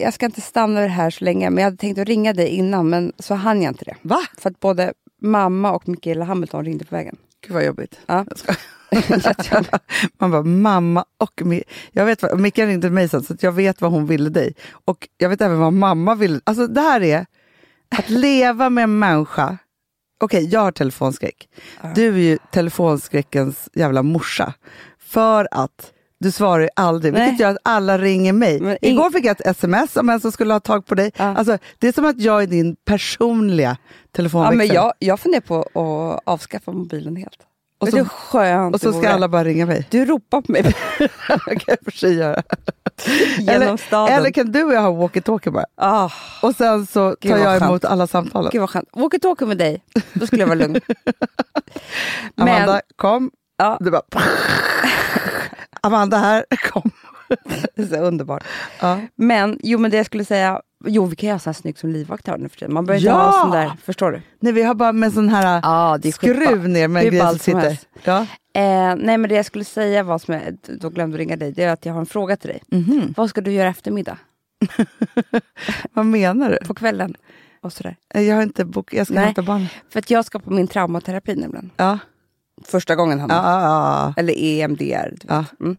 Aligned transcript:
jag 0.00 0.14
ska 0.14 0.26
inte 0.26 0.40
stanna 0.40 0.80
det 0.80 0.88
här 0.88 1.10
så 1.10 1.24
länge, 1.24 1.50
men 1.50 1.62
jag 1.62 1.66
hade 1.66 1.76
tänkt 1.76 1.98
att 1.98 2.08
ringa 2.08 2.32
dig 2.32 2.48
innan, 2.48 2.88
men 2.88 3.12
så 3.18 3.34
hann 3.34 3.62
jag 3.62 3.70
inte 3.70 3.84
det. 3.84 3.96
Va? 4.02 4.20
För 4.38 4.50
att 4.50 4.60
både 4.60 4.92
mamma 5.22 5.72
och 5.72 5.88
Mikaela 5.88 6.24
Hamilton 6.24 6.64
ringde 6.64 6.84
på 6.84 6.94
vägen. 6.94 7.16
Gud 7.46 7.54
vad 7.54 7.64
jobbigt. 7.64 7.98
Ja. 8.06 8.24
Man 10.18 10.30
bara, 10.30 10.42
mamma 10.42 11.04
och 11.18 11.42
Mi 11.44 11.62
jag 11.92 12.04
vet 12.04 12.22
vad, 12.22 12.40
Micke 12.40 12.58
ringde 12.58 12.90
mig 12.90 13.08
sen 13.08 13.22
så 13.22 13.36
jag 13.40 13.52
vet 13.52 13.80
vad 13.80 13.90
hon 13.90 14.06
ville 14.06 14.30
dig. 14.30 14.54
Och 14.84 15.08
jag 15.18 15.28
vet 15.28 15.40
även 15.40 15.58
vad 15.58 15.72
mamma 15.72 16.14
ville. 16.14 16.40
Alltså 16.44 16.66
det 16.66 16.80
här 16.80 17.02
är 17.02 17.26
att 17.98 18.10
leva 18.10 18.70
med 18.70 18.84
en 18.84 18.98
människa. 18.98 19.58
Okej, 20.20 20.44
jag 20.44 20.60
har 20.60 20.72
telefonskräck. 20.72 21.48
Du 21.94 22.14
är 22.14 22.18
ju 22.18 22.38
telefonskräckens 22.52 23.68
jävla 23.72 24.02
morsa. 24.02 24.54
För 24.98 25.48
att 25.50 25.92
du 26.20 26.30
svarar 26.30 26.62
ju 26.62 26.68
aldrig, 26.76 27.12
Nej. 27.12 27.22
vilket 27.22 27.40
gör 27.40 27.50
att 27.50 27.56
alla 27.62 27.98
ringer 27.98 28.32
mig. 28.32 28.60
Men 28.60 28.78
Igår 28.82 29.10
fick 29.10 29.24
jag 29.24 29.40
ett 29.40 29.46
sms 29.46 29.96
om 29.96 30.08
en 30.08 30.20
som 30.20 30.32
skulle 30.32 30.52
ha 30.52 30.60
tag 30.60 30.86
på 30.86 30.94
dig. 30.94 31.10
Ja. 31.16 31.24
Alltså, 31.36 31.58
det 31.78 31.88
är 31.88 31.92
som 31.92 32.04
att 32.04 32.20
jag 32.20 32.42
är 32.42 32.46
din 32.46 32.76
personliga 32.84 33.76
Ja, 33.80 34.06
telefonväxel. 34.16 34.56
men 34.58 34.66
jag, 34.66 34.92
jag 34.98 35.20
funderar 35.20 35.40
på 35.40 35.60
att 35.60 36.22
avskaffa 36.24 36.72
mobilen 36.72 37.16
helt. 37.16 37.38
Och 37.80 37.88
så- 37.88 37.90
så, 37.90 37.96
hur 37.96 38.04
skönt 38.04 38.74
och 38.74 38.80
så 38.80 38.90
det 38.90 38.98
ska 38.98 39.08
alla 39.10 39.28
bara 39.28 39.44
ringa 39.44 39.66
mig. 39.66 39.86
Du 39.90 40.04
ropar 40.04 40.40
på 40.40 40.52
mig 40.52 40.62
Det 40.98 41.08
kan 41.56 41.60
jag 41.66 41.78
för 41.84 41.90
sig 41.90 42.14
göra. 42.14 42.42
genom 43.38 43.62
Eller, 43.62 43.76
staden. 43.76 44.14
eller 44.18 44.30
kan 44.30 44.52
du 44.52 44.64
och 44.64 44.72
jag 44.74 44.80
ha 44.82 44.90
walkie-talkie 44.90 45.50
bara? 45.50 45.64
Ah, 45.76 46.10
Och 46.42 46.54
sen 46.56 46.86
så 46.86 47.16
Gud, 47.20 47.32
tar 47.32 47.38
vad 47.38 47.46
jag 47.54 47.58
skönt. 47.60 47.70
emot 47.70 47.84
alla 47.84 48.06
samtalen. 48.06 48.50
gud 48.52 48.60
vad 48.60 48.70
skönt. 48.70 48.88
Walkie-talkie 48.92 49.46
med 49.46 49.58
dig, 49.58 49.82
då 50.12 50.26
skulle 50.26 50.42
jag 50.42 50.46
vara 50.48 50.58
lugn. 50.58 50.80
Men, 52.34 52.48
Amanda, 52.48 52.80
kom. 52.96 53.30
ja, 53.58 53.76
Du 53.80 53.90
bara... 53.90 54.02
Amanda 55.80 56.16
här, 56.18 56.44
kom. 56.70 56.90
det 57.74 57.82
är 57.82 57.86
så 57.86 57.96
underbart. 57.96 58.44
Ja. 58.80 59.00
Men, 59.16 59.58
jo 59.62 59.78
men 59.78 59.90
det 59.90 59.96
jag 59.96 60.06
skulle 60.06 60.24
säga, 60.24 60.60
jo 60.86 61.04
vi 61.04 61.16
kan 61.16 61.28
göra 61.28 61.38
så 61.38 61.48
här 61.50 61.54
snyggt 61.54 61.78
som 61.78 61.90
livvakt 61.90 62.26
nu 62.38 62.48
för 62.48 62.56
tiden. 62.58 62.74
Man 62.74 62.86
behöver 62.86 63.00
inte 63.00 63.08
Ja! 63.18 63.30
ha 63.30 63.42
sån 63.42 63.50
där, 63.50 63.72
förstår 63.84 64.12
du? 64.12 64.22
Nej, 64.40 64.52
vi 64.52 64.62
har 64.62 64.74
bara 64.74 64.92
med 64.92 65.12
sån 65.12 65.28
här 65.28 65.60
Ja, 65.62 65.98
är 66.08 66.12
skruv 66.12 66.68
ner 66.68 66.88
med 66.88 67.04
grej 67.10 67.20
som 67.20 67.38
sitter. 67.38 67.78
Ja. 68.04 68.18
Eh, 68.54 68.94
nej 68.96 69.18
men 69.18 69.22
det 69.28 69.34
jag 69.34 69.46
skulle 69.46 69.64
säga 69.64 70.02
var 70.02 70.18
som 70.18 70.34
jag 70.34 70.42
då 70.80 70.88
glömde 70.90 71.18
ringa 71.18 71.36
dig, 71.36 71.52
det 71.52 71.64
är 71.64 71.72
att 71.72 71.86
jag 71.86 71.92
har 71.92 72.00
en 72.00 72.06
fråga 72.06 72.36
till 72.36 72.48
dig. 72.50 72.62
Mhm. 72.68 73.14
Vad 73.16 73.30
ska 73.30 73.40
du 73.40 73.52
göra 73.52 73.68
eftermiddag? 73.68 74.18
Vad 75.92 76.06
menar 76.06 76.50
du? 76.50 76.66
På 76.66 76.74
kvällen? 76.74 77.14
Och 77.60 77.72
sådär. 77.72 77.96
Jag 78.14 78.34
har 78.36 78.42
inte 78.42 78.64
bok... 78.64 78.94
Jag 78.94 79.06
ska 79.06 79.14
Nej. 79.14 79.24
hämta 79.24 79.42
barn. 79.42 79.66
För 79.90 79.98
att 79.98 80.10
jag 80.10 80.24
ska 80.24 80.38
på 80.38 80.50
min 80.50 80.68
traumaterapi 80.68 81.34
nämligen. 81.36 81.70
Ja. 81.76 81.98
Första 82.68 82.96
gången 82.96 83.20
han 83.20 83.30
Ja, 83.30 83.36
ja, 83.36 83.62
ja. 83.62 84.14
Eller 84.16 84.34
EMDR. 84.38 85.10
Du. 85.20 85.26
Ja. 85.28 85.44
Mm. 85.60 85.76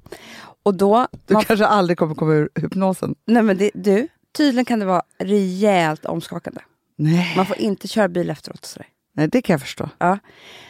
Och 0.63 0.73
då, 0.75 1.07
Du 1.25 1.33
man, 1.33 1.43
kanske 1.43 1.65
aldrig 1.65 1.97
kommer 1.97 2.15
komma 2.15 2.33
ur 2.33 2.49
hypnosen. 2.55 3.15
nej 3.25 3.43
men 3.43 3.57
det, 3.57 3.71
du, 3.73 4.07
tydligen 4.37 4.65
kan 4.65 4.79
det 4.79 4.85
vara 4.85 5.01
rejält 5.19 6.05
omskakande. 6.05 6.61
Nej. 6.95 7.33
Man 7.37 7.45
får 7.45 7.57
inte 7.57 7.87
köra 7.87 8.07
bil 8.07 8.29
efteråt. 8.29 8.65
Sådär. 8.65 8.87
Nej, 9.13 9.27
det 9.27 9.41
kan 9.41 9.53
jag 9.53 9.61
förstå. 9.61 9.89
Ja. 9.97 10.19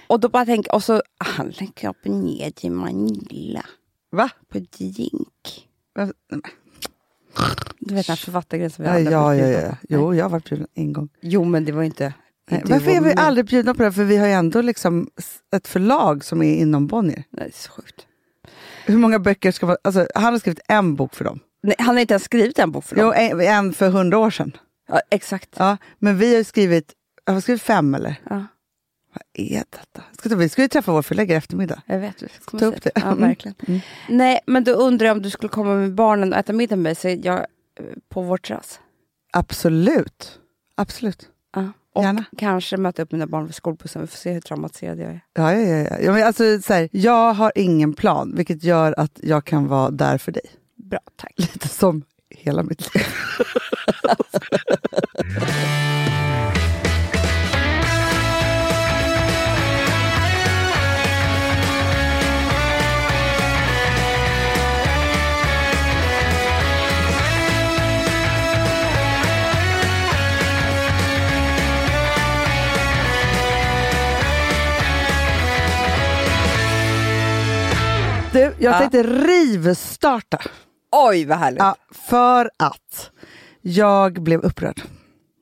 och 0.07 0.19
då 0.19 0.29
bara 0.29 0.45
tänk, 0.45 0.67
och 0.67 0.83
så 0.83 1.01
han 1.17 1.47
lägger 1.49 1.89
upp 1.89 2.05
ner 2.05 2.51
till 2.51 2.71
Manila 2.71 3.65
Va? 4.11 4.29
på 4.51 4.59
drink. 4.59 5.67
Va? 5.95 6.11
Du 7.79 7.95
vet 7.95 8.07
den 8.07 8.11
här 8.13 8.15
författargrejen 8.25 8.71
vi 8.77 8.85
Ja, 8.85 8.91
alla 8.91 9.11
ja, 9.11 9.35
ja, 9.35 9.47
ja. 9.47 9.69
på. 9.69 9.75
Jo, 9.89 10.15
jag 10.15 10.25
har 10.25 10.29
varit 10.29 10.49
bjuden 10.49 10.67
en 10.73 10.93
gång. 10.93 11.09
Jo, 11.21 11.43
men 11.43 11.65
det 11.65 11.71
var 11.71 11.83
inte... 11.83 12.13
Nej, 12.49 12.59
inte 12.61 12.73
Varför 12.73 12.91
är 12.91 13.01
vi 13.01 13.13
aldrig 13.17 13.45
bjudna 13.45 13.73
på 13.73 13.83
det? 13.83 13.91
För 13.91 14.03
vi 14.03 14.17
har 14.17 14.27
ju 14.27 14.33
ändå 14.33 14.61
liksom 14.61 15.09
ett 15.55 15.67
förlag 15.67 16.23
som 16.23 16.41
är 16.43 16.55
inom 16.55 16.87
Bonnier. 16.87 17.23
Nej, 17.29 17.43
det 17.43 17.49
är 17.49 17.51
så 17.61 17.71
sjukt. 17.71 18.05
Hur 18.85 18.97
många 18.97 19.19
böcker 19.19 19.51
ska 19.51 19.65
man... 19.65 19.77
Alltså, 19.83 20.07
han 20.15 20.33
har 20.33 20.39
skrivit 20.39 20.59
en 20.67 20.95
bok 20.95 21.15
för 21.15 21.23
dem. 21.25 21.39
Nej, 21.63 21.75
han 21.79 21.95
har 21.95 22.01
inte 22.01 22.13
ens 22.13 22.23
skrivit 22.23 22.59
en 22.59 22.71
bok 22.71 22.85
för 22.85 22.95
Jo, 22.95 23.03
dem. 23.03 23.13
en, 23.15 23.41
en 23.41 23.73
för 23.73 23.89
hundra 23.89 24.17
år 24.17 24.29
sedan. 24.31 24.57
Ja, 24.87 25.01
exakt. 25.09 25.49
Ja, 25.57 25.77
men 25.99 26.17
vi 26.17 26.35
har 26.35 26.43
skrivit, 26.43 26.93
jag 27.25 27.33
har 27.33 27.41
skrivit 27.41 27.61
fem 27.61 27.95
eller? 27.95 28.15
Ja, 28.29 28.45
Vad 29.13 29.23
är 29.33 29.63
detta? 29.69 30.01
Ska, 30.19 30.35
vi 30.35 30.49
ska 30.49 30.61
ju 30.61 30.67
träffa 30.67 30.91
vår 30.91 31.01
förläggare 31.01 31.35
i 31.35 31.37
eftermiddag. 31.37 31.81
jag 31.85 31.99
vet. 31.99 32.21
Jag 32.21 32.31
ska 32.41 32.57
Ta 32.59 32.65
upp 32.65 32.83
det. 32.83 32.91
Ja, 32.95 33.15
verkligen. 33.15 33.55
Mm. 33.67 33.79
Nej, 34.09 34.39
men 34.45 34.63
då 34.63 34.71
undrar 34.71 35.07
jag 35.07 35.17
om 35.17 35.21
du 35.21 35.29
skulle 35.29 35.49
komma 35.49 35.75
med 35.75 35.93
barnen 35.93 36.33
och 36.33 36.39
äta 36.39 36.53
middag 36.53 36.75
med 36.75 36.83
mig 36.83 36.95
så 36.95 37.09
jag, 37.09 37.37
eh, 37.39 37.45
på 38.09 38.21
vår 38.21 38.37
terrass. 38.37 38.79
Absolut. 39.33 40.39
Absolut. 40.75 41.27
Ja. 41.55 41.71
Och 41.99 42.05
Gärna. 42.05 42.23
kanske 42.37 42.77
möta 42.77 43.01
upp 43.01 43.11
mina 43.11 43.27
barn 43.27 43.45
vid 43.45 43.55
skolbussen. 43.55 44.01
Vi 44.01 44.07
får 44.07 44.17
se 44.17 44.31
hur 44.31 44.41
traumatiserad 44.41 44.99
jag 44.99 45.09
är. 45.09 45.21
Ja, 45.33 45.53
ja, 45.53 45.59
ja, 45.77 45.97
ja. 46.01 46.11
men 46.11 46.27
alltså, 46.27 46.61
så 46.61 46.73
här, 46.73 46.89
jag 46.91 47.33
har 47.33 47.51
ingen 47.55 47.93
plan, 47.93 48.33
vilket 48.35 48.63
gör 48.63 48.93
att 48.97 49.19
jag 49.23 49.45
kan 49.45 49.67
vara 49.67 49.89
där 49.91 50.17
för 50.17 50.31
dig. 50.31 50.43
Bra, 50.75 50.99
tack. 51.15 51.33
Lite 51.37 51.67
som 51.67 52.03
hela 52.29 52.63
mitt 52.63 52.95
liv. 52.95 53.03
Du, 78.33 78.39
jag 78.39 78.55
Ja. 78.59 78.79
tänkte 78.79 79.03
rivstarta. 79.03 80.37
Oj, 80.91 81.25
vad 81.25 81.37
härligt. 81.37 81.59
Ja, 81.59 81.75
för 81.91 82.51
att 82.57 83.11
jag 83.61 84.21
blev 84.21 84.39
upprörd. 84.41 84.81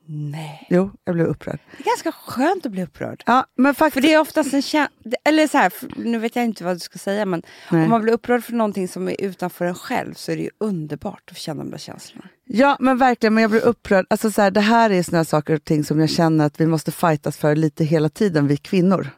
Nej. 0.09 0.67
Jo, 0.69 0.91
jag 1.03 1.15
blev 1.15 1.27
upprörd. 1.27 1.59
Det 1.77 1.83
är 1.83 1.85
ganska 1.85 2.11
skönt 2.11 2.65
att 2.65 2.71
bli 2.71 2.83
upprörd. 2.83 3.23
Ja, 3.25 3.45
men 3.55 3.75
För 3.75 3.85
faktiskt... 3.85 4.07
det 4.07 4.13
är 4.13 4.19
oftast 4.19 4.53
en 4.53 4.61
känsla, 4.61 4.91
eller 5.23 5.47
så 5.47 5.57
här, 5.57 5.69
för- 5.69 5.89
nu 5.97 6.19
vet 6.19 6.35
jag 6.35 6.45
inte 6.45 6.63
vad 6.63 6.75
du 6.75 6.79
ska 6.79 6.99
säga, 6.99 7.25
men 7.25 7.41
Nej. 7.71 7.83
om 7.83 7.89
man 7.89 8.01
blir 8.01 8.13
upprörd 8.13 8.43
för 8.43 8.53
någonting 8.53 8.87
som 8.87 9.07
är 9.09 9.21
utanför 9.21 9.65
en 9.65 9.75
själv 9.75 10.13
så 10.13 10.31
är 10.31 10.35
det 10.35 10.41
ju 10.43 10.49
underbart 10.57 11.23
att 11.31 11.37
känna 11.37 11.63
de 11.63 11.71
där 11.71 11.77
känslorna. 11.77 12.27
Ja, 12.47 12.77
men 12.79 12.97
verkligen. 12.97 13.33
Men 13.33 13.41
jag 13.41 13.51
blir 13.51 13.65
upprörd. 13.65 14.05
Alltså, 14.09 14.31
så 14.31 14.41
här, 14.41 14.51
det 14.51 14.61
här 14.61 14.89
är 14.89 15.03
såna 15.03 15.25
saker 15.25 15.55
och 15.55 15.63
ting 15.63 15.83
som 15.83 15.99
jag 15.99 16.09
känner 16.09 16.45
att 16.45 16.61
vi 16.61 16.65
måste 16.65 16.91
fightas 16.91 17.37
för 17.37 17.55
lite 17.55 17.83
hela 17.83 18.09
tiden, 18.09 18.47
vi 18.47 18.57
kvinnor. 18.57 19.09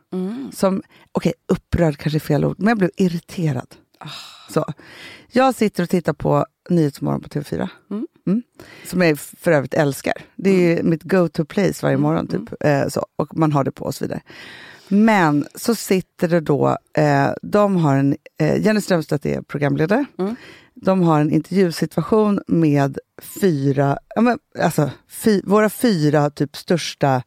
Som, 0.54 0.84
okej, 1.12 1.34
upprörd 1.48 1.98
kanske 1.98 2.18
är 2.18 2.20
fel 2.20 2.46
ord, 2.46 2.56
men 2.60 2.68
jag 2.68 2.78
blev 2.78 2.92
irriterad. 2.98 3.76
Så. 4.50 4.66
Jag 5.32 5.56
sitter 5.56 5.84
och 5.84 5.90
tittar 5.90 6.14
på 6.14 6.46
Nyhetsmorgon 6.70 7.22
på 7.22 7.30
TV4. 7.30 7.70
Mm. 7.92 8.44
Som 8.86 9.02
jag 9.02 9.20
för 9.20 9.52
övrigt 9.52 9.74
älskar. 9.74 10.14
Det 10.36 10.50
är 10.50 10.78
ju 10.78 10.84
mitt 10.84 11.04
go-to 11.04 11.46
place 11.46 11.86
varje 11.86 11.98
morgon. 11.98 12.28
Typ. 12.28 12.54
Eh, 12.60 12.88
så. 12.88 13.06
Och 13.16 13.38
man 13.38 13.52
har 13.52 13.64
det 13.64 13.72
på 13.72 13.86
och 13.86 13.96
så 13.96 14.06
vidare. 14.06 14.22
Men 14.88 15.48
så 15.56 15.76
sitter 15.76 16.28
det 16.28 16.40
då, 16.40 16.78
eh, 16.98 17.30
de 17.42 17.76
har 17.76 17.96
en, 17.96 18.16
eh, 18.40 18.62
Jenny 18.62 18.82
Strömstedt 18.82 19.26
är 19.26 19.42
programledare. 19.42 20.06
De 20.82 21.02
har 21.02 21.22
en 21.22 21.32
intervjusituation 21.32 22.42
med 22.48 22.98
fyra, 23.22 23.98
ja, 24.16 24.22
men, 24.22 24.40
alltså, 24.60 24.92
fy, 25.10 25.42
våra 25.46 25.70
fyra 25.70 26.30
typ 26.30 26.56
största 26.58 27.24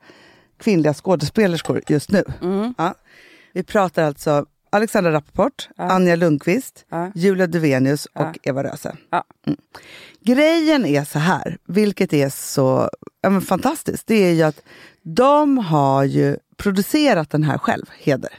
kvinnliga 0.58 0.94
skådespelerskor 0.94 1.82
just 1.88 2.10
nu. 2.10 2.24
Ja. 2.78 2.94
Vi 3.52 3.62
pratar 3.62 4.02
alltså 4.04 4.46
Alexandra 4.70 5.12
Rappaport, 5.12 5.68
Anja 5.76 6.16
Lundqvist, 6.16 6.84
Ja. 6.90 7.12
Julia 7.14 7.46
Duvenius 7.46 8.06
och 8.06 8.22
Ja. 8.22 8.32
Eva 8.42 8.64
Röse. 8.64 8.96
Ja. 9.10 9.24
Mm. 9.46 9.58
Grejen 10.20 10.86
är 10.86 11.04
så 11.04 11.19
här, 11.19 11.58
vilket 11.66 12.12
är 12.12 12.28
så 12.28 12.90
ja, 13.20 13.40
fantastiskt, 13.40 14.06
det 14.06 14.14
är 14.14 14.32
ju 14.32 14.42
att 14.42 14.62
de 15.02 15.58
har 15.58 16.04
ju 16.04 16.36
producerat 16.56 17.30
den 17.30 17.42
här 17.42 17.58
själv, 17.58 17.86
Heder. 17.98 18.32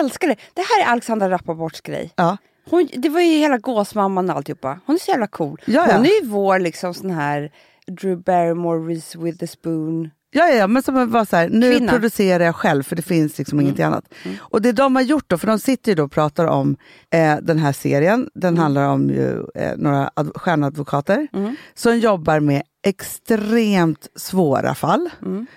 Älskar 0.00 0.28
det! 0.28 0.36
Det 0.54 0.62
här 0.62 0.86
är 0.86 0.92
Alexandra 0.92 1.30
Rappaports 1.30 1.80
grej. 1.80 2.12
Ja. 2.16 2.36
Hon, 2.70 2.88
det 2.96 3.08
var 3.08 3.20
ju 3.20 3.38
hela 3.38 3.58
gåsmamman 3.58 4.30
och 4.30 4.36
alltihopa. 4.36 4.78
Hon 4.86 4.94
är 4.96 5.00
så 5.00 5.10
jävla 5.10 5.26
cool. 5.26 5.60
Ja, 5.64 5.86
ja. 5.88 5.96
Hon 5.96 6.06
är 6.06 6.22
ju 6.22 6.28
vår 6.28 6.58
liksom 6.58 6.94
sån 6.94 7.10
här 7.10 7.50
Drew 7.86 8.22
Barrymore, 8.22 8.94
Reese 8.94 9.16
Witherspoon. 9.16 10.10
Ja, 10.36 10.46
ja, 10.48 10.54
ja, 10.54 10.66
men 10.66 10.82
som 10.82 11.10
var 11.10 11.24
så 11.24 11.36
här, 11.36 11.48
nu 11.48 11.72
Kvinna. 11.72 11.92
producerar 11.92 12.44
jag 12.44 12.56
själv 12.56 12.82
för 12.82 12.96
det 12.96 13.02
finns 13.02 13.38
liksom 13.38 13.60
ingenting 13.60 13.84
annat. 13.84 14.04
Och 14.38 14.62
det 14.62 14.72
de 14.72 14.96
har 14.96 15.02
gjort 15.02 15.24
då, 15.30 15.38
för 15.38 15.46
de 15.46 15.58
sitter 15.58 15.92
ju 15.92 15.94
då 15.96 16.04
och 16.04 16.12
pratar 16.12 16.46
om 16.46 16.76
eh, 17.10 17.36
den 17.42 17.58
här 17.58 17.72
serien, 17.72 18.28
den 18.34 18.58
handlar 18.58 18.88
om 18.88 19.10
ju, 19.10 19.46
eh, 19.54 19.72
några 19.76 20.10
ad- 20.14 20.32
stjärnadvokater 20.34 21.28
som 21.74 21.98
jobbar 21.98 22.40
med 22.40 22.62
extremt 22.84 24.08
svåra 24.16 24.74
fall. 24.74 25.10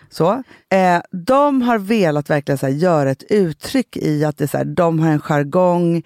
Så. 0.09 0.43
Eh, 0.69 1.01
de 1.11 1.61
har 1.61 1.77
velat 1.77 2.29
verkligen 2.29 2.57
så 2.57 2.65
här, 2.65 2.73
göra 2.73 3.11
ett 3.11 3.23
uttryck 3.29 3.97
i 3.97 4.25
att 4.25 4.37
det 4.37 4.47
så 4.47 4.57
här, 4.57 4.65
de 4.65 4.99
har 4.99 5.09
en 5.09 5.19
jargong, 5.19 6.03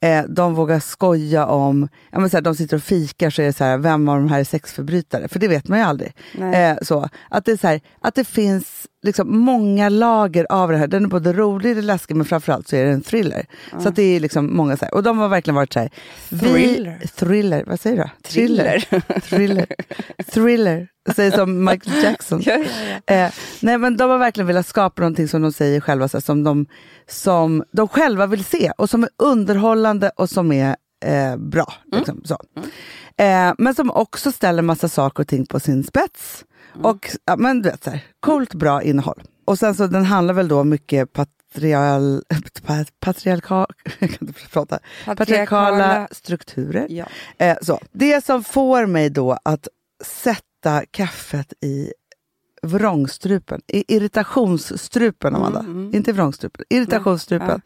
eh, 0.00 0.24
de 0.28 0.54
vågar 0.54 0.80
skoja 0.80 1.46
om, 1.46 1.88
ja, 2.10 2.20
men 2.20 2.30
så 2.30 2.36
här, 2.36 2.42
de 2.42 2.54
sitter 2.54 2.76
och 2.76 2.82
fikar 2.82 3.30
så 3.30 3.42
är 3.42 3.46
det 3.46 3.52
så 3.52 3.64
här, 3.64 3.78
vem 3.78 4.08
av 4.08 4.16
de 4.16 4.28
här 4.28 4.40
är 4.40 4.44
sexförbrytare? 4.44 5.28
För 5.28 5.38
det 5.38 5.48
vet 5.48 5.68
man 5.68 5.78
ju 5.78 5.84
aldrig. 5.84 6.12
Eh, 6.54 6.76
så, 6.82 7.08
att, 7.30 7.44
det 7.44 7.52
är 7.52 7.56
så 7.56 7.80
att 8.00 8.14
det 8.14 8.24
finns 8.24 8.86
liksom 9.04 9.38
många 9.38 9.88
lager 9.88 10.46
av 10.50 10.70
det 10.70 10.76
här. 10.76 10.86
Den 10.86 11.04
är 11.04 11.08
både 11.08 11.32
rolig 11.32 11.76
och 11.76 11.82
läskig 11.82 12.16
men 12.16 12.26
framförallt 12.26 12.68
så 12.68 12.76
är 12.76 12.84
det 12.84 12.90
en 12.90 13.02
thriller. 13.02 13.46
Så 13.82 13.88
att 13.88 13.96
det 13.96 14.02
är 14.02 14.20
liksom 14.20 14.56
många 14.56 14.76
så 14.76 14.84
här, 14.84 14.94
och 14.94 15.02
de 15.02 15.18
har 15.18 15.28
verkligen 15.28 15.54
varit 15.54 15.72
så 15.72 15.78
här. 15.78 15.90
Thriller. 16.28 16.98
Vi, 17.00 17.08
thriller, 17.08 17.64
vad 17.66 17.80
säger 17.80 17.96
du? 17.96 18.28
Thriller. 18.28 18.88
Thriller. 19.20 19.66
Thriller. 20.32 20.88
Säger 21.16 21.30
som 21.30 21.64
Michael 21.64 22.04
Jackson. 22.04 22.42
Ja, 22.46 22.56
ja, 22.58 23.00
ja. 23.06 23.14
Eh, 23.14 23.32
nej 23.60 23.78
men 23.78 23.96
de 23.96 24.10
har 24.10 24.18
verkligen 24.18 24.46
velat 24.46 24.66
skapa 24.66 25.02
någonting 25.02 25.28
som 25.28 25.42
de 25.42 25.52
säger 25.52 25.80
själva, 25.80 26.08
så 26.08 26.16
här, 26.16 26.22
som, 26.22 26.44
de, 26.44 26.66
som 27.08 27.64
de 27.72 27.88
själva 27.88 28.26
vill 28.26 28.44
se 28.44 28.72
och 28.78 28.90
som 28.90 29.02
är 29.02 29.10
underhållande 29.18 30.10
och 30.16 30.30
som 30.30 30.52
är 30.52 30.76
eh, 31.04 31.36
bra. 31.36 31.72
Liksom, 31.92 32.22
så. 32.24 32.38
Eh, 33.16 33.52
men 33.58 33.74
som 33.74 33.90
också 33.90 34.32
ställer 34.32 34.62
massa 34.62 34.88
saker 34.88 35.22
och 35.22 35.28
ting 35.28 35.46
på 35.46 35.60
sin 35.60 35.84
spets. 35.84 36.44
Och 36.82 37.10
ja, 37.24 37.36
men 37.36 37.62
du 37.62 37.70
vet, 37.70 37.84
så 37.84 37.90
här, 37.90 38.04
coolt, 38.20 38.54
bra 38.54 38.82
innehåll. 38.82 39.22
Och 39.44 39.58
sen 39.58 39.74
så 39.74 39.86
den 39.86 40.04
handlar 40.04 40.34
väl 40.34 40.48
då 40.48 40.64
mycket 40.64 41.12
patrial, 41.12 42.22
pat- 42.62 43.00
patriarka, 43.00 43.54
jag 43.98 44.10
kan 44.10 44.28
inte 44.28 44.48
prata, 44.52 44.78
patriarkala 45.04 46.08
strukturer. 46.10 46.86
Ja. 46.90 47.04
Eh, 47.38 47.56
så. 47.62 47.80
Det 47.92 48.24
som 48.24 48.44
får 48.44 48.86
mig 48.86 49.10
då 49.10 49.38
att 49.42 49.68
sätta 50.04 50.82
kaffet 50.90 51.52
i 51.60 51.92
vrångstrupen, 52.62 53.60
i 53.66 53.94
irritationsstrupen 53.96 55.34
Amanda, 55.34 55.64
inte 55.92 56.12
vrångstrupen, 56.12 56.64
irritationsstrupen. 56.70 57.60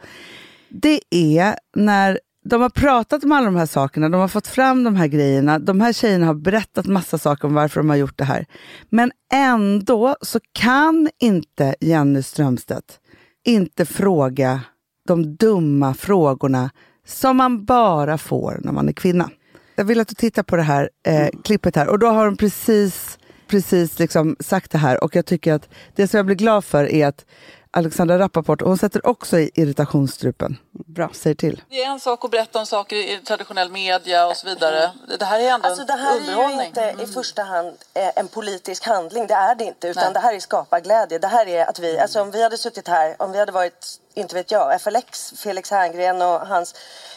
Det 0.68 1.00
är 1.10 1.56
när 1.76 2.20
de 2.48 2.62
har 2.62 2.70
pratat 2.70 3.24
om 3.24 3.32
alla 3.32 3.44
de 3.44 3.56
här 3.56 3.66
sakerna, 3.66 4.08
de 4.08 4.20
har 4.20 4.28
fått 4.28 4.46
fram 4.46 4.84
de 4.84 4.96
här 4.96 5.06
grejerna, 5.06 5.58
de 5.58 5.80
här 5.80 5.92
tjejerna 5.92 6.26
har 6.26 6.34
berättat 6.34 6.86
massa 6.86 7.18
saker 7.18 7.48
om 7.48 7.54
varför 7.54 7.80
de 7.80 7.90
har 7.90 7.96
gjort 7.96 8.18
det 8.18 8.24
här. 8.24 8.46
Men 8.88 9.12
ändå 9.32 10.16
så 10.22 10.40
kan 10.52 11.08
inte 11.20 11.74
Jenny 11.80 12.22
Strömstedt 12.22 13.00
inte 13.44 13.86
fråga 13.86 14.60
de 15.06 15.36
dumma 15.36 15.94
frågorna 15.94 16.70
som 17.06 17.36
man 17.36 17.64
bara 17.64 18.18
får 18.18 18.60
när 18.62 18.72
man 18.72 18.88
är 18.88 18.92
kvinna. 18.92 19.30
Jag 19.76 19.84
vill 19.84 20.00
att 20.00 20.08
du 20.08 20.14
tittar 20.14 20.42
på 20.42 20.56
det 20.56 20.62
här 20.62 20.90
eh, 21.06 21.28
klippet 21.44 21.76
här 21.76 21.88
och 21.88 21.98
då 21.98 22.06
har 22.06 22.24
de 22.24 22.36
precis, 22.36 23.18
precis 23.46 23.98
liksom 23.98 24.36
sagt 24.40 24.70
det 24.70 24.78
här 24.78 25.04
och 25.04 25.16
jag 25.16 25.26
tycker 25.26 25.52
att 25.52 25.68
det 25.94 26.08
som 26.08 26.16
jag 26.16 26.26
blir 26.26 26.36
glad 26.36 26.64
för 26.64 26.84
är 26.92 27.06
att 27.06 27.24
Alexandra 27.70 28.18
Rappaport, 28.18 28.60
hon 28.62 28.78
sätter 28.78 29.06
också 29.06 29.38
i 29.38 29.50
irritationsstrupen. 29.54 30.56
Bra. 30.72 31.10
Säger 31.12 31.36
till. 31.36 31.62
Det 31.68 31.82
är 31.84 31.90
en 31.90 32.00
sak 32.00 32.24
att 32.24 32.30
berätta 32.30 32.58
om 32.58 32.66
saker 32.66 32.96
i 32.96 33.20
traditionell 33.26 33.70
media 33.70 34.26
och 34.26 34.36
så 34.36 34.46
vidare. 34.46 34.90
Det 35.18 35.24
här 35.24 35.40
är 35.40 35.50
ändå 35.50 35.68
Alltså 35.68 35.84
det 35.84 35.92
en 35.92 35.98
här 35.98 36.16
är 36.16 36.20
ju 36.20 36.26
underhållning. 36.26 36.66
inte 36.66 36.94
i 37.02 37.06
första 37.06 37.42
hand 37.42 37.76
eh, 37.94 38.10
en 38.16 38.28
politisk 38.28 38.86
handling, 38.86 39.26
det 39.26 39.34
är 39.34 39.54
det 39.54 39.64
inte. 39.64 39.88
Utan 39.88 40.04
Nej. 40.04 40.12
det 40.12 40.20
här 40.20 40.34
är 40.34 40.40
skaparglädje. 40.40 41.18
Det 41.18 41.26
här 41.26 41.48
är 41.48 41.66
att 41.66 41.78
vi, 41.78 41.98
alltså 41.98 42.20
om 42.20 42.30
vi 42.30 42.42
hade 42.42 42.58
suttit 42.58 42.88
här, 42.88 43.16
om 43.22 43.32
vi 43.32 43.38
hade 43.38 43.52
varit, 43.52 43.86
inte 44.14 44.34
vet 44.34 44.50
jag, 44.50 44.80
FLX, 44.80 45.32
Felix 45.36 45.70
Herngren 45.70 46.22
och 46.22 46.40
hans 46.46 46.74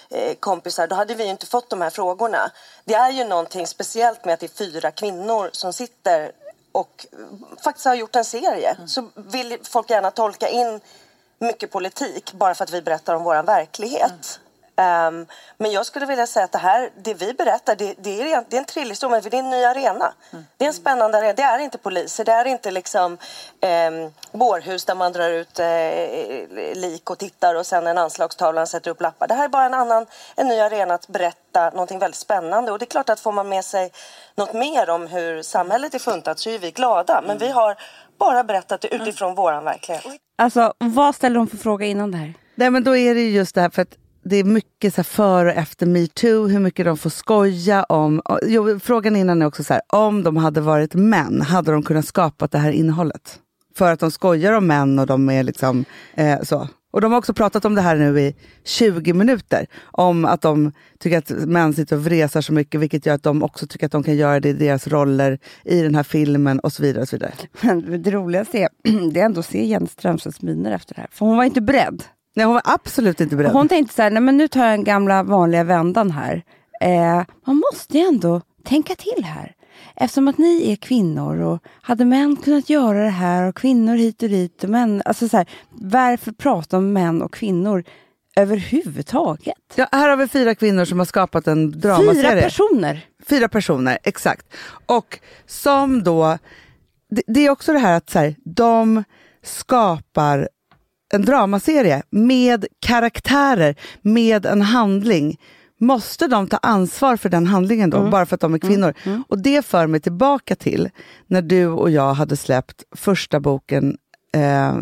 eh, 0.10 0.34
kompisar, 0.40 0.88
då 0.88 0.96
hade 0.96 1.16
vi 1.16 1.24
inte 1.24 1.46
fått 1.46 1.70
de 1.70 1.82
här 1.82 1.90
frågorna. 1.90 2.52
Det 2.86 2.94
är 2.94 3.12
ju 3.12 3.24
någonting 3.24 3.68
speciellt 3.68 4.26
med 4.26 4.34
att 4.34 4.40
det 4.40 4.46
är 4.46 4.72
fyra 4.72 4.92
kvinnor 4.92 5.50
som 5.54 5.74
sitter 5.74 6.32
och 6.72 7.06
faktiskt 7.64 7.86
har 7.86 7.96
gjort 7.96 8.16
en 8.16 8.26
serie. 8.26 8.78
Så 8.88 9.10
vill 9.16 9.58
folk 9.64 9.90
gärna 9.90 10.12
tolka 10.12 10.50
in 10.50 10.80
mycket 11.40 11.72
politik 11.72 12.34
bara 12.34 12.56
för 12.56 12.64
att 12.64 12.74
vi 12.74 12.82
berättar 12.82 13.16
om 13.16 13.24
vår 13.24 13.44
verklighet. 13.44 14.40
Ehm, 14.76 15.26
men 15.58 15.72
jag 15.72 15.86
skulle 15.86 16.06
vilja 16.06 16.28
säga 16.28 16.46
att 16.46 16.52
det 16.52 16.58
här, 16.58 16.90
det 17.04 17.14
vi 17.14 17.34
berättar, 17.34 17.76
det, 17.76 17.96
det, 17.98 18.22
är, 18.22 18.46
det 18.50 18.56
är 18.56 18.60
en 18.60 18.66
trillhistoria, 18.66 19.22
för 19.22 19.30
det 19.30 19.38
är 19.38 19.44
en 19.44 19.50
ny 19.50 19.64
arena. 19.64 20.14
Det 20.58 20.66
är 20.66 20.68
en 20.68 20.74
spännande 20.74 21.18
arena. 21.18 21.34
Det 21.34 21.42
är 21.42 21.60
inte 21.60 21.78
poliser, 21.78 22.26
det 22.26 22.32
är 22.32 22.46
inte 22.46 22.72
liksom 22.72 23.12
um, 23.12 24.14
bårhus 24.32 24.86
där 24.86 24.96
man 24.96 25.12
drar 25.12 25.30
ut 25.30 25.60
eh, 25.60 26.76
lik 26.76 27.10
och 27.10 27.18
tittar 27.18 27.56
och 27.56 27.66
sen 27.66 27.88
en 27.88 27.98
anslagstavla 27.98 28.62
och 28.62 28.68
sätter 28.68 28.92
upp 28.92 29.02
lappar. 29.02 29.28
Det 29.28 29.34
här 29.34 29.44
är 29.44 29.50
bara 29.50 29.66
en 29.66 29.74
annan, 29.74 30.06
en 30.36 30.48
ny 30.48 30.60
arena 30.60 30.94
att 30.94 31.08
berätta 31.08 31.70
någonting 31.70 32.00
väldigt 32.00 32.20
spännande. 32.20 32.72
Och 32.72 32.80
det 32.80 32.86
är 32.86 32.92
klart 32.92 33.10
att 33.10 33.20
får 33.20 33.32
man 33.32 33.50
med 33.50 33.66
sig 33.66 33.92
något 34.36 34.54
mer 34.54 34.90
om 34.90 35.08
hur 35.08 35.42
samhället 35.42 35.94
är 35.94 36.00
funtat 36.00 36.40
så 36.40 36.50
är 36.50 36.60
vi 36.60 36.72
glada. 36.72 37.24
Men 37.28 37.38
vi 37.38 37.50
har 37.50 37.78
bara 38.20 38.44
berättat 38.44 38.82
det 38.82 38.96
utifrån 38.96 39.36
våran 39.36 39.64
verklighet. 39.64 40.06
Alltså, 40.38 40.74
vad 40.78 41.16
ställer 41.16 41.36
de 41.36 41.48
för 41.48 41.58
fråga 41.58 41.86
innan 41.86 42.12
det 42.12 42.18
här? 42.18 42.34
Nej 42.56 42.70
men 42.70 42.84
då 42.84 42.98
är 42.98 43.16
det 43.16 43.22
ju 43.22 43.30
just 43.30 43.56
det 43.56 43.62
här 43.62 43.70
för 43.70 43.82
att 43.82 43.98
det 44.24 44.36
är 44.36 44.44
mycket 44.44 44.94
så 44.94 44.98
här 44.98 45.04
före 45.04 45.52
och 45.52 45.58
efter 45.58 45.86
metoo, 45.86 46.48
hur 46.48 46.60
mycket 46.60 46.86
de 46.86 46.98
får 46.98 47.10
skoja 47.10 47.84
om. 47.84 48.22
Jo, 48.44 48.80
frågan 48.80 49.16
innan 49.16 49.42
är 49.42 49.46
också 49.46 49.64
så 49.64 49.74
här, 49.74 49.82
om 49.88 50.24
de 50.24 50.38
hade 50.38 50.62
varit 50.62 50.94
män, 50.94 51.42
hade 51.42 51.72
de 51.72 51.84
kunnat 51.84 52.06
skapa 52.06 52.48
det 52.48 52.58
här 52.58 52.72
innehållet? 52.72 53.40
För 53.76 53.92
att 53.92 54.00
de 54.00 54.12
skojar 54.12 54.54
om 54.54 54.68
män 54.68 55.00
och 55.00 55.08
de 55.08 55.30
är 55.30 55.44
liksom 55.44 55.86
eh, 56.14 56.42
så. 56.42 56.68
Och 56.92 57.02
de 57.02 57.12
har 57.12 57.20
också 57.20 57.34
pratat 57.34 57.66
om 57.66 57.76
det 57.76 57.82
här 57.82 57.96
nu 57.96 58.20
i 58.20 58.36
20 58.64 59.14
minuter. 59.14 59.68
Om 59.84 60.26
att 60.26 60.42
de 60.42 60.72
tycker 61.00 61.18
att 61.18 61.30
män 61.30 61.74
sitter 61.74 61.96
och 61.96 62.06
vresar 62.06 62.42
så 62.42 62.54
mycket, 62.54 62.82
vilket 62.82 63.06
gör 63.06 63.16
att 63.16 63.24
de 63.24 63.44
också 63.44 63.68
tycker 63.68 63.86
att 63.86 63.92
de 63.92 64.04
kan 64.04 64.16
göra 64.16 64.40
det 64.40 64.50
i 64.50 64.54
deras 64.54 64.88
roller 64.88 65.40
i 65.64 65.82
den 65.82 65.96
här 65.96 66.04
filmen 66.04 66.60
och 66.60 66.74
så 66.74 66.84
vidare. 66.84 67.02
Och 67.02 67.10
så 67.10 67.16
vidare. 67.16 67.34
Men 67.62 68.04
det 68.04 68.12
roligaste 68.12 68.58
är, 68.58 68.70
det 69.12 69.20
är 69.20 69.26
ändå 69.26 69.40
att 69.40 69.46
se 69.46 69.66
Jenny 69.66 69.88
Strömstedts 69.88 70.42
miner 70.42 70.72
efter 70.72 70.96
det 70.96 71.02
här. 71.02 71.10
För 71.12 71.26
hon 71.26 71.38
var 71.38 71.44
inte 71.44 71.62
beredd. 71.62 72.04
Nej, 72.36 72.46
hon 72.46 72.54
var 72.54 72.62
absolut 72.66 73.22
inte 73.22 73.36
beredd. 73.36 73.52
Hon 73.52 73.68
tänkte 73.68 73.96
så 73.96 74.02
här, 74.02 74.10
nej 74.12 74.22
men 74.22 74.38
nu 74.38 74.48
tar 74.48 74.66
jag 74.66 74.74
den 74.74 74.84
gamla 74.84 75.24
vanliga 75.24 75.64
vändan 75.64 76.12
här. 76.12 76.44
Eh, 76.82 77.24
man 77.46 77.62
måste 77.72 77.98
ju 77.98 78.04
ändå 78.04 78.42
tänka 78.66 78.96
till 78.96 79.24
här. 79.24 79.56
Eftersom 79.96 80.28
att 80.28 80.38
ni 80.38 80.72
är 80.72 80.76
kvinnor 80.76 81.42
och 81.42 81.60
hade 81.82 82.06
män 82.06 82.36
kunnat 82.36 82.70
göra 82.70 83.04
det 83.04 83.10
här 83.10 83.48
och 83.50 83.56
kvinnor 83.56 83.96
hit 83.96 84.24
och 84.24 84.30
dit 84.30 84.64
och 84.64 84.70
män, 84.70 85.02
alltså 85.06 85.30
så 85.30 85.38
här, 85.38 85.50
varför 85.70 86.32
prata 86.32 86.78
om 86.78 86.94
män 86.94 87.22
och 87.22 87.34
kvinnor 87.34 87.84
överhuvudtaget? 88.36 89.56
Ja, 89.76 89.88
här 89.92 90.10
har 90.10 90.18
vi 90.18 90.28
fyra 90.28 90.56
kvinnor 90.56 90.86
som 90.86 91.00
har 91.00 91.06
skapat 91.06 91.48
en 91.48 91.74
Fyra 91.74 91.80
dramaserie. 91.98 92.42
personer. 92.42 93.06
Fyra 93.30 93.50
personer, 93.50 93.98
exakt. 94.04 94.46
Och 94.86 95.20
som 95.46 96.04
då, 96.04 96.38
det, 97.10 97.22
det 97.28 97.46
är 97.46 97.50
också 97.50 97.74
det 97.74 97.80
här 97.80 97.98
att 97.98 98.10
så 98.10 98.20
här, 98.20 98.36
de 98.46 99.04
skapar 99.44 100.50
en 101.14 101.26
dramaserie 101.26 102.04
med 102.10 102.66
karaktärer, 102.80 103.76
med 104.02 104.46
en 104.46 104.62
handling. 104.62 105.38
Måste 105.80 106.28
de 106.28 106.48
ta 106.48 106.58
ansvar 106.58 107.18
för 107.18 107.30
den 107.30 107.46
handlingen 107.48 107.90
då, 107.90 108.10
bara 108.10 108.26
för 108.26 108.36
att 108.36 108.42
de 108.42 108.54
är 108.54 108.60
kvinnor? 108.60 108.94
Och 109.28 109.42
det 109.42 109.66
för 109.66 109.88
mig 109.88 110.00
tillbaka 110.00 110.56
till 110.56 110.90
när 111.28 111.42
du 111.42 111.68
och 111.68 111.92
jag 111.92 112.14
hade 112.14 112.38
släppt 112.38 112.84
första 112.96 113.40
boken, 113.40 113.98
eh, 114.36 114.76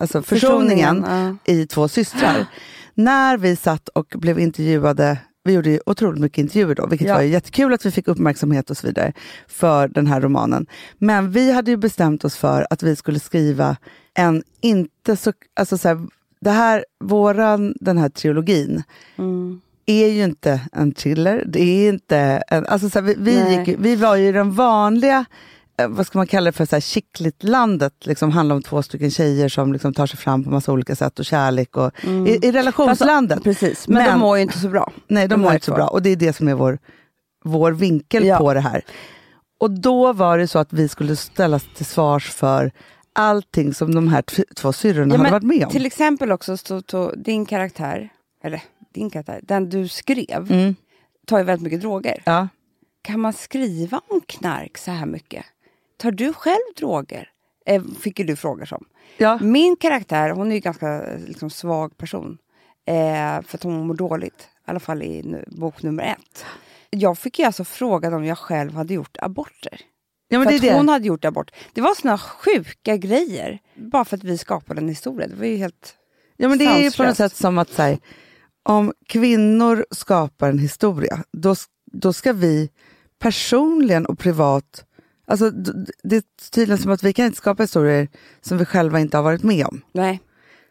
alltså 0.00 0.22
Försoningen, 0.22 1.02
Försoningen, 1.02 1.38
i 1.44 1.66
Två 1.66 1.88
systrar. 1.88 2.46
när 2.94 3.36
vi 3.36 3.56
satt 3.56 3.88
och 3.88 4.06
blev 4.18 4.38
intervjuade 4.38 5.18
vi 5.44 5.54
gjorde 5.54 5.70
ju 5.70 5.80
otroligt 5.86 6.20
mycket 6.20 6.38
intervjuer 6.38 6.74
då, 6.74 6.86
vilket 6.86 7.08
Ja. 7.08 7.14
var 7.14 7.22
jättekul 7.22 7.72
att 7.72 7.86
vi 7.86 7.90
fick 7.90 8.08
uppmärksamhet 8.08 8.70
och 8.70 8.76
så 8.76 8.86
vidare 8.86 9.12
för 9.48 9.88
den 9.88 10.06
här 10.06 10.20
romanen. 10.20 10.66
Men 10.98 11.30
vi 11.30 11.52
hade 11.52 11.70
ju 11.70 11.76
bestämt 11.76 12.24
oss 12.24 12.36
för 12.36 12.66
att 12.70 12.82
vi 12.82 12.96
skulle 12.96 13.20
skriva 13.20 13.76
en 14.18 14.42
inte 14.60 15.16
så... 15.16 15.32
Alltså 15.56 15.78
så 15.78 15.88
här, 15.88 16.06
det 16.40 16.50
här, 16.50 16.84
våran, 17.04 17.74
den 17.80 17.98
här 17.98 18.08
trilogin 18.08 18.82
är 19.86 20.06
ju 20.08 20.24
inte 20.24 20.60
en 20.72 20.92
thriller. 20.92 21.44
Det 21.46 21.60
är 21.60 21.88
inte 21.88 22.18
en, 22.48 22.66
alltså 22.66 22.90
så 22.90 22.98
här, 22.98 23.06
vi, 23.06 23.14
vi, 23.18 23.54
gick, 23.54 23.76
vi 23.78 23.96
var 23.96 24.16
ju 24.16 24.32
den 24.32 24.52
vanliga 24.52 25.24
eh, 25.78 25.88
vad 25.88 26.06
ska 26.06 26.18
man 26.18 26.26
kalla 26.26 26.44
det 26.44 26.52
för, 26.52 26.66
så 26.66 26.76
här, 26.76 26.80
chicklit-landet. 26.80 27.92
Liksom 28.06 28.30
handlar 28.30 28.56
om 28.56 28.62
två 28.62 28.82
stycken 28.82 29.10
tjejer 29.10 29.48
som 29.48 29.72
liksom 29.72 29.94
tar 29.94 30.06
sig 30.06 30.18
fram 30.18 30.44
på 30.44 30.50
massa 30.50 30.72
olika 30.72 30.96
sätt 30.96 31.18
och 31.18 31.24
kärlek 31.24 31.76
och 31.76 31.92
i, 32.04 32.46
i 32.46 32.52
relationslandet. 32.52 33.44
Precis, 33.44 33.88
men, 33.88 34.04
de 34.04 34.18
mår 34.20 34.36
ju 34.36 34.42
inte 34.42 34.58
så 34.58 34.68
bra. 34.68 34.92
Nej, 35.08 35.28
de, 35.28 35.40
mår 35.40 35.48
här 35.48 35.54
inte 35.54 35.66
så 35.66 35.74
bra. 35.74 35.86
Och 35.86 36.02
det 36.02 36.10
är 36.10 36.16
det 36.16 36.32
som 36.32 36.48
är 36.48 36.54
vår, 36.54 36.78
vår 37.44 37.72
vinkel 37.72 38.24
Ja. 38.24 38.38
på 38.38 38.54
det 38.54 38.60
här. 38.60 38.84
Och 39.60 39.70
då 39.70 40.12
var 40.12 40.38
det 40.38 40.48
så 40.48 40.58
att 40.58 40.72
vi 40.72 40.88
skulle 40.88 41.16
ställas 41.16 41.64
till 41.76 41.86
svars 41.86 42.30
för 42.30 42.72
allting 43.18 43.74
som 43.74 43.94
de 43.94 44.08
här 44.08 44.22
två 44.54 44.72
syrrorna 44.72 45.14
Ja, 45.14 45.18
hade 45.18 45.30
varit 45.30 45.42
med 45.42 45.64
om. 45.66 45.70
Till 45.72 45.86
exempel 45.86 46.32
också 46.32 46.56
så 46.56 46.80
tog 46.82 47.18
din 47.18 47.46
karaktär, 47.46 48.08
eller 48.42 48.62
din 48.94 49.10
karaktär, 49.10 49.40
den 49.42 49.68
du 49.70 49.88
skrev, 49.88 50.52
Mm. 50.52 50.74
tar 51.26 51.38
ju 51.38 51.44
väldigt 51.44 51.64
mycket 51.64 51.80
droger. 51.80 52.22
Ja. 52.26 52.48
Kan 53.02 53.20
man 53.20 53.32
skriva 53.32 54.00
om 54.08 54.20
knark 54.20 54.78
så 54.78 54.90
här 54.90 55.06
mycket? 55.06 55.44
Tar 55.96 56.10
du 56.10 56.32
själv 56.32 56.74
droger? 56.76 57.30
Eh, 57.66 57.82
fick 58.00 58.18
ju 58.18 58.24
du 58.24 58.36
frågor 58.36 58.64
som. 58.64 58.84
Ja. 59.16 59.38
Min 59.42 59.76
karaktär, 59.76 60.30
hon 60.30 60.50
är 60.50 60.54
ju 60.54 60.60
ganska 60.60 61.02
liksom, 61.26 61.50
svag 61.50 61.96
person. 61.96 62.38
Eh, 62.86 63.42
för 63.42 63.56
att 63.56 63.62
hon 63.62 63.86
mår 63.86 63.94
dåligt. 63.94 64.40
I 64.66 64.70
alla 64.70 64.80
fall 64.80 65.02
i 65.02 65.22
nu, 65.22 65.44
bok 65.46 65.82
nummer 65.82 66.02
ett. 66.02 66.44
Jag 66.90 67.18
fick 67.18 67.38
ju 67.38 67.44
alltså 67.44 67.64
frågan 67.64 68.14
om 68.14 68.24
jag 68.24 68.38
själv 68.38 68.74
hade 68.74 68.94
gjort 68.94 69.16
aborter. 69.22 69.80
Ja, 70.28 70.44
för 70.44 70.54
att 70.54 70.60
det. 70.60 70.74
hon 70.74 70.88
hade 70.88 71.06
gjort 71.06 71.24
abort. 71.24 71.50
Det 71.72 71.80
var 71.80 71.94
såna 71.94 72.18
sjuka 72.18 72.96
grejer. 72.96 73.58
Bara 73.74 74.04
för 74.04 74.16
att 74.16 74.24
vi 74.24 74.38
skapade 74.38 74.80
en 74.80 74.88
historia. 74.88 75.28
Det 75.28 75.34
var 75.34 75.46
ju 75.46 75.56
helt... 75.56 75.94
Ja, 76.36 76.48
men 76.48 76.58
det 76.58 76.64
är 76.64 76.78
ju 76.78 76.90
på 76.90 77.02
något 77.02 77.16
sanslöst. 77.16 77.18
sätt 77.18 77.36
som 77.36 77.58
att 77.58 77.70
så 77.70 77.82
här, 77.82 77.98
om 78.62 78.92
kvinnor 79.06 79.86
skapar 79.90 80.48
en 80.48 80.58
historia, 80.58 81.24
då, 81.32 81.54
då 81.92 82.12
ska 82.12 82.32
vi 82.32 82.70
personligen 83.18 84.06
och 84.06 84.18
privat 84.18 84.84
Alltså, 85.30 85.50
det 86.02 86.16
är 86.16 86.22
tydligen 86.50 86.78
som 86.78 86.92
att 86.92 87.02
vi 87.02 87.12
kan 87.12 87.26
inte 87.26 87.38
skapa 87.38 87.62
historier 87.62 88.08
som 88.40 88.58
vi 88.58 88.64
själva 88.64 89.00
inte 89.00 89.16
har 89.16 89.24
varit 89.24 89.42
med 89.42 89.66
om. 89.66 89.80
Nej. 89.92 90.20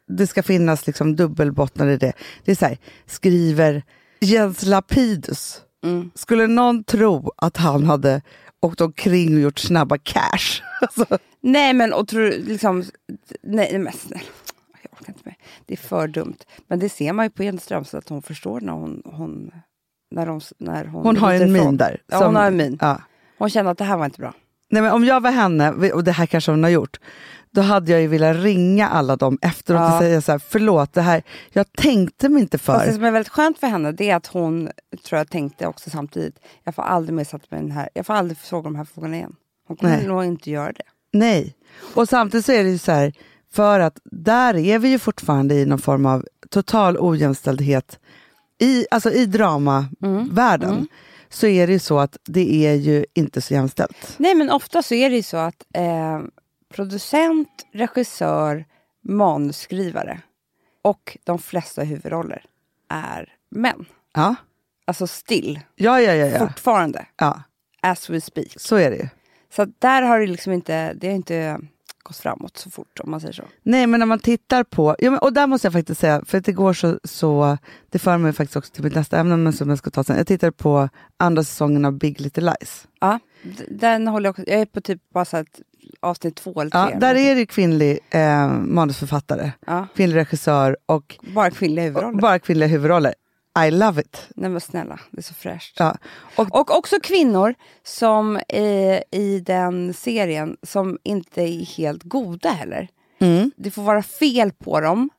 Det 0.07 0.27
ska 0.27 0.43
finnas 0.43 0.87
liksom 0.87 1.15
dubbelbottnar 1.15 1.87
i 1.87 1.97
det. 1.97 2.13
Det 2.45 2.51
är 2.51 2.55
så 2.55 2.65
här, 2.65 2.77
skriver 3.05 3.83
Jens 4.19 4.65
Lapidus. 4.65 5.61
Mm. 5.83 6.11
Skulle 6.15 6.47
någon 6.47 6.83
tro 6.83 7.31
att 7.37 7.57
han 7.57 7.83
hade 7.83 8.21
åkt 8.61 8.81
omkring 8.81 9.33
och 9.35 9.39
gjort 9.41 9.59
snabba 9.59 9.97
cash? 9.97 10.61
Alltså, 10.81 11.17
Nej 11.41 11.73
men 11.73 11.93
och 11.93 12.07
tror 12.07 12.29
liksom, 12.29 12.83
nej 13.43 13.79
men 13.79 13.93
snälla. 13.93 14.21
Jag 14.81 14.93
orkar 14.93 15.13
inte 15.13 15.21
med. 15.25 15.35
Det 15.65 15.73
är 15.73 15.77
för 15.77 16.07
dumt. 16.07 16.37
Men 16.67 16.79
det 16.79 16.89
ser 16.89 17.13
man 17.13 17.25
ju 17.25 17.29
på 17.29 17.43
Jenny 17.43 17.57
Strömstedt 17.57 18.05
att 18.05 18.09
hon 18.09 18.21
förstår 18.21 18.61
när 18.61 18.73
hon, 18.73 19.01
hon 19.05 19.51
när 20.15 20.27
hon, 20.27 20.41
när 20.57 20.85
hon, 20.85 21.03
hon 21.05 21.17
har 21.17 21.33
en 21.33 21.51
min 21.51 21.77
där. 21.77 22.01
Ja, 22.07 22.25
hon 22.25 22.35
har 22.35 22.47
en 22.47 22.57
min. 22.57 22.77
Ja. 22.81 23.01
Hon 23.37 23.49
känner 23.49 23.71
att 23.71 23.77
det 23.77 23.83
här 23.83 23.97
var 23.97 24.05
inte 24.05 24.19
bra. 24.19 24.33
Nej, 24.69 24.81
men 24.81 24.91
om 24.91 25.05
jag 25.05 25.21
var 25.21 25.31
henne, 25.31 25.91
och 25.91 26.03
det 26.03 26.11
här 26.11 26.25
kanske 26.25 26.51
hon 26.51 26.63
har 26.63 26.69
gjort, 26.69 26.99
då 27.51 27.61
hade 27.61 27.91
jag 27.91 28.01
ju 28.01 28.07
velat 28.07 28.35
ringa 28.37 28.87
alla 28.89 29.15
dem 29.15 29.37
efteråt 29.41 29.79
Ja. 29.81 29.93
och 29.93 30.01
säga 30.01 30.21
så 30.21 30.31
här, 30.31 30.39
förlåt, 30.49 30.93
det 30.93 31.01
här, 31.01 31.23
jag 31.53 31.71
tänkte 31.73 32.29
mig 32.29 32.41
inte 32.41 32.57
Fast 32.57 32.79
det 32.79 32.85
för. 32.85 32.93
som 32.95 33.03
är 33.03 33.11
väldigt 33.11 33.31
skönt 33.33 33.59
för 33.59 33.67
henne 33.67 33.91
det 33.91 34.09
är 34.09 34.15
att 34.15 34.27
hon 34.27 34.69
tror 35.05 35.17
jag 35.17 35.29
tänkte 35.29 35.67
också 35.67 35.89
samtidigt, 35.89 36.39
jag 36.63 36.75
får 36.75 36.83
aldrig 36.83 37.15
mer 37.15 37.23
sätta 37.23 37.45
mig 37.49 37.61
den 37.61 37.71
här, 37.71 37.89
jag 37.93 38.05
får 38.05 38.13
aldrig 38.13 38.37
fråga 38.37 38.63
de 38.63 38.75
här 38.75 38.85
frågorna 38.85 39.15
igen. 39.15 39.35
Hon 39.67 39.77
kommer 39.77 39.97
Nej. 39.97 40.07
nog 40.07 40.25
inte 40.25 40.51
göra 40.51 40.71
det. 40.71 40.83
Nej. 41.13 41.55
Och 41.95 42.09
samtidigt 42.09 42.45
så 42.45 42.51
är 42.51 42.63
det 42.63 42.69
ju 42.69 42.77
så 42.77 42.91
här, 42.91 43.13
för 43.53 43.79
att 43.79 43.99
där 44.03 44.57
är 44.57 44.79
vi 44.79 44.89
ju 44.89 44.99
fortfarande 44.99 45.55
i 45.55 45.65
någon 45.65 45.79
form 45.79 46.05
av 46.05 46.25
total 46.49 46.97
ojämställdhet. 46.99 47.99
I, 48.59 48.85
alltså 48.91 49.11
i 49.11 49.25
dramavärlden 49.25 50.87
så 51.29 51.47
är 51.47 51.67
det 51.67 51.73
ju 51.73 51.79
så 51.79 51.99
att 51.99 52.17
det 52.23 52.65
är 52.67 52.73
ju 52.73 53.05
inte 53.13 53.41
så 53.41 53.53
jämställt. 53.53 54.15
Nej 54.17 54.35
men 54.35 54.51
ofta 54.51 54.83
så 54.83 54.93
är 54.93 55.09
det 55.09 55.15
ju 55.15 55.23
så 55.23 55.37
att 55.37 55.65
eh, 55.73 56.21
producent, 56.69 57.49
regissör, 57.73 58.65
manusskrivare 59.03 60.21
och 60.81 61.17
de 61.23 61.39
flesta 61.39 61.83
huvudroller 61.83 62.43
är 62.89 63.33
män. 63.49 63.85
Ja, 64.13 64.35
Alltså 64.87 65.07
still, 65.07 65.59
ja, 65.75 66.01
ja. 66.01 66.13
ja, 66.13 66.25
ja. 66.25 66.39
fortfarande, 66.39 67.05
ja. 67.17 67.41
as 67.81 68.09
we 68.09 68.21
speak. 68.21 68.53
Så 68.55 68.75
är 68.75 68.89
det 68.91 68.97
ju. 68.97 69.07
Så 69.55 69.65
där 69.79 70.01
har 70.01 70.19
det 70.19 70.27
liksom 70.27 70.53
inte, 70.53 70.93
det 70.93 71.07
har 71.07 71.15
inte 71.15 71.59
gått 72.07 72.17
framåt 72.17 72.57
så 72.57 72.69
fort 72.69 72.99
om 72.99 73.11
man 73.11 73.21
säger 73.21 73.33
så. 73.33 73.43
Nej, 73.63 73.87
men 73.87 73.99
när 73.99 74.07
man 74.07 74.19
tittar 74.19 74.63
på... 74.63 74.95
Ja, 74.99 75.11
men, 75.11 75.19
och 75.19 75.33
där 75.33 75.47
måste 75.47 75.67
jag 75.67 75.73
faktiskt 75.73 76.01
säga, 76.01 76.21
för 76.25 76.37
att 76.37 76.45
det 76.45 76.51
går 76.51 76.73
så... 76.73 76.99
så 77.03 77.57
det 77.89 77.99
för 77.99 78.17
mig 78.17 78.33
faktiskt 78.33 78.55
också 78.55 78.73
till 78.73 78.83
mitt 78.83 78.95
nästa 78.95 79.17
ämne, 79.17 79.37
men 79.37 79.53
som 79.53 79.69
jag 79.69 79.77
ska 79.77 79.89
ta 79.89 80.03
sen. 80.03 80.17
Jag 80.17 80.27
tittar 80.27 80.51
på 80.51 80.89
andra 81.17 81.43
säsongen 81.43 81.85
av 81.85 81.93
Big 81.93 82.21
Little 82.21 82.43
Lies. 82.43 82.87
Ja, 82.99 83.19
den 83.69 84.07
håller 84.07 84.27
jag 84.27 84.31
också, 84.31 84.43
jag 84.47 84.61
är 84.61 84.65
på 84.65 84.81
typ 84.81 85.01
bara 85.13 85.25
så 85.25 85.37
ett 85.37 85.61
avsnitt 85.99 86.35
två 86.35 86.61
eller 86.61 86.71
tre. 86.71 86.79
Ja, 86.93 86.99
där 86.99 87.15
är 87.15 87.35
det 87.35 87.45
kvinnlig 87.45 87.99
eh, 88.09 88.49
manusförfattare, 88.49 89.51
ja, 89.67 89.87
kvinnlig 89.95 90.17
regissör 90.17 90.77
och, 90.85 91.15
bara 91.33 91.51
kvinnliga 91.51 91.85
och 91.85 91.87
huvudroller. 91.87 92.21
bara 92.21 92.39
kvinnliga 92.39 92.67
huvudroller. 92.69 93.13
I 93.65 93.71
love 93.71 94.01
it. 94.01 94.27
Nej 94.35 94.49
men 94.49 94.61
snälla, 94.61 94.99
det 95.11 95.19
är 95.19 95.23
så 95.23 95.33
fräscht. 95.33 95.75
Ja. 95.79 95.97
Och, 96.35 96.55
och 96.59 96.77
också 96.77 96.99
kvinnor 97.03 97.55
som 97.83 98.39
eh, 98.47 99.01
i 99.11 99.43
den 99.45 99.93
serien 99.93 100.57
som 100.63 100.97
inte 101.03 101.41
är 101.41 101.65
helt 101.65 102.03
goda 102.03 102.49
heller. 102.49 102.87
Mm. 103.19 103.51
Det 103.55 103.71
får 103.71 103.81
vara 103.81 104.03
fel 104.03 104.51
på 104.51 104.79
dem. 104.79 105.09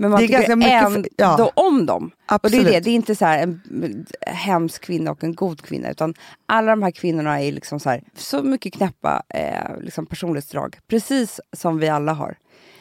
Men 0.00 0.10
man 0.10 0.20
Det 0.20 0.24
är 0.24 0.28
tycker 0.28 0.52
ändå 0.52 1.08
ja. 1.16 1.52
om 1.54 1.86
dem. 1.86 2.10
Och 2.26 2.32
Absolut. 2.32 2.64
det 2.64 2.70
är 2.70 2.72
det, 2.72 2.80
det 2.80 2.90
är 2.90 2.94
inte 2.94 3.14
så 3.14 3.24
en 3.24 4.06
hemsk 4.26 4.82
kvinna 4.82 5.10
och 5.10 5.24
en 5.24 5.34
god 5.34 5.62
kvinna. 5.62 5.90
Utan 5.90 6.14
alla 6.46 6.70
de 6.70 6.82
här 6.82 6.90
kvinnorna 6.90 7.42
är 7.42 7.52
liksom 7.52 7.80
så, 7.80 7.90
här, 7.90 8.02
så 8.16 8.42
mycket 8.42 8.72
knäppa 8.74 9.22
eh, 9.28 9.80
liksom 9.80 10.06
personlighetsdrag. 10.06 10.78
Precis 10.88 11.40
som 11.52 11.78
vi 11.78 11.88
alla 11.88 12.12
har. 12.12 12.36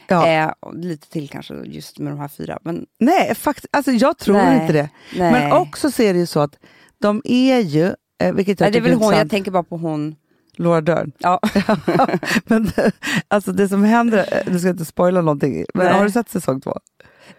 Ja. 0.08 0.28
Eh, 0.28 0.52
lite 0.74 1.10
till 1.10 1.30
kanske 1.30 1.54
just 1.54 2.00
med 2.00 2.12
de 2.12 2.20
här 2.20 2.28
fyra. 2.28 2.60
Men 2.62 2.86
Nej, 3.00 3.36
faktiskt, 3.36 3.68
alltså 3.72 3.92
jag 3.92 4.18
tror 4.18 4.36
Nej. 4.36 4.62
inte 4.62 4.74
det. 4.74 4.90
nej. 5.16 5.32
Men 5.32 5.52
också 5.52 5.92
så 5.92 6.04
är 6.04 6.14
det 6.14 6.20
ju 6.20 6.26
så 6.26 6.40
att 6.40 6.60
de 7.02 7.22
är 7.26 7.60
ju, 7.60 7.94
eh, 8.24 8.34
vilket 8.34 8.60
jag 8.60 8.66
nej, 8.66 8.72
det 8.72 8.78
är 8.78 8.90
väl 8.90 9.00
hon, 9.00 9.14
jag 9.14 9.30
tänker 9.30 9.52
bara 9.52 9.64
på 9.64 9.78
hon. 9.78 10.16
Laura 10.60 10.82
Dern. 10.82 11.12
Ja. 11.18 11.40
men 12.46 12.72
alltså 13.28 13.52
det 13.52 13.70
som 13.70 13.84
händer, 13.84 14.18
eh, 14.32 14.54
nu 14.54 14.60
ska 14.60 14.68
jag 14.68 14.74
inte 14.74 14.86
spoila 14.86 15.22
någonting, 15.22 15.66
men 15.74 15.86
Nej. 15.86 15.96
har 15.96 16.04
du 16.04 16.12
sett 16.12 16.30
säsong 16.30 16.62
två? 16.62 16.80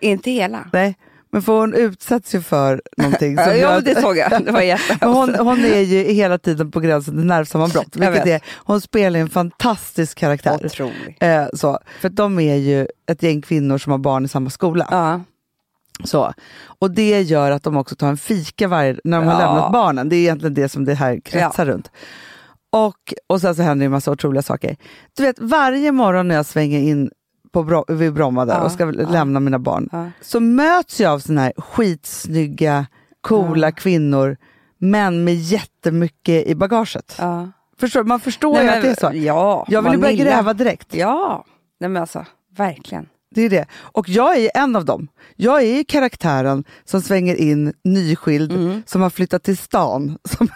inte 0.00 0.30
hela. 0.30 0.68
Nej, 0.72 0.96
men 1.30 1.42
för 1.42 1.61
hon 1.61 1.75
utsätts 1.75 2.35
ju 2.35 2.40
för 2.42 2.82
någonting. 2.97 3.37
som 3.37 3.44
Ja, 3.47 3.54
gör 3.54 3.73
ja, 3.75 3.80
det 3.80 4.00
såg 4.00 4.16
jag. 4.16 4.44
Det 4.44 4.52
var 4.52 4.61
jättehemskt. 4.61 5.04
Hon, 5.16 5.35
hon 5.35 5.64
är 5.64 5.80
ju 5.80 6.02
hela 6.12 6.38
tiden 6.38 6.70
på 6.70 6.80
gränsen 6.80 7.14
till 7.14 7.25
nervsammanbrott. 7.26 7.97
Vilket 7.97 8.26
är, 8.26 8.40
hon 8.56 8.80
spelar 8.80 9.20
en 9.20 9.30
fantastisk 9.30 10.18
karaktär. 10.18 10.61
Otrolig. 10.66 11.16
Eh, 11.20 11.47
så. 11.52 11.78
För 12.00 12.08
de 12.08 12.38
är 12.38 12.56
ju 12.56 12.87
ett 13.11 13.23
gäng 13.23 13.42
kvinnor 13.42 13.78
som 13.78 13.90
har 13.92 13.99
barn 13.99 14.25
i 14.25 14.28
samma 14.28 14.50
skola. 14.50 14.88
Ja. 14.90 15.20
Så. 16.04 16.32
Och 16.80 16.90
det 16.90 17.23
gör 17.23 17.50
att 17.50 17.62
de 17.62 17.76
också 17.76 17.97
tar 17.97 18.08
en 18.08 18.16
fika 18.16 18.68
varje, 18.68 18.97
när 19.04 19.18
de 19.18 19.26
har 19.26 19.40
Ja. 19.40 19.47
lämnat 19.47 19.73
barnen. 19.73 20.08
Det 20.08 20.16
är 20.16 20.20
egentligen 20.20 20.54
det 20.54 20.68
som 20.68 20.85
det 20.85 20.94
här 20.94 21.20
kretsar 21.25 21.66
runt. 21.66 21.90
Och, 22.73 23.14
och 23.26 23.40
sen 23.40 23.54
så 23.54 23.62
händer 23.62 23.82
det 23.85 23.87
en 23.87 23.90
massa 23.90 24.11
otroliga 24.11 24.42
saker. 24.42 24.76
Du 25.16 25.23
vet, 25.23 25.38
varje 25.38 25.92
morgon 25.92 26.28
när 26.28 26.35
jag 26.35 26.47
svänger 26.47 26.78
in 26.80 27.11
på 27.52 27.62
Bro 27.62 27.84
vid 27.88 28.12
Bromma 28.14 28.44
där 28.44 28.54
Ja, 28.54 28.60
och 28.64 28.72
ska 28.72 28.84
ja. 28.84 29.08
lämna 29.08 29.40
mina 29.40 29.58
barn, 29.58 29.88
Ja. 29.92 30.06
så 30.20 30.40
möts 30.40 31.00
jag 31.00 31.12
av 31.12 31.18
såna 31.18 31.40
här 31.40 31.52
skitsnygga, 31.56 32.86
coola 33.20 33.72
kvinnor, 33.72 34.36
men 34.78 35.24
med 35.24 35.34
jättemycket 35.34 36.46
i 36.46 36.54
bagaget. 36.54 37.20
Förstår, 37.78 38.04
man 38.04 38.20
förstår 38.20 38.52
Nej, 38.54 38.62
ju 38.62 38.66
men- 38.70 38.78
att 38.78 38.82
det 38.84 38.90
är 38.90 39.10
så. 39.10 39.16
Ja, 39.16 39.66
Jag 39.68 39.82
vill 39.82 39.92
ju 39.92 39.98
börja 39.98 40.14
gräva 40.24 40.54
direkt. 40.54 40.94
Ja, 40.94 41.44
Nej, 41.80 41.90
men 41.90 42.02
alltså 42.02 42.24
verkligen. 42.56 43.06
Det 43.35 43.42
är 43.42 43.50
det. 43.50 43.66
Och 43.75 44.08
jag 44.08 44.37
är 44.37 44.50
en 44.54 44.76
av 44.76 44.85
dem. 44.85 45.08
Jag 45.37 45.62
är 45.62 45.85
karaktären 45.85 46.64
som 46.85 47.00
svänger 47.02 47.35
in 47.35 47.73
nyskild, 47.85 48.52
Mm. 48.52 48.82
som 48.87 49.02
har 49.02 49.11
flyttat 49.11 49.42
till 49.42 49.56
stan. 49.56 50.18
Som, 50.25 50.49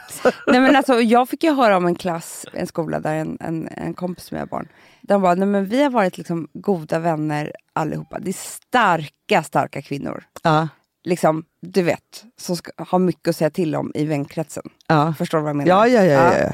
Nej, 0.46 0.60
men 0.60 0.76
alltså, 0.76 1.00
jag 1.00 1.28
fick 1.28 1.44
ju 1.44 1.52
höra 1.54 1.76
om 1.76 1.86
en 1.86 1.94
klass, 1.94 2.46
en 2.52 2.66
skola 2.66 3.00
där 3.00 3.14
en, 3.14 3.38
en, 3.40 3.68
en 3.68 3.94
kompis 3.94 4.32
med 4.32 4.48
barn, 4.48 4.68
de 5.02 5.22
bara, 5.22 5.34
nej 5.34 5.48
men 5.48 5.66
vi 5.66 5.82
har 5.82 5.90
varit 5.90 6.18
liksom 6.18 6.48
goda 6.54 6.98
vänner 6.98 7.52
allihopa. 7.72 8.18
Det 8.18 8.30
är 8.30 8.32
starka, 8.32 9.42
starka 9.42 9.82
kvinnor. 9.82 10.24
ja, 10.42 10.68
Liksom, 11.04 11.44
du 11.62 11.82
vet, 11.82 12.24
som 12.40 12.56
ska, 12.56 12.70
har 12.84 12.98
mycket 12.98 13.28
att 13.28 13.36
säga 13.36 13.50
till 13.50 13.74
om 13.76 13.92
i 13.94 14.04
vänkretsen. 14.04 14.62
ja. 14.86 15.14
Förstår 15.18 15.38
du 15.38 15.42
vad 15.42 15.48
jag 15.48 15.56
menar? 15.56 15.68
Ja, 15.68 15.86
ja, 15.88 16.04
ja, 16.04 16.32
ja, 16.34 16.38
ja. 16.38 16.52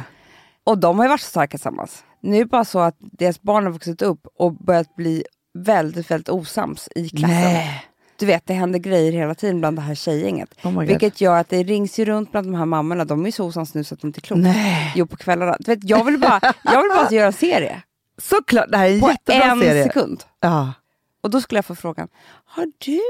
Och 0.64 0.78
de 0.78 0.98
har 0.98 1.04
ju 1.04 1.08
varit 1.08 1.20
så 1.20 1.26
starka 1.30 1.50
tillsammans. 1.58 2.04
Nu 2.20 2.36
är 2.36 2.38
det 2.40 2.44
bara 2.46 2.64
så 2.64 2.78
att 2.78 2.96
deras 2.98 3.42
barn 3.42 3.64
har 3.64 3.72
vuxit 3.72 4.02
upp 4.02 4.26
och 4.38 4.52
börjat 4.54 4.96
bli 4.96 5.24
väldigt, 5.54 6.10
väldigt 6.10 6.28
osams 6.28 6.88
i 6.94 7.08
klassen. 7.08 7.30
Nej. 7.30 7.84
Du 8.16 8.26
vet, 8.26 8.46
det 8.46 8.54
händer 8.54 8.78
grejer 8.78 9.12
hela 9.12 9.34
tiden 9.34 9.60
bland 9.60 9.76
det 9.78 9.82
här 9.82 9.94
tjejgänget. 9.94 10.54
Oh 10.64 10.80
vilket 10.80 11.20
gör 11.20 11.36
att 11.38 11.48
det 11.48 11.62
rings 11.62 11.98
ju 11.98 12.04
runt 12.04 12.32
bland 12.32 12.46
de 12.46 12.54
här 12.54 12.64
mammorna. 12.66 13.04
De 13.04 13.22
är 13.22 13.26
ju 13.26 13.32
så 13.32 13.44
osams 13.46 13.74
nu 13.74 13.84
så 13.84 13.94
att 13.94 14.00
de 14.00 14.06
inte 14.06 14.18
är 14.18 14.22
kloka. 14.22 14.40
Nej. 14.42 14.92
Jo, 14.96 15.06
på 15.06 15.16
kvällarna. 15.16 15.56
Du 15.60 15.74
vet, 15.74 15.84
jag 15.84 16.04
vill 16.04 16.18
bara, 16.18 16.40
jag 16.64 16.82
vill 16.82 16.90
bara 16.96 17.10
göra 17.10 17.26
en 17.26 17.32
serie. 17.32 17.82
Såklart, 18.18 18.66
det 18.70 18.76
här 18.76 18.86
är 18.88 18.94
en 18.94 19.00
På 19.00 19.10
jättebra 19.10 19.44
en 19.50 19.60
serie. 19.60 19.84
sekund. 19.84 20.24
Ja. 20.40 20.72
Och 21.20 21.30
då 21.30 21.40
skulle 21.40 21.58
jag 21.58 21.64
få 21.64 21.74
frågan, 21.74 22.08
har 22.44 22.66
du 22.78 23.00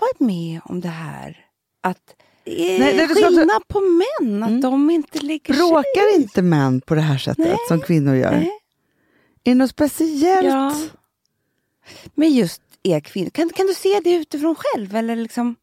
varit 0.00 0.20
med 0.20 0.60
om 0.64 0.80
det 0.80 0.88
här? 0.88 1.36
Att 1.80 1.98
är 2.44 2.78
Nej, 2.78 2.96
det 2.96 3.02
är 3.02 3.08
så 3.08 3.14
skillnad 3.14 3.68
på 3.68 3.80
män, 3.80 4.42
att 4.42 4.62
de 4.62 4.90
inte 4.90 5.18
lägger 5.20 5.54
sig 5.54 5.62
Bråkar 5.68 6.14
inte 6.16 6.42
män 6.42 6.80
på 6.80 6.94
det 6.94 7.00
här 7.00 7.18
sättet 7.18 7.46
Nej. 7.46 7.56
som 7.68 7.80
kvinnor 7.80 8.14
gör? 8.14 8.30
Nej. 8.30 8.50
Är 9.44 9.50
det 9.50 9.54
något 9.54 9.70
speciellt? 9.70 10.46
Ja. 10.46 10.74
Men 12.14 12.34
just 12.34 12.62
er 12.82 13.00
kvinnor, 13.00 13.30
kan, 13.30 13.48
kan 13.50 13.66
du 13.66 13.74
se 13.74 14.00
det 14.04 14.14
utifrån 14.14 14.54
själv? 14.58 14.96
Eller 14.96 15.16
liksom, 15.16 15.56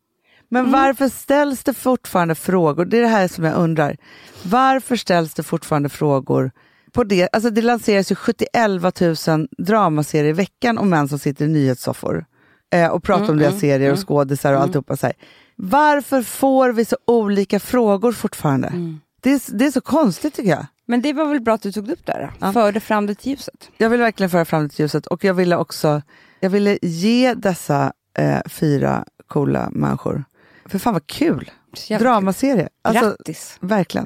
Men 0.49 0.61
Mm. 0.61 0.71
varför 0.71 1.09
ställs 1.09 1.63
det 1.63 1.73
fortfarande 1.73 2.35
frågor? 2.35 2.85
Det 2.85 2.97
är 2.97 3.01
det 3.01 3.07
här 3.07 3.27
som 3.27 3.43
jag 3.43 3.55
undrar. 3.57 3.97
Varför 4.43 4.95
ställs 4.95 5.33
det 5.33 5.43
fortfarande 5.43 5.89
frågor 5.89 6.51
på 6.91 7.03
det? 7.03 7.29
Alltså 7.33 7.49
det 7.49 7.61
lanseras 7.61 8.11
ju 8.11 8.15
71 8.15 9.27
000 9.27 9.47
dramaserier 9.57 10.29
i 10.29 10.31
veckan 10.33 10.77
om 10.77 10.89
män 10.89 11.07
som 11.07 11.19
sitter 11.19 11.45
i 11.45 11.47
nyhetssoffor 11.47 12.25
eh, 12.73 12.87
och 12.87 13.03
pratar 13.03 13.23
Mm, 13.23 13.31
om 13.35 13.37
deras 13.39 13.59
serier 13.59 13.91
och 13.91 14.07
skådisar 14.07 14.53
och 14.53 14.61
alltihopa. 14.61 14.97
Så 14.97 15.05
här. 15.05 15.15
Varför 15.55 16.21
får 16.21 16.71
vi 16.73 16.85
så 16.85 16.97
olika 17.05 17.59
frågor 17.59 18.11
fortfarande? 18.11 18.67
Mm. 18.67 18.99
Det, 19.21 19.31
är, 19.31 19.57
det 19.57 19.65
är 19.65 19.71
så 19.71 19.81
konstigt 19.81 20.33
tycker 20.33 20.49
jag. 20.49 20.65
Men 20.89 21.01
det 21.01 21.13
var 21.13 21.25
väl 21.25 21.41
bra 21.41 21.53
att 21.53 21.61
du 21.61 21.71
tog 21.71 21.89
upp 21.91 22.05
det 22.05 22.11
här, 22.11 22.31
Ja. 22.39 22.53
förde 22.53 22.79
fram 22.79 23.05
det 23.05 23.15
till 23.15 23.31
ljuset. 23.31 23.69
Jag 23.77 23.89
vill 23.89 23.99
verkligen 23.99 24.29
föra 24.29 24.45
fram 24.45 24.63
det 24.63 24.69
till 24.69 24.79
ljuset 24.83 25.07
och 25.07 25.23
jag 25.23 25.33
ville 25.33 25.55
också 25.57 26.01
jag 26.39 26.49
ville 26.49 26.77
ge 26.81 27.33
dessa 27.33 27.93
eh, 28.17 28.39
fyra 28.49 29.05
coola 29.27 29.69
människor, 29.71 30.23
för 30.65 30.79
fan 30.79 30.93
vad 30.93 31.07
kul, 31.07 31.51
dramaserie. 31.99 32.69
Alltså, 32.81 33.05
Grattis! 33.05 33.57
Verkligen. 33.59 34.05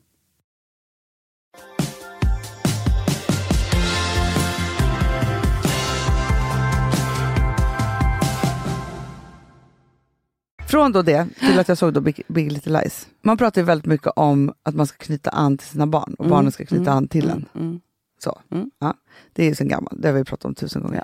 Från 10.71 10.91
då 10.91 11.01
det 11.01 11.27
till 11.39 11.59
att 11.59 11.67
jag 11.67 11.77
såg 11.77 11.93
då 11.93 12.01
Big, 12.01 12.23
Big 12.27 12.51
Little 12.51 12.81
Lies. 12.81 13.07
Man 13.21 13.37
pratar 13.37 13.61
ju 13.61 13.65
väldigt 13.65 13.85
mycket 13.85 14.07
om 14.15 14.53
att 14.63 14.75
man 14.75 14.87
ska 14.87 14.97
knyta 14.97 15.29
an 15.29 15.57
till 15.57 15.67
sina 15.67 15.87
barn 15.87 16.13
och 16.13 16.27
barnen 16.27 16.51
ska 16.51 16.65
knyta 16.65 16.91
an 16.91 17.07
till 17.07 17.29
en. 17.29 17.45
Mm. 17.55 17.79
Så. 18.23 18.41
Mm. 18.51 18.71
Ja, 18.79 18.93
det 19.33 19.43
är 19.43 19.49
ju 19.49 19.55
sen 19.55 19.67
gammalt, 19.67 20.01
det 20.01 20.07
har 20.07 20.15
vi 20.15 20.23
pratat 20.23 20.45
om 20.45 20.55
tusen 20.55 20.81
gånger. 20.81 21.03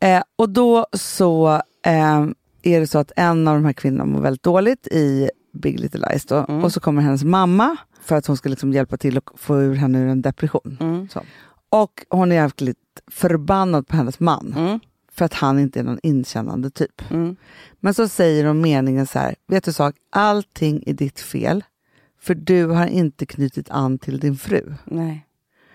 Eh, 0.00 0.22
och 0.36 0.48
då 0.50 0.86
så 0.92 1.48
eh, 1.86 2.26
är 2.62 2.80
det 2.80 2.86
så 2.86 2.98
att 2.98 3.12
en 3.16 3.48
av 3.48 3.54
de 3.54 3.64
här 3.64 3.72
kvinnorna 3.72 4.04
mår 4.04 4.20
väldigt 4.20 4.42
dåligt 4.42 4.86
i 4.86 5.30
Big 5.52 5.80
Little 5.80 6.08
Lies. 6.10 6.24
Då, 6.26 6.44
Mm. 6.48 6.64
Och 6.64 6.72
så 6.72 6.80
kommer 6.80 7.02
hennes 7.02 7.24
mamma 7.24 7.76
för 8.02 8.16
att 8.16 8.26
hon 8.26 8.36
ska 8.36 8.48
liksom 8.48 8.72
hjälpa 8.72 8.96
till 8.96 9.18
att 9.18 9.24
få 9.36 9.60
ur 9.60 9.74
henne 9.74 9.98
ur 9.98 10.08
en 10.08 10.22
depression. 10.22 10.76
Mm. 10.80 11.08
Och 11.70 12.04
hon 12.08 12.32
är 12.32 12.36
jäkligt 12.36 12.78
förbannad 13.10 13.88
på 13.88 13.96
hennes 13.96 14.20
man. 14.20 14.80
För 15.18 15.24
att 15.24 15.34
han 15.34 15.58
inte 15.58 15.80
är 15.80 15.84
någon 15.84 15.98
inkännande 16.02 16.70
typ. 16.70 17.10
Mm. 17.10 17.36
Men 17.80 17.94
så 17.94 18.08
säger 18.08 18.44
de 18.44 18.60
meningen 18.60 19.06
så 19.06 19.18
här, 19.18 19.34
vet 19.46 19.64
du 19.64 19.72
sak, 19.72 19.94
allting 20.12 20.82
är 20.86 20.92
ditt 20.92 21.20
fel. 21.20 21.64
För 22.20 22.34
du 22.34 22.66
har 22.66 22.86
inte 22.86 23.26
knutit 23.26 23.70
an 23.70 23.98
till 23.98 24.20
din 24.20 24.36
fru. 24.36 24.74
Nej. 24.84 25.26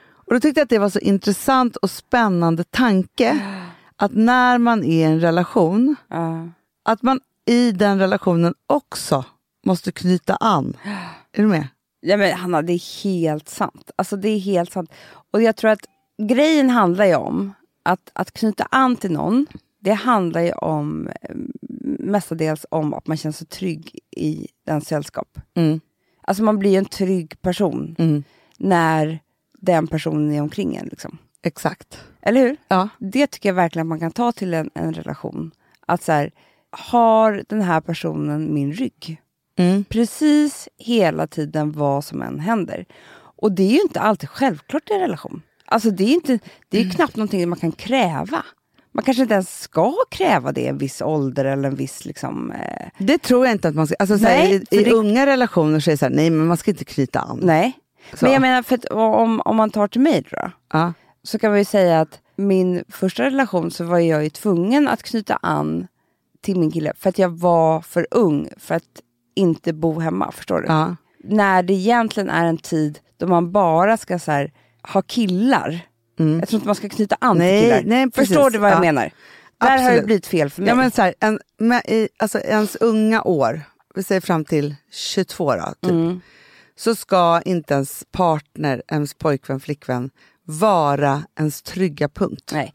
Och 0.03 0.33
då 0.33 0.39
tyckte 0.39 0.59
jag 0.59 0.63
att 0.65 0.69
det 0.69 0.79
var 0.79 0.89
så 0.89 0.99
intressant 0.99 1.75
och 1.75 1.91
spännande 1.91 2.63
tanke. 2.63 3.39
Att 3.95 4.11
när 4.13 4.57
man 4.57 4.83
är 4.83 4.87
i 4.87 5.03
en 5.03 5.19
relation, 5.19 5.95
Ja. 6.07 6.49
att 6.85 7.01
man 7.01 7.19
i 7.45 7.71
den 7.71 7.99
relationen 7.99 8.53
också 8.67 9.25
måste 9.65 9.91
knyta 9.91 10.35
an. 10.35 10.77
Är 11.33 11.41
du 11.41 11.47
med? 11.47 11.67
Ja, 11.99 12.17
men 12.17 12.33
Hanna, 12.37 12.61
det 12.61 12.73
är 12.73 13.03
helt 13.03 13.49
sant. 13.49 13.91
Alltså 13.95 14.15
det 14.17 14.29
är 14.29 14.39
helt 14.39 14.71
sant. 14.71 14.91
Och 15.31 15.41
jag 15.41 15.55
tror 15.55 15.71
att 15.71 15.85
grejen 16.27 16.69
handlar 16.69 17.05
ju 17.05 17.15
om 17.15 17.53
att, 17.83 18.11
att 18.13 18.31
knyta 18.31 18.67
an 18.71 18.95
till 18.95 19.11
någon. 19.11 19.45
Det 19.79 19.93
handlar 19.93 20.41
ju 20.41 20.51
om 20.51 21.07
eh, 21.21 21.35
mestadels 21.99 22.65
om 22.69 22.93
att 22.93 23.07
man 23.07 23.17
känner 23.17 23.33
sig 23.33 23.47
trygg 23.47 23.99
i 24.11 24.47
den 24.65 24.81
sällskap. 24.81 25.39
Mm. 25.53 25.79
Alltså 26.21 26.43
man 26.43 26.59
blir 26.59 26.77
en 26.77 26.85
trygg 26.85 27.41
person 27.41 27.95
Mm. 27.99 28.23
när 28.57 29.19
den 29.59 29.87
personen 29.87 30.31
är 30.31 30.41
omkring 30.41 30.75
en. 30.75 30.87
Liksom. 30.87 31.17
Exakt. 31.41 31.99
Eller 32.21 32.41
hur? 32.41 32.57
Ja. 32.67 32.89
Det 32.99 33.27
tycker 33.27 33.49
jag 33.49 33.53
verkligen 33.53 33.85
att 33.87 33.89
man 33.89 33.99
kan 33.99 34.11
ta 34.11 34.31
till 34.31 34.53
en, 34.53 34.69
en 34.73 34.93
relation. 34.93 35.51
Att 35.87 36.03
så 36.03 36.11
här, 36.11 36.31
har 36.71 37.43
den 37.49 37.61
här 37.61 37.81
personen 37.81 38.53
min 38.53 38.73
rygg? 38.73 39.21
Mm. 39.55 39.83
Precis 39.83 40.69
hela 40.77 41.27
tiden 41.27 41.71
vad 41.71 42.05
som 42.05 42.21
än 42.21 42.39
händer. 42.39 42.85
Och 43.15 43.51
det 43.51 43.63
är 43.63 43.71
ju 43.71 43.81
inte 43.81 43.99
alltid 43.99 44.29
självklart 44.29 44.89
i 44.89 44.93
en 44.93 44.99
relation. 44.99 45.41
Alltså 45.73 45.91
det 45.91 46.03
är 46.03 46.13
inte, 46.13 46.39
det 46.69 46.79
är 46.79 46.89
knappt 46.89 47.15
någonting 47.15 47.49
man 47.49 47.59
kan 47.59 47.71
kräva. 47.71 48.43
Man 48.91 49.03
kanske 49.03 49.21
inte 49.23 49.33
ens 49.33 49.61
ska 49.61 49.93
kräva 50.11 50.51
det 50.51 50.61
i 50.61 50.67
en 50.67 50.77
viss 50.77 51.01
ålder 51.01 51.45
eller 51.45 51.67
en 51.69 51.75
viss 51.75 52.05
liksom... 52.05 52.51
Eh, 52.51 52.87
Det 52.97 53.17
tror 53.17 53.45
jag 53.45 53.55
inte 53.55 53.67
att 53.67 53.75
man 53.75 53.87
ska... 53.87 53.95
Alltså, 53.99 54.15
Nej, 54.15 54.55
I, 54.55 54.65
för 54.65 54.81
i 54.81 54.83
det- 54.83 54.91
unga 54.91 55.25
relationer 55.25 55.79
så 55.79 55.89
är 55.89 55.93
det 55.93 55.97
så 55.97 56.05
här, 56.05 56.13
nej 56.13 56.29
men 56.29 56.47
man 56.47 56.57
ska 56.57 56.71
inte 56.71 56.85
knyta 56.85 57.19
an. 57.19 57.39
nej. 57.43 57.73
Så. 58.13 58.25
Men 58.25 58.33
jag 58.33 58.41
menar, 58.41 58.61
för 58.63 58.75
att, 58.75 58.85
om, 58.85 59.41
om 59.45 59.55
man 59.55 59.69
tar 59.69 59.87
till 59.87 60.01
mig 60.01 60.23
då, 60.31 60.51
Ja. 60.73 60.93
så 61.23 61.39
kan 61.39 61.53
vi 61.53 61.59
ju 61.59 61.65
säga 61.65 62.01
att 62.01 62.19
min 62.35 62.83
första 62.89 63.23
relation 63.23 63.71
så 63.71 63.83
var 63.83 63.99
jag 63.99 64.23
ju 64.23 64.29
tvungen 64.29 64.87
att 64.87 65.03
knyta 65.03 65.35
an 65.41 65.87
till 66.41 66.59
min 66.59 66.71
kille 66.71 66.93
för 66.97 67.09
att 67.09 67.19
jag 67.19 67.29
var 67.29 67.81
för 67.81 68.07
ung 68.11 68.49
för 68.57 68.75
att 68.75 68.83
inte 69.35 69.73
bo 69.73 69.99
hemma. 69.99 70.31
Förstår 70.31 70.61
du? 70.61 70.67
Ja. 70.67 70.95
När 71.23 71.63
det 71.63 71.73
egentligen 71.73 72.29
är 72.29 72.45
en 72.45 72.57
tid 72.57 72.99
då 73.17 73.27
man 73.27 73.51
bara 73.51 73.97
ska 73.97 74.19
så 74.19 74.31
här, 74.31 74.51
ha 74.87 75.01
killar. 75.01 75.79
Jag 76.15 76.47
tror 76.47 76.53
inte 76.57 76.65
man 76.67 76.75
ska 76.75 76.89
knyta 76.89 77.17
an 77.21 77.37
Nej, 77.37 77.61
till 77.61 77.69
killar. 77.69 77.83
nej, 77.89 78.11
precis. 78.11 78.27
Förstår 78.29 78.49
du 78.49 78.57
vad 78.59 78.69
jag 78.71 78.75
Ja. 78.77 78.81
menar? 78.81 79.11
Där 79.61 79.69
har 79.69 79.77
det 79.77 79.83
Absolut. 79.83 80.05
blivit 80.05 80.27
fel 80.27 80.49
för 80.49 80.61
mig. 80.61 80.69
Ja, 80.69 80.75
men 80.75 80.91
så 80.91 81.01
här, 81.01 81.13
en, 81.19 81.39
med, 81.57 81.81
i, 81.87 82.09
alltså, 82.19 82.39
ens 82.39 82.75
unga 82.75 83.21
år, 83.23 83.61
vi 83.95 84.03
säger 84.03 84.21
fram 84.21 84.45
till 84.45 84.75
22 84.91 85.55
då, 85.55 85.73
typ, 85.81 85.91
Mm. 85.91 86.21
så 86.75 86.95
ska 86.95 87.41
inte 87.45 87.73
ens 87.73 88.03
partner, 88.11 88.81
ens 88.91 89.13
pojkvän, 89.13 89.59
flickvän 89.59 90.09
vara 90.45 91.23
ens 91.39 91.61
trygga 91.61 92.09
punkt. 92.09 92.49
Nej. 92.53 92.73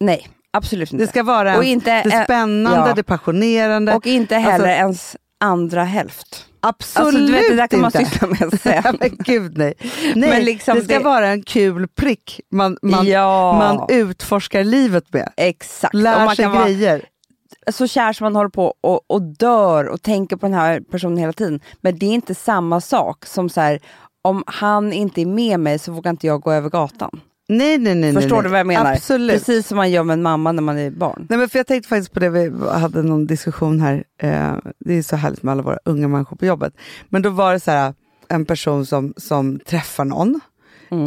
nej, 0.00 0.28
absolut 0.50 0.92
inte. 0.92 1.04
Det 1.04 1.08
ska 1.10 1.22
vara 1.22 1.56
Och 1.58 1.64
ens, 1.64 1.72
inte 1.72 2.02
det 2.02 2.24
spännande, 2.24 2.88
ja. 2.88 2.94
det 2.94 3.02
passionerande. 3.02 3.94
Och 3.94 4.06
inte 4.06 4.36
heller 4.36 4.52
Alltså, 4.54 4.68
ens 4.68 5.16
andra 5.40 5.84
hälft. 5.84 6.46
Absolut 6.60 7.06
Alltså, 7.06 7.20
du 7.26 7.32
vet, 7.32 7.48
det 7.48 7.56
där 7.56 7.66
kan 7.66 7.80
man 7.80 7.90
inte. 7.94 8.04
syssla 8.10 8.26
med 8.28 8.60
sen. 8.60 8.96
men 9.00 9.10
gud 9.18 9.58
nej. 9.58 9.74
nej 10.14 10.30
Men 10.30 10.44
liksom 10.44 10.74
det 10.78 10.84
ska 10.84 10.98
det- 10.98 11.04
vara 11.04 11.28
en 11.28 11.42
kul 11.42 11.88
prick 11.88 12.40
man, 12.50 12.76
man, 12.82 13.06
Ja. 13.06 13.52
man 13.52 13.86
utforskar 13.96 14.64
livet 14.64 15.12
med. 15.12 15.32
Exakt. 15.36 15.94
Lär 15.94 16.28
sig 16.28 16.36
kan 16.44 16.52
vara 16.52 16.64
grejer. 16.64 17.04
så 17.72 17.86
kär 17.86 18.12
som 18.12 18.24
man 18.24 18.36
håller 18.36 18.50
på 18.50 18.74
och, 18.80 19.00
och 19.10 19.22
dör 19.22 19.84
och 19.88 20.02
tänker 20.02 20.36
på 20.36 20.46
den 20.46 20.54
här 20.54 20.80
personen 20.80 21.16
hela 21.18 21.32
tiden. 21.32 21.60
Men 21.80 21.98
det 21.98 22.06
är 22.06 22.10
inte 22.14 22.34
samma 22.34 22.80
sak 22.80 23.26
som 23.26 23.48
så 23.48 23.60
här, 23.60 23.80
om 24.22 24.42
han 24.46 24.92
inte 24.92 25.20
är 25.20 25.26
med 25.26 25.60
mig 25.60 25.78
så 25.78 25.92
vågar 25.92 26.10
inte 26.10 26.26
jag 26.26 26.40
gå 26.40 26.52
över 26.52 26.70
gatan. 26.70 27.20
Nej, 27.50 27.78
nej, 27.78 27.94
nej. 27.94 28.12
Förstår 28.12 28.36
nej, 28.36 28.42
du 28.42 28.48
vad 28.48 28.58
jag 28.58 28.66
menar? 28.66 28.92
Absolut. 28.92 29.38
Precis 29.38 29.66
som 29.66 29.76
man 29.76 29.90
gör 29.90 30.02
med 30.02 30.14
en 30.14 30.22
mamma 30.22 30.52
när 30.52 30.62
man 30.62 30.78
är 30.78 30.90
barn. 30.90 31.26
Nej, 31.30 31.38
men 31.38 31.48
för 31.48 31.58
jag 31.58 31.66
tänkte 31.66 31.88
faktiskt 31.88 32.12
på 32.12 32.20
det, 32.20 32.28
vi 32.28 32.68
hade 32.68 33.02
någon 33.02 33.26
diskussion 33.26 33.80
här, 33.80 34.04
eh, 34.22 34.54
det 34.78 34.94
är 34.94 35.02
så 35.02 35.16
härligt 35.16 35.42
med 35.42 35.52
alla 35.52 35.62
våra 35.62 35.78
unga 35.84 36.08
människor 36.08 36.36
på 36.36 36.46
jobbet. 36.46 36.74
Men 37.08 37.22
då 37.22 37.30
var 37.30 37.52
det 37.52 37.60
så 37.60 37.70
här, 37.70 37.94
en 38.28 38.44
person 38.44 38.86
som, 38.86 39.14
som 39.16 39.58
träffar 39.58 40.04
någon 40.04 40.40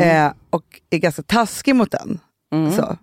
eh, 0.01 0.31
och 0.49 0.63
är 0.89 0.97
ganska 0.97 1.21
taskig 1.21 1.75
mot 1.75 1.91
den. 1.91 2.19
Så. 2.75 2.97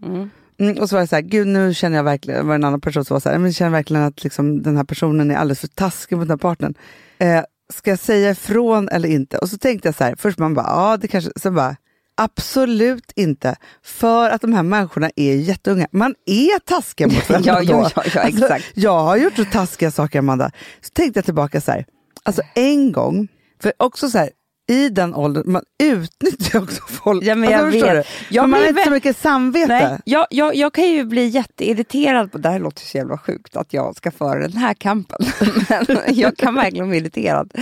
Mm, 0.58 0.78
och 0.80 0.88
så 0.88 0.96
var 0.96 1.00
det 1.00 1.06
så 1.06 1.16
här, 1.16 1.22
gud 1.22 1.46
nu 1.46 1.74
känner 1.74 1.96
jag 1.96 2.04
verkligen, 2.04 2.40
det 2.40 2.46
var 2.46 2.54
en 2.54 2.64
annan 2.64 2.80
person 2.80 3.04
som 3.04 3.14
var 3.14 3.20
så 3.20 3.28
här, 3.28 3.38
men 3.38 3.46
jag 3.46 3.54
känner 3.54 3.70
verkligen 3.70 4.02
att 4.02 4.24
liksom, 4.24 4.62
den 4.62 4.76
här 4.76 4.84
personen 4.84 5.30
är 5.30 5.36
alldeles 5.36 5.60
för 5.60 5.68
taskig 5.68 6.16
mot 6.16 6.28
den 6.28 6.30
här 6.30 6.36
partnern. 6.36 6.74
Eh, 7.18 7.42
ska 7.72 7.90
jag 7.90 7.98
säga 7.98 8.30
ifrån 8.30 8.88
eller 8.88 9.08
inte? 9.08 9.38
Och 9.38 9.48
så 9.48 9.58
tänkte 9.58 9.88
jag 9.88 9.94
så 9.94 10.04
här, 10.04 10.14
först 10.18 10.38
man 10.38 10.54
bara, 10.54 10.66
ja 10.66 10.96
det 10.96 11.08
kanske, 11.08 11.30
sen 11.36 11.54
bara, 11.54 11.76
absolut 12.22 13.12
inte. 13.16 13.56
För 13.82 14.30
att 14.30 14.40
de 14.40 14.52
här 14.52 14.62
människorna 14.62 15.10
är 15.16 15.34
jätteunga. 15.34 15.86
Man 15.92 16.14
är 16.26 16.58
taskiga 16.58 17.06
mot 17.06 17.28
varandra 17.28 17.52
Ja, 17.52 17.62
ja, 17.62 17.90
ja, 17.96 18.02
ja, 18.14 18.20
Alltså, 18.20 18.44
exakt. 18.44 18.64
jag 18.74 19.00
har 19.00 19.16
gjort 19.16 19.36
så 19.36 19.44
taskiga 19.44 19.90
saker 19.90 20.18
Amanda. 20.18 20.50
Så 20.80 20.90
tänkte 20.90 21.18
jag 21.18 21.24
tillbaka 21.24 21.60
så 21.60 21.72
här, 21.72 21.84
alltså 22.22 22.42
en 22.54 22.92
gång, 22.92 23.28
för 23.62 23.72
också 23.76 24.10
så 24.10 24.18
här, 24.18 24.30
i 24.70 24.88
den 24.88 25.14
åldern, 25.14 25.52
man 25.52 25.62
utnyttjar 25.82 26.62
också 26.62 26.82
folk. 26.82 27.24
Ja, 27.24 27.34
men 27.34 27.50
jag 27.50 27.60
alltså, 27.60 27.86
vet. 27.86 28.06
Jag 28.28 28.42
Men 28.42 28.50
man 28.50 28.60
har 28.60 28.68
inte 28.68 28.84
så 28.84 28.90
mycket 28.90 29.16
samvete. 29.16 29.88
Nej, 29.88 29.98
jag, 30.04 30.26
jag, 30.30 30.54
jag 30.54 30.74
kan 30.74 30.84
ju 30.84 31.04
bli 31.04 31.26
jätteirriterad 31.26 32.32
på, 32.32 32.38
det 32.38 32.48
här 32.48 32.58
låter 32.58 32.82
så 32.82 32.98
jävla 32.98 33.18
sjukt 33.18 33.56
att 33.56 33.72
jag 33.72 33.96
ska 33.96 34.10
föra 34.10 34.40
den 34.40 34.56
här 34.56 34.74
kampen, 34.74 35.26
men 35.88 36.14
jag 36.14 36.36
kan 36.36 36.54
verkligen 36.54 36.88
bli 36.88 36.98
irriterad 36.98 37.52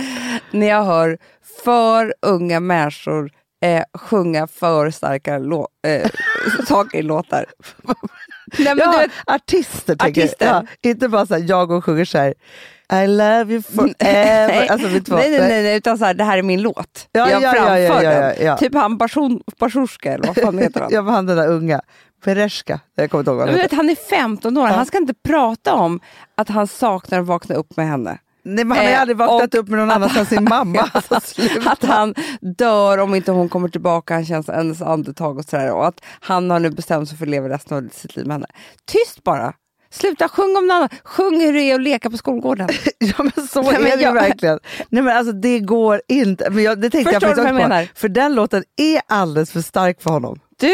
när 0.51 0.67
jag 0.67 0.83
hör 0.83 1.17
för 1.65 2.13
unga 2.21 2.59
människor 2.59 3.31
eh, 3.61 3.83
sjunga 3.93 4.47
för 4.47 4.91
starka 4.91 5.35
eh, 5.87 6.09
saker 6.67 6.97
i 6.97 7.01
låtar. 7.01 7.45
Nej, 8.57 8.75
men 8.75 8.77
ja, 8.77 8.91
du 8.91 8.97
vet, 8.97 9.11
artister 9.25 9.95
tänker 9.95 10.21
Artister. 10.21 10.45
jag. 10.45 10.67
Ja, 10.81 10.89
inte 10.89 11.09
bara 11.09 11.25
så 11.25 11.33
här, 11.33 11.43
jag 11.47 11.71
och 11.71 11.85
sjunger 11.85 12.05
så 12.05 12.17
här, 12.17 12.33
I 13.03 13.07
love 13.07 13.53
you 13.53 13.61
forever. 13.61 14.71
alltså, 14.71 14.87
nej, 14.87 15.01
nej, 15.07 15.39
nej, 15.39 15.63
nej, 15.63 15.77
utan 15.77 15.97
så 15.97 16.05
här, 16.05 16.13
det 16.13 16.23
här 16.23 16.37
är 16.37 16.41
min 16.41 16.61
låt. 16.61 17.07
Ja, 17.11 17.29
jag 17.29 17.41
ja, 17.41 17.45
ja, 17.45 17.51
framför 17.53 17.77
ja, 17.77 18.03
ja, 18.03 18.09
den. 18.09 18.35
ja, 18.39 18.45
ja. 18.45 18.57
Typ 18.57 18.73
han 18.73 18.97
Barsorska, 19.59 20.13
eller 20.13 20.27
vad 20.27 20.35
fan 20.37 20.57
heter 20.59 20.81
han? 20.81 20.89
Jag 20.93 21.03
var 21.03 21.11
han 21.11 21.25
den 21.25 21.37
där 21.37 21.47
unga, 21.47 21.81
Bereshka, 22.25 22.79
jag 22.95 23.11
kommer 23.11 23.21
inte 23.21 23.31
ihåg 23.31 23.37
vad 23.37 23.49
han 23.49 23.59
heter. 23.59 23.75
han 23.77 23.89
är 23.89 23.95
15 23.95 24.57
år, 24.57 24.67
han 24.67 24.85
ska 24.85 24.97
inte 24.97 25.13
prata 25.13 25.73
om 25.73 25.99
att 26.35 26.49
han 26.49 26.67
saknar 26.67 27.19
att 27.19 27.25
vakna 27.25 27.55
upp 27.55 27.77
med 27.77 27.87
henne. 27.87 28.17
Nej, 28.43 28.65
men 28.65 28.77
han 28.77 28.85
har 28.85 28.91
ju 28.91 28.95
Eh, 28.95 29.01
aldrig 29.01 29.17
vaknat 29.17 29.55
upp 29.55 29.67
med 29.67 29.79
någon 29.79 29.91
annan 29.91 30.09
än 30.17 30.25
sin 30.25 30.43
mamma. 30.49 30.89
Alltså, 30.93 31.15
att 31.65 31.83
han 31.83 32.13
dör 32.57 32.97
om 32.97 33.15
inte 33.15 33.31
hon 33.31 33.49
kommer 33.49 33.69
tillbaka, 33.69 34.13
han 34.13 34.25
känns 34.25 34.47
hennes 34.47 34.81
andetag 34.81 35.37
och 35.37 35.45
sådär. 35.45 35.71
Och 35.73 35.87
att 35.87 36.01
han 36.19 36.49
har 36.51 36.59
nu 36.59 36.69
bestämt 36.69 37.09
sig 37.09 37.17
för 37.17 37.25
att 37.25 37.29
leva 37.29 37.49
resten 37.49 37.77
av 37.77 37.89
sitt 37.93 38.15
liv 38.15 38.27
med 38.27 38.35
henne. 38.35 38.47
Tyst 38.85 39.23
bara! 39.23 39.53
Sluta 39.91 40.29
sjung 40.29 40.57
om 40.57 40.67
någon 40.67 40.75
annan. 40.77 40.89
Sjung 41.03 41.39
hur 41.41 41.53
det 41.53 41.61
är 41.61 41.75
att 41.75 41.81
leka 41.81 42.09
på 42.09 42.17
skolgården. 42.17 42.69
Ja 42.99 43.23
men 43.35 43.47
så 43.47 43.61
Nej, 43.61 43.73
men 43.73 43.85
är 43.85 43.89
det 43.91 43.95
ju 43.97 44.01
jag- 44.01 44.13
verkligen. 44.13 44.59
Nej 44.89 45.03
men 45.03 45.17
alltså 45.17 45.33
det 45.33 45.59
går 45.59 46.01
inte. 46.07 46.49
Men 46.49 46.63
jag, 46.63 46.81
det 46.81 46.89
tänkte 46.89 47.11
Förstår 47.13 47.29
jag 47.29 47.37
faktiskt 47.37 47.53
också 47.55 47.67
menar? 47.69 47.85
på. 47.85 47.89
För 47.95 48.09
den 48.09 48.35
låten 48.35 48.63
är 48.77 49.01
alldeles 49.07 49.51
för 49.51 49.61
stark 49.61 50.01
för 50.01 50.09
honom. 50.09 50.39
Du, 50.59 50.73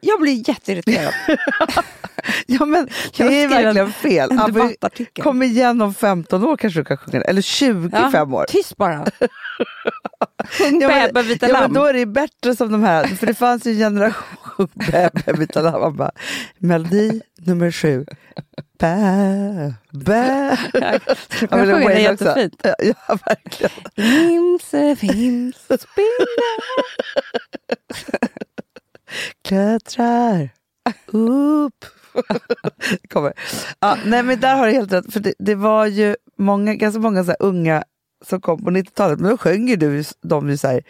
jag 0.00 0.20
blir 0.20 0.48
jätteirriterad. 0.48 1.14
Ja 2.46 2.64
men 2.64 2.88
Jag 3.16 3.30
det 3.30 3.42
är 3.42 3.48
verkligen 3.48 3.92
fel. 3.92 4.28
Ja, 4.30 4.36
men 4.36 4.52
debattartikel. 4.52 5.24
Kom 5.24 5.42
igen 5.42 5.82
om 5.82 5.94
15 5.94 6.44
år 6.44 6.56
kanske 6.56 6.80
du 6.80 6.84
kan 6.84 6.96
sjunga. 6.96 7.20
Eller 7.20 7.42
25 7.42 8.34
år. 8.34 8.44
Tyst 8.48 8.76
bara. 8.76 9.06
Sjung 10.50 10.80
Ja, 10.80 10.88
men, 10.88 11.12
Bäbe 11.12 11.22
vita 11.22 11.46
ja, 11.48 11.52
men 11.52 11.62
lamm. 11.62 11.72
då 11.72 11.84
är 11.84 11.92
det 11.92 12.06
bättre 12.06 12.56
som 12.56 12.72
de 12.72 12.82
här, 12.82 13.04
för 13.06 13.26
det 13.26 13.34
fanns 13.34 13.66
ju 13.66 13.70
en 13.72 13.78
generation 13.78 14.68
Bäbe 14.74 15.32
vita 15.38 15.62
lamm. 15.62 15.80
Man 15.80 15.96
bara, 15.96 16.10
Melodi 16.58 17.20
nummer 17.38 17.70
sju. 17.70 18.04
Bä, 18.78 19.74
bä. 19.90 20.58
Jag 20.72 20.82
Ja, 21.40 21.46
kan 21.48 21.58
men 21.58 21.66
sjunga 21.66 21.88
det 21.88 22.00
jättefint. 22.00 22.60
Ja, 22.62 22.74
ja 22.78 23.18
verkligen. 23.26 23.72
Vimse, 23.96 24.94
vimse, 25.00 25.78
spinna. 25.78 26.56
klättrar 29.44 30.48
upp. 31.06 31.84
Kommer. 33.08 33.32
Ja, 33.80 33.96
nej 34.04 34.22
men 34.22 34.40
där 34.40 34.56
har 34.56 34.66
du 34.66 34.72
helt 34.72 34.92
rätt, 34.92 35.12
för 35.12 35.20
det, 35.20 35.34
det 35.38 35.54
var 35.54 35.86
ju 35.86 36.16
många, 36.38 36.74
ganska 36.74 37.00
många 37.00 37.24
så 37.24 37.32
unga 37.40 37.84
som 38.24 38.40
kom 38.40 38.64
på 38.64 38.70
90-talet, 38.70 39.20
men 39.20 39.30
då 39.30 39.38
sjöng 39.38 39.68
ju 39.68 39.76
du 39.76 40.04
de 40.22 40.48
ju 40.50 40.56
så 40.56 40.68
här, 40.68 40.82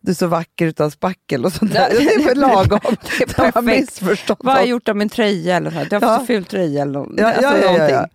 du 0.00 0.10
är 0.10 0.14
så 0.14 0.26
vacker 0.26 0.66
utan 0.66 0.90
spackel 0.90 1.44
och 1.44 1.52
sånt 1.52 1.72
där. 1.72 1.90
Det 1.90 1.96
är 2.14 2.24
väl 2.26 2.38
lagom. 2.40 2.80
Det 2.82 3.22
är 3.22 3.26
perfekt. 3.34 3.64
missförstått 3.66 4.38
Vad 4.42 4.54
har 4.54 4.60
jag 4.60 4.68
gjort 4.68 4.88
av 4.88 4.96
min 4.96 5.08
tröja? 5.08 5.56
Eller 5.56 5.70
här? 5.70 5.84
Du 5.90 5.96
har 5.96 6.02
Ja. 6.02 6.18
så 6.18 6.26
ful 6.26 6.44
tröja. 6.44 6.82
Eller 6.82 6.92
någon, 6.92 7.14
Ja, 7.18 7.26
alltså 7.32 7.58
ja, 7.58 7.78
ja, 7.78 7.90
ja. 7.90 8.06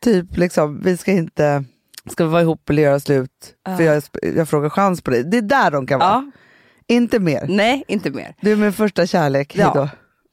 Typ 0.00 0.36
liksom, 0.36 0.80
vi 0.82 0.96
ska 0.96 1.10
inte, 1.12 1.64
ska 2.10 2.24
vi 2.24 2.30
vara 2.30 2.42
ihop 2.42 2.70
eller 2.70 2.82
göra 2.82 3.00
slut? 3.00 3.30
För 3.76 3.82
Ja. 3.84 3.92
jag, 3.94 4.02
jag 4.36 4.48
frågar 4.48 4.68
chans 4.70 5.02
på 5.02 5.10
dig. 5.10 5.24
Det 5.24 5.36
är 5.38 5.42
där 5.42 5.70
de 5.70 5.86
kan 5.86 5.98
vara. 5.98 6.32
Inte 6.88 7.18
mer. 7.18 7.46
Nej, 7.48 7.84
inte 7.88 8.10
mer. 8.10 8.34
Du 8.40 8.52
är 8.52 8.56
min 8.56 8.72
första 8.72 9.06
kärlek, 9.06 9.56
Ja. 9.56 9.88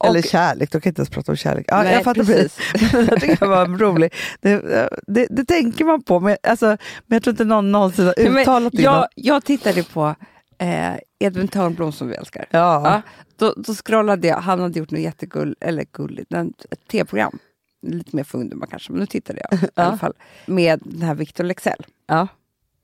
Eller 0.08 0.18
Och- 0.18 0.24
kärlek, 0.24 0.70
då 0.72 0.80
kan 0.80 0.88
jag 0.88 0.90
inte 0.90 1.00
ens 1.00 1.10
prata 1.10 1.32
om 1.32 1.36
kärlek. 1.36 1.64
Ja, 1.68 1.82
Nej, 1.82 1.92
jag 1.92 2.04
fattar 2.04 2.24
precis. 2.24 2.58
precis. 2.72 2.92
jag 3.10 3.20
tycker 3.20 3.36
det 3.40 3.46
var 3.46 3.66
roligt. 3.66 4.14
Det, 4.40 4.88
det, 5.06 5.26
det 5.30 5.44
tänker 5.44 5.84
man 5.84 6.02
på, 6.02 6.20
men, 6.20 6.36
alltså, 6.42 6.66
men 6.66 6.76
jag 7.16 7.22
tror 7.22 7.32
inte 7.32 7.44
någon 7.44 7.72
någonsin 7.72 8.06
har 8.06 8.14
uttalat 8.20 8.72
det. 8.76 8.82
jag, 8.82 9.08
jag 9.14 9.44
tittade 9.44 9.82
på 9.82 10.14
eh, 10.58 10.92
Edvin 11.18 11.48
Törnblom 11.48 11.92
som 11.92 12.08
vi 12.08 12.14
älskar. 12.14 12.46
Ja. 12.50 12.82
Ja, 12.84 13.02
då, 13.36 13.54
då 13.56 13.74
scrollade 13.74 14.28
jag, 14.28 14.36
han 14.36 14.60
hade 14.60 14.78
gjort 14.78 14.90
något 14.90 15.00
jättegull, 15.00 15.56
eller 15.60 15.84
gulligt, 15.92 16.32
ett 16.34 16.88
tv-program. 16.90 17.38
Lite 17.86 18.16
mer 18.16 18.24
för 18.24 18.38
ungdomar 18.38 18.66
kanske, 18.66 18.92
men 18.92 19.00
nu 19.00 19.06
tittade 19.06 19.40
jag 19.50 19.62
i 19.62 19.68
alla 19.74 19.98
fall. 19.98 20.12
Med 20.46 20.80
den 20.84 21.02
här 21.02 21.14
Victor 21.14 21.44
Lexell. 21.44 21.86
ja. 22.06 22.28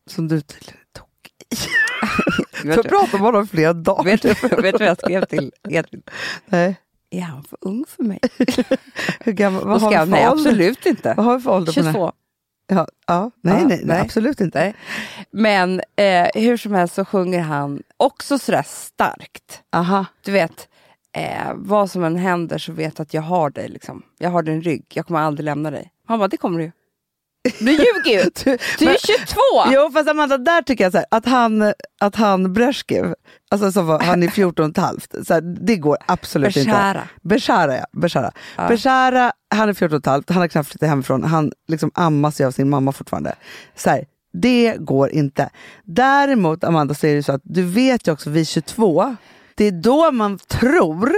Som 0.07 0.29
du 0.29 0.41
tydligen 0.41 0.81
tog 0.93 1.07
i. 1.53 1.57
Vet 2.67 2.75
För 2.75 2.83
du- 2.83 2.89
prata 2.89 3.17
om 3.17 3.23
honom 3.23 3.47
flera 3.49 3.73
dagar. 3.73 4.05
Vet 4.05 4.23
du 4.23 4.29
vet 4.29 4.51
du 4.51 4.71
vad 4.79 4.81
jag 4.89 4.99
skrev 4.99 5.25
till 5.25 5.53
Edvin? 5.69 6.03
Nej. 6.47 6.77
Är 7.11 7.21
han 7.21 7.43
för 7.43 7.59
ung 7.61 7.85
för 7.89 8.03
mig? 8.03 8.19
Hur 9.21 9.33
gammal, 9.33 9.65
vad, 9.67 9.81
har 9.83 9.91
vi 9.91 9.97
för 9.97 10.07
nej, 10.07 10.29
ålder? 10.29 10.51
absolut 10.51 10.87
inte. 10.87 11.15
vad 11.17 11.27
har 11.27 11.37
vi 11.37 11.43
för 11.43 11.51
ålder 11.51 11.73
på 11.73 11.81
den 11.81 11.87
här? 11.87 11.93
22. 11.93 12.13
Ja, 12.67 12.87
ja. 13.07 13.31
Nej, 13.41 13.55
Ja, 13.55 13.59
nej, 13.59 13.77
nej, 13.77 13.81
nej. 13.85 14.01
absolut 14.01 14.41
inte. 14.41 14.59
Nej. 14.59 14.75
Men 15.31 15.81
eh, 15.97 16.29
hur 16.43 16.57
som 16.57 16.75
helst 16.75 16.95
så 16.95 17.05
sjunger 17.05 17.41
han 17.41 17.83
också 17.97 18.39
sådär 18.39 18.63
starkt. 18.67 19.63
Aha. 19.73 20.05
Du 20.25 20.33
vet, 20.33 20.69
eh, 21.17 21.53
vad 21.55 21.91
som 21.91 22.05
än 22.05 22.17
händer 22.17 22.59
så 22.59 22.73
vet 22.73 23.01
att 23.01 23.15
jag 23.15 23.23
har 23.23 23.51
dig. 23.51 23.69
Liksom. 23.69 24.03
Jag 24.19 24.31
har 24.31 24.43
din 24.43 24.63
rygg, 24.63 24.85
jag 24.95 25.07
kommer 25.07 25.21
aldrig 25.21 25.45
lämna 25.45 25.71
dig. 25.71 25.91
Han 26.07 26.19
bara, 26.19 26.29
det 26.29 26.37
kommer 26.37 26.59
du 26.59 26.65
ju. 26.65 26.73
Du 27.43 27.71
ljuger 27.71 28.11
ju! 28.11 28.31
Du, 28.79 28.89
är 28.89 29.07
22! 29.07 29.73
Jo 29.73 29.91
fast 29.93 30.09
Amanda, 30.09 30.39
där 30.39 30.63
tycker 30.63 30.85
jag 30.85 30.93
så 30.93 30.99
här, 30.99 31.07
att 31.11 31.27
han, 31.27 31.73
att 32.01 32.17
han 32.17 32.53
Brezhnev, 32.53 33.15
alltså 33.51 33.73
som 33.73 33.87
var, 33.87 34.01
han 34.01 34.23
är 34.23 34.29
14 34.29 34.65
och 34.65 34.71
ett 34.71 34.77
halvt, 34.77 35.15
så 35.27 35.35
här, 35.35 35.41
det 35.41 35.77
går 35.77 35.99
absolut 36.07 36.57
inte. 36.57 36.71
Beshara. 36.71 37.09
Beshara 37.23 37.77
ja, 37.77 37.85
Beshara. 37.93 38.33
Beshara, 38.69 39.33
han 39.55 39.69
är 39.69 39.75
14 39.75 39.97
och 39.97 40.01
ett 40.01 40.07
halvt, 40.07 40.31
han 40.31 40.39
har 40.39 40.49
knappt 40.49 40.69
flyttat 40.69 40.89
hemifrån, 40.89 41.25
han 41.25 41.53
liksom 41.69 41.91
ammas 41.95 42.41
ju 42.41 42.47
av 42.47 42.51
sin 42.51 42.71
mamma 42.71 42.93
fortfarande. 42.93 43.35
Så 43.77 43.91
här, 43.91 44.05
det 44.33 44.77
går 44.79 45.11
inte. 45.11 45.51
Däremot 45.85 46.65
Amanda 46.65 46.95
så 46.95 47.07
är 47.07 47.15
det 47.15 47.23
så 47.23 47.33
att 47.33 47.43
du 47.45 47.63
vet 47.63 48.09
ju 48.09 48.13
också 48.13 48.31
vid 48.31 48.49
22, 48.49 49.17
det 49.55 49.65
är 49.65 49.73
då 49.73 50.11
man 50.11 50.39
tror 50.39 51.13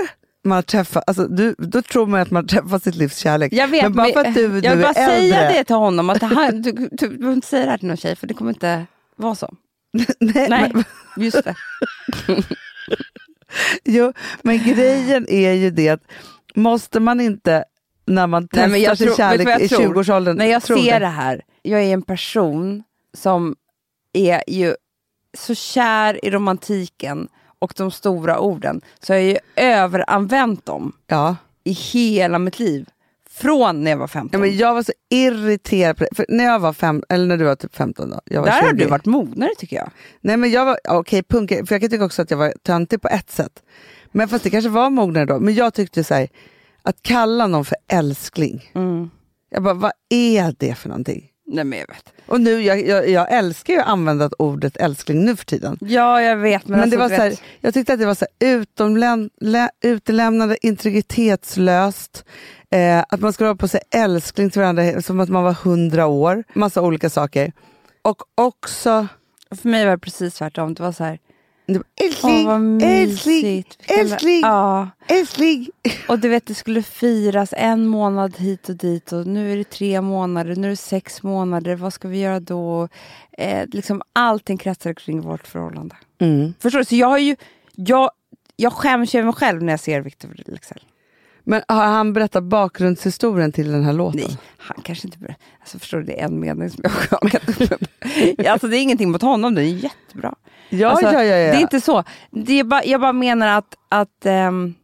man 0.44 0.62
träffar, 0.62 1.02
alltså 1.06 1.26
du, 1.28 1.54
då 1.58 1.82
tror 1.82 2.06
man 2.06 2.20
att 2.20 2.30
man 2.30 2.46
träffar 2.46 2.78
sitt 2.78 2.94
livs 2.94 3.18
kärlek. 3.18 3.52
Jag 3.52 3.68
vet, 3.68 3.82
men 3.82 3.92
bara 3.92 4.12
för 4.12 4.20
att 4.24 4.34
du, 4.34 4.42
jag 4.42 4.50
vill 4.50 4.64
är 4.66 4.82
bara 4.82 4.94
säga 4.94 5.40
äldre. 5.40 5.58
det 5.58 5.64
till 5.64 5.76
honom, 5.76 6.10
att 6.10 6.22
han, 6.22 6.62
du, 6.62 6.72
du, 6.92 7.08
behöver 7.08 7.32
inte 7.32 7.46
säga 7.48 7.64
det 7.64 7.70
här 7.70 7.78
till 7.78 7.88
någon 7.88 7.96
tjej 7.96 8.16
för 8.16 8.26
det 8.26 8.34
kommer 8.34 8.50
inte 8.50 8.86
vara 9.16 9.34
så. 9.34 9.54
Nej, 10.20 10.46
Nej, 10.48 10.70
men- 10.74 10.84
just 11.24 11.44
det. 11.44 11.54
Jo, 13.84 14.12
men 14.42 14.58
grejen 14.58 15.28
är 15.28 15.52
ju 15.52 15.70
det 15.70 15.88
att 15.88 16.02
måste 16.54 17.00
man 17.00 17.20
inte 17.20 17.64
när 18.06 18.26
man 18.26 18.48
testar 18.48 18.68
Nej, 18.68 18.82
jag 18.82 18.98
sin 18.98 19.06
tror- 19.06 19.16
kärlek 19.16 19.60
i 19.60 19.68
tror? 19.68 19.94
20-årsåldern. 19.94 20.36
När 20.36 20.46
jag 20.46 20.62
ser 20.62 21.00
det 21.00 21.06
här, 21.06 21.42
jag 21.62 21.82
är 21.82 21.92
en 21.94 22.02
person 22.02 22.82
som 23.14 23.56
är 24.12 24.42
ju 24.46 24.74
så 25.38 25.54
kär 25.54 26.24
i 26.24 26.30
romantiken 26.30 27.28
och 27.62 27.72
de 27.76 27.90
stora 27.90 28.38
orden, 28.40 28.80
så 29.00 29.12
jag 29.12 29.18
har 29.18 29.22
ju 29.24 29.36
överanvänt 29.56 30.66
dem 30.66 30.92
Ja. 31.06 31.36
i 31.64 31.72
hela 31.72 32.38
mitt 32.38 32.58
liv. 32.58 32.88
Från 33.30 33.84
när 33.84 33.90
jag 33.90 33.98
var 33.98 34.06
15. 34.06 34.30
Ja, 34.32 34.38
men 34.46 34.56
jag 34.56 34.74
var 34.74 34.82
så 34.82 34.92
irriterad 35.10 35.96
på 35.96 36.04
det. 36.04 36.16
För 36.16 36.26
när 36.28 36.44
jag 36.44 36.58
var 36.58 36.72
fem, 36.72 37.02
eller 37.08 37.26
när 37.26 37.36
du 37.36 37.44
var 37.44 37.54
typ 37.54 37.74
15 37.76 38.10
då. 38.10 38.20
Jag 38.24 38.40
var 38.40 38.48
Där 38.48 38.62
har 38.62 38.70
20. 38.70 38.76
du 38.84 38.86
varit 38.86 39.06
mognare 39.06 39.50
tycker 39.58 39.76
jag. 39.76 39.90
Nej 40.20 40.36
men 40.36 40.50
jag 40.50 40.64
var, 40.64 40.78
okej 40.88 41.22
punk, 41.22 41.48
för 41.50 41.74
jag 41.74 41.80
kan 41.80 41.90
tycka 41.90 42.04
också 42.04 42.22
att 42.22 42.30
jag 42.30 42.38
var 42.38 42.54
töntig 42.62 43.02
på 43.02 43.08
ett 43.08 43.30
sätt. 43.30 43.62
Men 44.12 44.28
fast 44.28 44.44
det 44.44 44.50
kanske 44.50 44.70
var 44.70 44.90
mognare 44.90 45.24
då. 45.24 45.38
Men 45.40 45.54
jag 45.54 45.74
tyckte 45.74 46.04
så 46.04 46.14
här, 46.14 46.28
att 46.82 47.02
kalla 47.02 47.46
någon 47.46 47.64
för 47.64 47.76
älskling. 47.88 48.70
Mm. 48.74 49.10
Jag 49.50 49.62
bara, 49.62 49.74
vad 49.74 49.92
är 50.08 50.54
det 50.58 50.74
för 50.74 50.88
någonting? 50.88 51.28
Nej 51.52 51.64
men 51.64 51.78
jag 51.78 51.86
vet. 51.86 52.12
Och 52.26 52.40
nu, 52.40 52.62
jag, 52.62 52.86
jag, 52.86 53.08
jag 53.08 53.32
älskar 53.32 53.74
ju 53.74 53.80
att 53.80 53.86
använda 53.86 54.30
ordet 54.38 54.76
älskling 54.76 55.24
nu 55.24 55.36
för 55.36 55.44
tiden. 55.44 55.78
Ja 55.80 56.22
jag 56.22 56.36
vet. 56.36 56.68
Men, 56.68 56.70
Men, 56.70 56.80
alltså, 56.80 56.96
det 56.96 57.02
var 57.02 57.08
du 57.08 57.16
så 57.16 57.22
här, 57.22 57.34
jag 57.60 57.74
tyckte 57.74 57.92
att 57.92 57.98
det 57.98 58.06
var 58.06 58.14
så 58.14 58.26
här 58.40 58.48
utomläm, 58.48 59.30
lä, 59.40 59.70
utelämnande, 59.80 60.66
integritetslöst. 60.66 62.24
Eh, 62.70 63.04
att 63.08 63.20
man 63.20 63.32
skulle 63.32 63.46
vara 63.48 63.56
på 63.56 63.68
sig 63.68 63.80
älskling 63.90 64.50
till 64.50 64.60
varandra 64.60 65.02
som 65.02 65.20
att 65.20 65.28
man 65.28 65.44
var 65.44 65.52
hundra 65.52 66.06
år. 66.06 66.44
Massa 66.54 66.82
olika 66.82 67.10
saker. 67.10 67.52
Och 68.02 68.22
också 68.34 69.06
för 69.62 69.68
mig 69.68 69.84
var 69.84 69.92
det 69.92 69.98
precis 69.98 70.34
tvärtom. 70.34 70.74
Det 70.74 70.82
var 70.82 70.92
så 70.92 71.04
här, 71.04 71.18
åh 71.68 71.76
älskling, 72.00 72.82
älskling, 72.82 73.64
älskling, 74.00 74.40
Ja. 74.40 74.90
älskling. 75.06 75.68
Och 76.08 76.18
du 76.18 76.28
vet, 76.28 76.46
det 76.46 76.54
skulle 76.54 76.82
firas 76.82 77.54
en 77.56 77.86
månad 77.86 78.36
hit 78.38 78.68
och 78.68 78.76
dit 78.76 79.12
och 79.12 79.26
nu 79.26 79.52
är 79.52 79.56
det 79.56 79.70
tre 79.70 80.00
månader, 80.00 80.56
nu 80.56 80.66
är 80.66 80.70
det 80.70 80.76
sex 80.76 81.22
månader, 81.22 81.74
vad 81.76 81.92
ska 81.92 82.08
vi 82.08 82.18
göra 82.18 82.40
då? 82.40 82.88
Eh, 83.38 83.66
liksom 83.72 84.02
allting 84.12 84.58
kretsar 84.58 84.94
kring 84.94 85.20
vårt 85.20 85.46
förhållande. 85.46 85.96
Mm. 86.20 86.54
Förstår 86.60 86.78
du? 86.78 86.84
Så 86.84 86.94
jag 86.96 87.08
har 87.08 87.18
ju, 87.18 87.36
jag, 87.74 88.10
jag 88.56 88.72
skäms 88.72 89.14
ju 89.14 89.18
över 89.18 89.26
mig 89.26 89.34
själv 89.34 89.62
när 89.62 89.72
jag 89.72 89.80
ser 89.80 90.00
Victor 90.00 90.34
Leksell. 90.46 90.82
Men 91.44 91.62
har 91.68 91.84
han 91.84 92.12
berättat 92.12 92.44
bakgrundshistorien 92.44 93.52
till 93.52 93.72
den 93.72 93.84
här 93.84 93.92
låten? 93.92 94.20
Nej, 94.28 94.38
han 94.56 94.82
kanske 94.82 95.06
inte 95.06 95.18
börjar. 95.18 95.36
Alltså 95.60 95.78
förstår 95.78 95.98
du, 95.98 96.04
det 96.04 96.20
är 96.20 96.24
en 96.24 96.40
mening 96.40 96.70
som 96.70 96.80
jag 96.82 96.90
har 96.90 97.26
upp. 97.26 98.46
Alltså 98.48 98.66
det 98.68 98.76
är 98.76 98.82
ingenting 98.82 99.10
mot 99.10 99.22
honom, 99.22 99.54
det 99.54 99.62
är 99.62 99.64
jättebra. 99.64 100.34
Ja, 100.72 100.88
alltså, 100.88 101.06
ja, 101.06 101.12
ja, 101.24 101.36
ja. 101.36 101.52
Det 101.52 101.58
är 101.58 101.60
inte 101.60 101.80
så. 101.80 102.04
Det 102.30 102.52
är 102.60 102.64
bara, 102.64 102.84
jag 102.84 103.00
bara 103.00 103.12
menar 103.12 103.58
att, 103.58 103.74
att 103.88 104.26
ehm, 104.26 104.74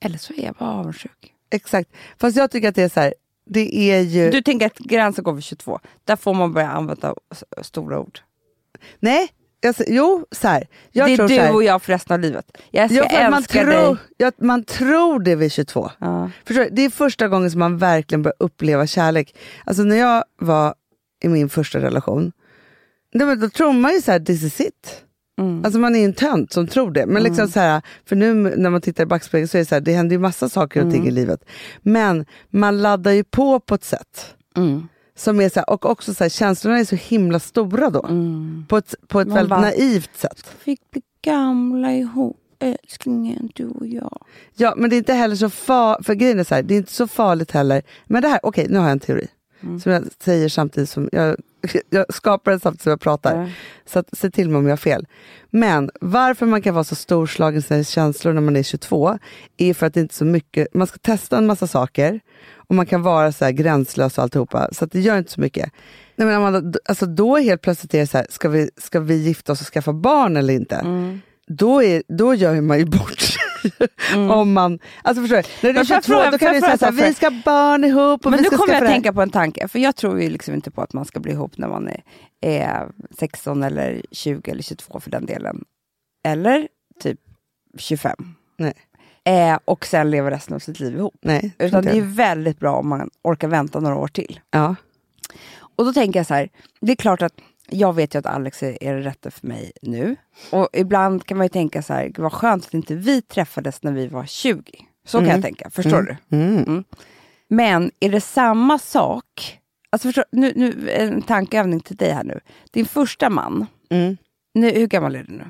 eller 0.00 0.18
så 0.18 0.32
är 0.34 0.44
jag 0.44 0.54
bara 0.54 0.70
avundsjuk. 0.70 1.32
Exakt. 1.50 1.90
Fast 2.20 2.36
jag 2.36 2.50
tycker 2.50 2.68
att 2.68 2.74
det 2.74 2.82
är 2.82 2.88
så 2.88 3.00
här, 3.00 3.14
det 3.46 3.76
är 3.76 4.00
ju... 4.00 4.30
Du 4.30 4.42
tänker 4.42 4.66
att 4.66 4.78
gränsen 4.78 5.24
går 5.24 5.32
vid 5.32 5.44
22. 5.44 5.80
Där 6.04 6.16
får 6.16 6.34
man 6.34 6.52
börja 6.52 6.70
använda 6.70 7.14
stora 7.62 8.00
ord. 8.00 8.18
Nej, 9.00 9.28
sä- 9.62 9.84
jo 9.88 10.26
så 10.30 10.48
här. 10.48 10.66
Jag 10.92 11.08
det 11.08 11.12
är 11.14 11.28
du 11.28 11.34
här, 11.34 11.54
och 11.54 11.64
jag 11.64 11.82
för 11.82 11.92
resten 11.92 12.14
av 12.14 12.20
livet. 12.20 12.56
Jag 12.70 12.90
ska 12.90 12.98
Ja, 12.98 13.04
att 13.04 13.30
man, 13.30 13.38
älska 13.38 13.60
tror, 13.60 13.70
dig. 13.70 13.96
ja, 14.16 14.32
man 14.38 14.64
tror 14.64 15.20
det 15.20 15.34
vid 15.36 15.52
22. 15.52 15.90
Ja. 15.98 16.30
Förstår? 16.44 16.68
Det 16.72 16.82
är 16.84 16.90
första 16.90 17.28
gången 17.28 17.50
som 17.50 17.60
man 17.60 17.78
verkligen 17.78 18.22
börjar 18.22 18.36
uppleva 18.38 18.86
kärlek. 18.86 19.36
Alltså 19.64 19.82
när 19.82 19.96
jag 19.96 20.24
var 20.38 20.74
i 21.22 21.28
min 21.28 21.48
första 21.48 21.78
relation, 21.80 22.32
nej, 23.14 23.26
men 23.26 23.40
då 23.40 23.48
tror 23.48 23.72
man 23.72 23.92
ju 23.92 24.02
så 24.02 24.12
här, 24.12 24.20
this 24.20 24.42
is 24.42 24.60
it. 24.60 25.00
Mm. 25.40 25.64
Alltså 25.64 25.78
man 25.80 25.96
är 25.96 26.04
en 26.04 26.12
tönt 26.12 26.52
som 26.52 26.66
tror 26.66 26.90
det. 26.90 27.06
Men 27.06 27.22
liksom 27.22 27.48
så 27.48 27.60
här, 27.60 27.82
för 28.06 28.16
nu 28.16 28.34
när 28.34 28.70
man 28.70 28.80
tittar 28.80 29.02
i 29.02 29.06
backspegeln 29.06 29.48
så 29.48 29.56
är 29.56 29.58
det 29.58 29.66
så 29.66 29.74
här, 29.74 29.80
det 29.82 29.92
händer 29.92 30.16
ju 30.16 30.20
massa 30.20 30.48
saker 30.48 30.84
och 30.86 30.92
ting 30.92 31.06
i 31.06 31.10
livet. 31.10 31.44
Men 31.82 32.26
man 32.50 32.82
laddar 32.82 33.12
ju 33.12 33.24
på 33.24 33.60
på 33.60 33.74
ett 33.74 33.84
sätt. 33.84 34.34
Mm. 34.56 34.88
Som 35.16 35.40
är 35.40 35.48
så 35.48 35.60
här, 35.60 35.70
och 35.70 35.86
också 35.86 36.14
så 36.14 36.24
här, 36.24 36.28
känslorna 36.28 36.78
är 36.78 36.84
så 36.84 36.96
himla 36.96 37.40
stora 37.40 37.90
då. 37.90 38.08
På 38.68 38.76
ett, 38.76 38.94
på 39.08 39.20
ett 39.20 39.28
Man 39.28 39.34
väldigt 39.34 39.50
bara- 39.50 39.60
naivt 39.60 40.10
sätt. 40.16 40.46
Fick 40.58 40.90
bli 40.90 41.02
gamla 41.22 41.92
ihop, 41.92 42.36
älsklingen, 42.58 43.50
du 43.54 43.66
och 43.66 43.86
jag. 43.86 44.22
Ja, 44.56 44.74
men 44.76 44.90
det 44.90 44.96
är 44.96 44.98
inte 44.98 45.12
heller 45.12 45.36
så 45.36 45.50
farligt, 45.50 46.06
för 46.06 46.14
grejen 46.14 46.38
är 46.40 46.44
så 46.44 46.54
här, 46.54 46.62
det 46.62 46.74
är 46.74 46.78
inte 46.78 46.92
så 46.92 47.06
farligt 47.08 47.50
heller. 47.50 47.82
Men 48.06 48.22
det 48.22 48.28
här, 48.28 48.40
okej, 48.42 48.66
nu 48.70 48.78
har 48.78 48.84
jag 48.84 48.92
en 48.92 49.00
teori. 49.00 49.26
Som 49.82 49.92
jag 49.92 50.04
säger 50.24 50.48
samtidigt 50.48 50.88
som, 50.90 51.08
jag, 51.12 51.36
jag 51.90 52.14
skapar 52.14 52.50
den 52.50 52.60
samtidigt 52.60 52.82
som 52.82 52.90
jag 52.90 53.00
pratar. 53.00 53.40
Ja. 53.40 53.48
Så 53.86 53.98
att, 53.98 54.18
se 54.18 54.30
till 54.30 54.48
mig 54.48 54.58
om 54.58 54.64
jag 54.64 54.72
har 54.72 54.76
fel. 54.76 55.06
Men 55.50 55.90
varför 56.00 56.46
man 56.46 56.62
kan 56.62 56.74
vara 56.74 56.84
så 56.84 56.94
storslagen 56.94 57.58
i 57.58 57.62
sina 57.62 57.84
känslor 57.84 58.32
när 58.32 58.40
man 58.40 58.56
är 58.56 58.62
22, 58.62 59.18
är 59.56 59.74
för 59.74 59.86
att 59.86 59.94
det 59.94 60.00
inte 60.00 60.12
är 60.12 60.16
så 60.16 60.24
mycket, 60.24 60.74
man 60.74 60.86
ska 60.86 60.98
testa 60.98 61.38
en 61.38 61.46
massa 61.46 61.66
saker 61.66 62.20
och 62.54 62.74
man 62.74 62.86
kan 62.86 63.02
vara 63.02 63.32
så 63.32 63.44
här 63.44 63.52
gränslös 63.52 64.18
och 64.18 64.24
alltihopa, 64.24 64.68
så 64.72 64.84
att 64.84 64.92
det 64.92 65.00
gör 65.00 65.18
inte 65.18 65.32
så 65.32 65.40
mycket. 65.40 65.72
Nej, 66.16 66.26
men 66.26 66.36
Amanda, 66.36 66.78
alltså 66.84 67.06
då 67.06 67.36
helt 67.36 67.62
plötsligt 67.62 67.94
är 67.94 67.98
det 67.98 68.06
så 68.06 68.18
här, 68.18 68.26
ska 68.30 68.48
vi, 68.48 68.70
ska 68.76 69.00
vi 69.00 69.14
gifta 69.14 69.52
oss 69.52 69.60
och 69.60 69.66
skaffa 69.66 69.92
barn 69.92 70.36
eller 70.36 70.54
inte? 70.54 70.76
Mm. 70.76 71.20
Då, 71.46 71.82
är, 71.82 72.02
då 72.08 72.34
gör 72.34 72.60
man 72.60 72.78
ju 72.78 72.84
bort 72.84 73.20
sig. 73.20 73.36
Om 74.30 74.52
man, 74.52 74.78
alltså 75.02 75.22
förstår 75.22 75.36
du? 75.36 75.42
När 75.42 75.62
du 75.62 75.68
är 75.68 75.74
Men 75.74 75.86
får 75.86 75.94
jag 75.94 76.04
22, 76.04 76.12
fråga- 76.18 76.30
då 76.30 76.38
kan 76.38 76.54
du 76.54 76.60
säga 76.60 76.78
fråga 76.78 76.92
så 76.92 77.00
här, 77.00 77.08
vi 77.08 77.14
ska 77.14 77.30
barn 77.44 77.84
ihop 77.84 78.26
och 78.26 78.30
Men 78.30 78.38
vi 78.38 78.42
nu 78.42 78.48
ska 78.48 78.56
kommer 78.56 78.74
jag 78.74 78.82
att 78.84 78.88
tänka 78.90 79.12
på 79.12 79.22
en 79.22 79.30
tanke, 79.30 79.68
för 79.68 79.78
jag 79.78 79.96
tror 79.96 80.20
ju 80.20 80.28
liksom 80.30 80.54
inte 80.54 80.70
på 80.70 80.82
att 80.82 80.92
man 80.92 81.04
ska 81.04 81.20
bli 81.20 81.32
ihop 81.32 81.58
när 81.58 81.68
man 81.68 81.88
är, 81.88 82.02
är 82.40 82.88
16 83.18 83.62
eller 83.62 84.02
20 84.10 84.50
eller 84.50 84.62
22 84.62 85.00
för 85.00 85.10
den 85.10 85.26
delen. 85.26 85.64
Eller 86.28 86.68
typ 87.02 87.20
25. 87.78 88.16
Nej. 88.56 88.72
Eh, 89.24 89.58
och 89.64 89.86
sen 89.86 90.10
leva 90.10 90.30
resten 90.30 90.54
av 90.54 90.58
sitt 90.58 90.80
liv 90.80 90.96
ihop. 90.96 91.14
Nej, 91.22 91.54
Utan 91.58 91.84
det 91.84 91.90
är 91.96 92.00
väldigt 92.02 92.58
bra 92.60 92.76
om 92.76 92.88
man 92.88 93.10
orkar 93.22 93.48
vänta 93.48 93.80
några 93.80 93.96
år 93.96 94.08
till. 94.08 94.40
ja. 94.50 94.74
Och 95.76 95.84
då 95.84 95.92
tänker 95.92 96.18
jag 96.18 96.26
så 96.26 96.34
här, 96.34 96.48
det 96.80 96.92
är 96.92 96.96
klart 96.96 97.22
att 97.22 97.32
jag 97.70 97.92
vet 97.92 98.14
ju 98.14 98.18
att 98.18 98.26
Alex 98.26 98.62
är 98.62 98.82
är 98.82 98.94
det 98.94 99.00
rätta 99.00 99.30
för 99.30 99.46
mig 99.46 99.72
nu. 99.82 100.16
Och 100.52 100.68
ibland 100.72 101.26
kan 101.26 101.36
man 101.38 101.44
ju 101.44 101.48
tänka 101.48 101.82
så 101.82 101.92
här, 101.92 102.04
"Gud, 102.04 102.18
vad 102.18 102.32
skönt 102.32 102.66
att 102.66 102.74
inte 102.74 102.94
vi 102.94 103.22
träffades 103.22 103.82
när 103.82 103.92
vi 103.92 104.06
var 104.06 104.26
20. 104.26 104.72
Så 105.06 105.18
kan 105.18 105.28
jag 105.28 105.42
tänka, 105.42 105.70
förstår 105.70 106.02
du? 106.02 106.36
Mm. 106.36 106.84
Men 107.48 107.90
är 108.00 108.08
det 108.10 108.20
samma 108.20 108.78
sak, 108.78 109.58
alltså 109.90 110.08
förstår, 110.08 110.24
nu, 110.32 110.52
nu 110.56 110.90
en 110.90 111.22
tankeövning 111.22 111.80
till 111.80 111.96
dig 111.96 112.10
här 112.10 112.24
nu. 112.24 112.40
Din 112.70 112.86
första 112.86 113.30
man, 113.30 113.66
Mm. 113.90 114.16
nu, 114.54 114.70
hur 114.70 114.86
gammal 114.86 115.16
är 115.16 115.24
du 115.24 115.32
nu? 115.32 115.44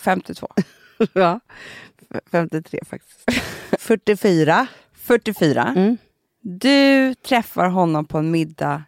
52. 0.00 0.48
ja. 1.12 1.40
53 2.30 2.80
faktiskt. 2.86 3.30
44. 3.78 4.66
44. 4.94 5.72
Mm. 5.76 5.96
Du 6.40 7.14
träffar 7.14 7.68
honom 7.68 8.04
på 8.04 8.18
en 8.18 8.30
middag 8.30 8.82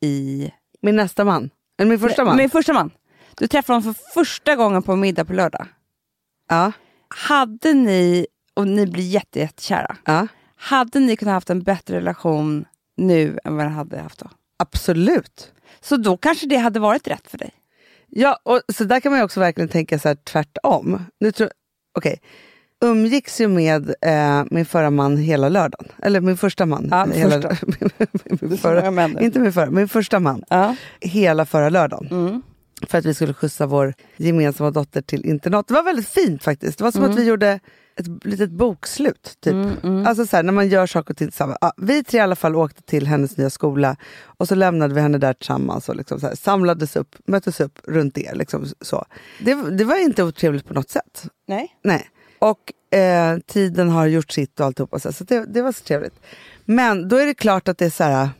i... 0.00 0.50
Min 0.82 0.96
nästa 0.96 1.24
man. 1.24 1.50
Eller 1.82 1.90
min 1.90 2.00
första 2.00 2.24
man. 2.24 2.36
Min 2.36 2.50
första 2.50 2.72
man. 2.72 2.90
Du 3.36 3.46
träffar 3.46 3.74
honom 3.74 3.94
för 3.94 4.12
första 4.14 4.56
gången 4.56 4.82
på 4.82 4.96
middag 4.96 5.24
på 5.24 5.32
lördag. 5.32 5.66
Ja. 6.48 6.72
Hade 7.08 7.74
ni, 7.74 8.26
och 8.54 8.68
ni 8.68 8.86
blir 8.86 9.04
jätte, 9.04 9.38
jättekära, 9.38 9.96
ja. 10.04 10.26
hade 10.56 11.00
ni 11.00 11.16
kunnat 11.16 11.32
haft 11.32 11.50
en 11.50 11.62
bättre 11.62 11.96
relation 11.96 12.64
nu 12.96 13.38
än 13.44 13.56
vad 13.56 13.66
ni 13.66 13.72
hade 13.72 13.98
haft 13.98 14.18
då? 14.18 14.30
Absolut. 14.56 15.52
Så 15.80 15.96
då 15.96 16.16
kanske 16.16 16.46
det 16.46 16.56
hade 16.56 16.80
varit 16.80 17.08
rätt 17.08 17.28
för 17.28 17.38
dig? 17.38 17.50
Ja, 18.08 18.38
och 18.42 18.60
så 18.74 18.84
där 18.84 19.00
kan 19.00 19.12
man 19.12 19.18
ju 19.18 19.24
också 19.24 19.40
verkligen 19.40 19.68
tänka 19.68 19.98
så 19.98 20.08
här 20.08 20.14
tvärtom. 20.14 21.04
Nu 21.20 21.32
tror, 21.32 21.50
okay. 21.98 22.16
Umgicks 22.82 23.40
ju 23.40 23.48
med 23.48 23.94
eh, 24.00 24.44
min 24.50 24.66
förra 24.66 24.90
man 24.90 25.16
hela 25.16 25.48
lördagen. 25.48 25.88
Eller 26.02 26.20
min 26.20 26.36
första 26.36 26.66
man. 26.66 26.88
Ja, 26.90 27.06
hela, 27.14 27.42
första. 27.42 27.66
min, 28.40 28.58
förra, 28.58 29.20
inte 29.20 29.38
min 29.38 29.52
förra, 29.52 29.70
min 29.70 29.88
första 29.88 30.20
man. 30.20 30.42
Ja. 30.48 30.76
Hela 31.00 31.46
förra 31.46 31.68
lördagen. 31.68 32.08
Mm. 32.10 32.42
För 32.86 32.98
att 32.98 33.04
vi 33.04 33.14
skulle 33.14 33.34
skjutsa 33.34 33.66
vår 33.66 33.94
gemensamma 34.16 34.70
dotter 34.70 35.02
till 35.02 35.26
internat. 35.26 35.68
Det 35.68 35.74
var 35.74 35.82
väldigt 35.82 36.08
fint 36.08 36.42
faktiskt. 36.42 36.78
Det 36.78 36.84
var 36.84 36.92
som 36.92 37.04
att 37.04 37.16
vi 37.16 37.24
gjorde 37.24 37.60
ett 37.96 38.24
litet 38.24 38.50
bokslut. 38.50 39.38
Typ. 39.40 39.54
Alltså 40.06 40.26
så 40.26 40.36
här, 40.36 40.42
när 40.42 40.52
man 40.52 40.68
gör 40.68 40.86
saker 40.86 41.10
och 41.10 41.16
ting 41.16 41.28
tillsammans. 41.28 41.58
Ja, 41.60 41.72
vi 41.76 42.04
tre 42.04 42.18
i 42.18 42.22
alla 42.22 42.36
fall 42.36 42.56
åkte 42.56 42.82
till 42.82 43.06
hennes 43.06 43.36
nya 43.36 43.50
skola 43.50 43.96
och 44.24 44.48
så 44.48 44.54
lämnade 44.54 44.94
vi 44.94 45.00
henne 45.00 45.18
där 45.18 45.32
tillsammans 45.32 45.88
och 45.88 45.96
liksom 45.96 46.20
så 46.20 46.26
här, 46.26 46.34
samlades 46.34 46.96
upp, 46.96 47.16
möttes 47.26 47.60
upp 47.60 47.78
runt 47.84 48.14
det. 48.14 48.34
Liksom 48.34 48.66
så. 48.80 49.04
Det, 49.40 49.54
det 49.70 49.84
var 49.84 49.96
inte 49.96 50.24
otrevligt 50.24 50.66
på 50.66 50.74
något 50.74 50.90
sätt. 50.90 51.24
Nej. 51.48 51.76
Nej. 51.84 52.08
Och 52.42 52.96
eh, 52.98 53.38
tiden 53.46 53.88
har 53.88 54.06
gjort 54.06 54.30
sitt 54.32 54.60
och 54.60 54.66
alltihopa. 54.66 54.98
Så 54.98 55.12
så 55.12 55.24
det, 55.24 55.44
det 55.46 55.62
var 55.62 55.72
så 55.72 55.84
trevligt. 55.84 56.14
Men 56.64 57.08
då 57.08 57.16
är 57.16 57.26
det 57.26 57.34
klart 57.34 57.68
att 57.68 57.78
det 57.78 57.84
är 57.84 57.90
så 57.90 58.04
här... 58.04 58.30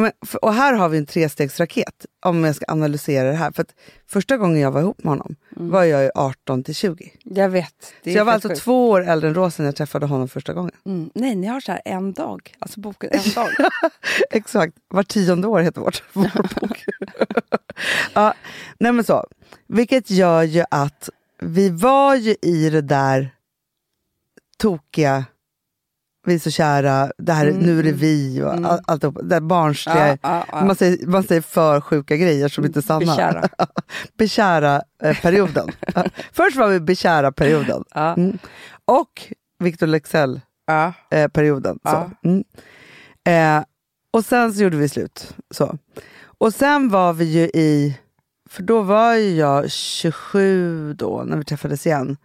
men, 0.00 0.12
Och 0.42 0.54
här 0.54 0.74
har 0.74 0.88
vi 0.88 0.98
en 0.98 1.06
trestegsraket 1.06 2.06
om 2.22 2.44
jag 2.44 2.54
ska 2.54 2.64
analysera 2.68 3.28
det 3.28 3.36
här. 3.36 3.50
För 3.52 3.66
första 4.06 4.36
gången 4.36 4.60
jag 4.60 4.70
var 4.70 4.80
ihop 4.80 5.04
med 5.04 5.10
honom 5.10 5.36
var 5.50 5.84
jag 5.84 6.02
ju 6.02 6.10
18 6.14 6.64
till 6.64 6.74
20. 6.74 7.12
Jag 7.24 7.48
vet. 7.48 7.94
Så 8.04 8.10
jag 8.10 8.24
var 8.24 8.32
alltså 8.32 8.48
sjukt. 8.48 8.60
två 8.60 8.90
år 8.90 9.08
äldre 9.08 9.28
än 9.28 9.34
Rosa 9.34 9.62
när 9.62 9.68
jag 9.68 9.76
träffade 9.76 10.06
honom 10.06 10.28
första 10.28 10.52
gången. 10.52 10.72
Mm. 10.86 11.10
Nej, 11.14 11.34
ni 11.34 11.46
har 11.46 11.60
så 11.60 11.72
här 11.72 11.82
en 11.84 12.12
dag. 12.12 12.54
Alltså 12.58 12.80
boken 12.80 13.10
en 13.12 13.32
dag. 13.34 13.48
Exakt, 14.30 14.74
var 14.88 15.02
tionde 15.02 15.46
år 15.46 15.60
heter 15.60 15.80
vårt, 15.80 16.02
vår 16.12 16.60
bok. 16.60 16.84
ja, 18.14 18.34
nej 18.78 18.92
men 18.92 19.04
så. 19.04 19.26
Vilket 19.66 20.10
gör 20.10 20.42
ju 20.42 20.64
att 20.70 21.10
vi 21.40 21.70
var 21.70 22.14
ju 22.14 22.36
i 22.42 22.70
det 22.70 22.82
där 22.82 23.34
tokiga, 24.58 25.24
vi 26.26 26.34
är 26.34 26.38
så 26.38 26.50
kära, 26.50 27.12
det 27.18 27.32
här, 27.32 27.52
nu 27.52 27.78
är 27.78 27.82
det 27.82 27.92
vi 27.92 28.42
och 28.42 28.52
all, 28.52 28.80
alltihop, 28.86 29.14
det 29.22 29.28
där 29.28 29.40
barnsliga, 29.40 30.08
Ja, 30.08 30.16
ja, 30.22 30.44
ja. 30.52 30.64
Man, 30.64 30.76
säger, 30.76 31.06
man 31.06 31.22
säger 31.22 31.40
för 31.40 31.80
sjuka 31.80 32.16
grejer 32.16 32.48
som 32.48 32.64
inte 32.64 32.78
är 32.78 32.82
sanna. 32.82 32.98
Bekära. 33.06 33.48
bekära 34.18 34.82
eh. 35.02 35.16
Först 36.32 36.56
var 36.56 36.68
vi 36.68 36.80
bekära 36.80 37.32
perioden. 37.32 37.84
Ja. 37.94 38.14
Mm. 38.14 38.38
Och 38.84 39.32
Victor 39.58 39.86
Ja. 40.66 40.92
eh. 41.10 42.30
Mm. 42.30 42.44
Eh, 43.28 43.64
och 44.12 44.24
sen 44.24 44.54
så 44.54 44.62
gjorde 44.62 44.76
vi 44.76 44.88
slut. 44.88 45.34
Så. 45.54 45.78
Och 46.38 46.54
sen 46.54 46.88
var 46.88 47.12
vi 47.12 47.24
ju 47.24 47.40
i, 47.44 47.98
för 48.50 48.62
då 48.62 48.82
var 48.82 49.14
ju 49.14 49.34
jag 49.34 49.70
27 49.70 50.94
då 50.94 51.22
när 51.26 51.36
vi 51.36 51.44
träffades 51.44 51.86
igen. 51.86 52.16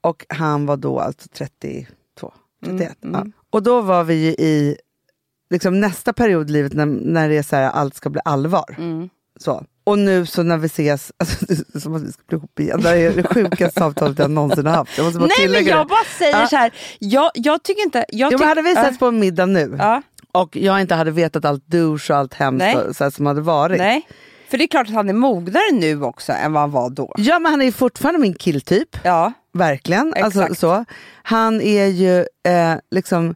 Och 0.00 0.26
han 0.28 0.66
var 0.66 0.76
då 0.76 1.00
alltså 1.00 1.28
32, 1.32 2.32
31. 2.64 2.96
Ja. 3.00 3.26
Och 3.50 3.62
då 3.62 3.80
var 3.80 4.04
vi 4.04 4.14
ju 4.14 4.30
i 4.30 4.76
liksom 5.50 5.80
nästa 5.80 6.12
period 6.12 6.50
i 6.50 6.52
livet 6.52 6.72
när, 6.72 6.86
när 6.86 7.28
det 7.28 7.36
är 7.36 7.42
så 7.42 7.56
här, 7.56 7.70
allt 7.70 7.94
ska 7.94 8.10
bli 8.10 8.20
allvar. 8.24 8.76
Så. 9.40 9.64
Och 9.84 9.98
nu 9.98 10.26
så 10.26 10.42
när 10.42 10.56
vi 10.56 10.66
ses, 10.66 11.12
alltså, 11.18 11.44
det 11.46 11.74
är 11.74 11.80
som 11.80 11.94
att 11.94 12.02
vi 12.02 12.12
ska 12.12 12.22
bli 12.26 12.36
ihop 12.36 12.60
igen. 12.60 12.80
Det 12.82 12.88
här 12.88 12.96
är 12.96 13.12
det 13.12 13.22
sjukaste 13.34 13.80
samtalet 13.80 14.18
jag 14.18 14.30
någonsin 14.30 14.66
har 14.66 14.74
haft. 14.74 14.98
Jag 14.98 15.04
måste 15.04 15.18
bara 15.20 15.28
Nej 15.38 15.48
men 15.48 15.64
jag 15.64 15.78
det. 15.86 15.88
bara 15.88 16.04
säger 16.18 16.40
Ja. 16.40 16.46
så 16.46 16.56
här. 16.56 16.72
Jag, 16.98 17.30
jag 17.34 17.62
tycker 17.62 17.82
inte... 17.82 18.04
Jag 18.08 18.32
Jo, 18.32 18.38
tyck- 18.38 18.44
hade 18.44 18.62
vi 18.62 18.74
setts 18.74 18.98
på 18.98 19.06
en 19.06 19.18
middag 19.20 19.46
nu 19.46 19.76
Ja. 19.78 20.02
och 20.32 20.56
jag 20.56 20.80
inte 20.80 20.94
hade 20.94 21.10
vetat 21.10 21.44
allt 21.44 21.66
douche 21.66 22.10
och 22.10 22.16
allt 22.18 22.34
hemskt 22.34 22.76
och, 22.76 22.96
så 22.96 23.04
här, 23.04 23.10
som 23.10 23.26
hade 23.26 23.40
varit. 23.40 23.78
Nej. 23.78 24.06
För 24.50 24.58
det 24.58 24.64
är 24.64 24.68
klart 24.68 24.88
att 24.88 24.94
han 24.94 25.08
är 25.08 25.12
mognare 25.12 25.72
nu 25.72 26.02
också 26.02 26.32
än 26.32 26.52
vad 26.52 26.60
han 26.60 26.70
var 26.70 26.90
då. 26.90 27.14
Ja 27.16 27.38
men 27.38 27.50
han 27.52 27.62
är 27.62 27.72
fortfarande 27.72 28.20
min 28.20 28.34
killtyp. 28.34 28.96
Ja. 29.04 29.32
Verkligen. 29.52 30.14
Alltså, 30.22 30.54
så. 30.54 30.84
Han 31.22 31.60
är 31.60 31.86
ju 31.86 32.18
eh, 32.48 32.74
liksom 32.90 33.34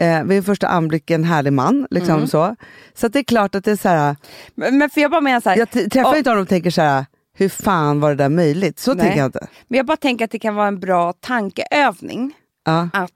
eh, 0.00 0.22
vid 0.24 0.46
första 0.46 0.68
anblick 0.68 1.10
en 1.10 1.24
härlig 1.24 1.52
man. 1.52 1.86
Liksom, 1.90 2.14
Mm. 2.14 2.26
så 2.26 2.56
så 2.94 3.08
det 3.08 3.18
är 3.18 3.22
klart 3.24 3.54
att 3.54 3.64
det 3.64 3.70
är 3.70 3.76
så 3.76 3.88
här. 3.88 4.16
Men, 4.54 4.78
men 4.78 4.90
för 4.90 5.00
jag 5.00 5.10
bara 5.10 5.20
menar 5.20 5.40
så 5.40 5.50
här. 5.50 5.56
Jag 5.56 5.70
träffar 5.70 6.10
och- 6.10 6.16
inte 6.16 6.30
honom 6.30 6.42
och 6.42 6.48
tänker 6.48 6.70
så 6.70 6.82
här. 6.82 7.06
Hur 7.34 7.48
fan 7.48 8.00
var 8.00 8.08
det 8.08 8.14
där 8.16 8.28
möjligt? 8.28 8.78
Så 8.78 8.94
Nej. 8.94 9.04
tänker 9.04 9.18
jag 9.18 9.26
inte. 9.28 9.46
Men 9.68 9.76
jag 9.76 9.86
bara 9.86 9.96
tänker 9.96 10.24
att 10.24 10.30
det 10.30 10.38
kan 10.38 10.54
vara 10.54 10.68
en 10.68 10.80
bra 10.80 11.12
tankeövning. 11.12 12.32
Ja. 12.64 12.88
Att... 12.92 13.10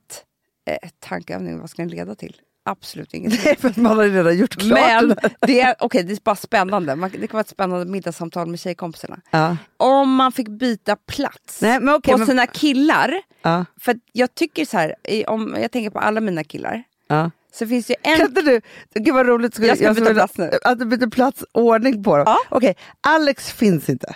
Eh, 0.71 0.89
tankeövning, 1.09 1.59
vad 1.61 1.71
ska 1.71 1.83
den 1.83 1.89
leda 1.91 2.15
till? 2.15 2.37
Absolut 2.65 3.15
ingenting. 3.15 3.57
För 3.59 3.69
att 3.69 3.77
man 3.77 3.97
har 3.97 4.05
redan 4.09 4.37
gjort 4.39 4.57
klart 4.57 4.79
Men 4.81 5.17
det 5.41 5.61
är, 5.61 5.85
okay, 5.85 6.03
det 6.03 6.13
är 6.13 6.19
bara 6.25 6.37
spännande. 6.37 6.97
Man, 6.97 7.11
det 7.11 7.19
kan 7.27 7.33
vara 7.33 7.41
ett 7.41 7.49
spännande 7.49 7.87
middagssamtal 7.87 8.47
med 8.47 8.61
tjejkompisarna. 8.61 9.21
Ja. 9.31 9.57
Om 9.77 10.15
man 10.15 10.33
fick 10.33 10.49
byta 10.49 10.97
plats 10.97 11.63
Nej, 11.63 11.81
men 11.81 11.95
okej, 11.95 12.13
på 12.13 12.19
men- 12.19 12.27
sina 12.27 12.47
killar. 12.47 13.15
Ja. 13.43 13.65
För 13.81 13.97
jag 14.13 14.35
tycker 14.35 14.65
så 14.65 14.77
här, 14.79 14.95
om 15.27 15.57
jag 15.61 15.71
tänker 15.71 15.91
på 15.91 15.99
alla 15.99 16.21
mina 16.21 16.45
killar. 16.45 16.83
Ja. 17.09 17.31
Så 17.53 17.67
finns 17.67 17.87
det 17.87 17.93
ju 17.93 17.97
Kan 18.17 18.21
en... 18.21 18.29
inte 18.29 18.43
du, 18.43 18.61
gud 19.01 19.15
vad 19.15 19.27
roligt, 19.27 19.55
skulle- 19.55 19.69
Jag 19.69 19.79
ska 19.79 19.95
skulle 19.95 20.11
byta 20.11 20.15
plats 20.15 20.39
nu. 20.39 20.51
Att 20.65 20.79
du 20.79 20.85
byter 20.85 21.11
plats, 21.11 21.45
ordning 21.53 22.05
på 22.05 22.17
dem. 22.17 22.25
Ja. 22.27 22.39
Okej, 22.49 22.77
Alex 23.01 23.53
finns 23.53 23.89
inte. 23.89 24.15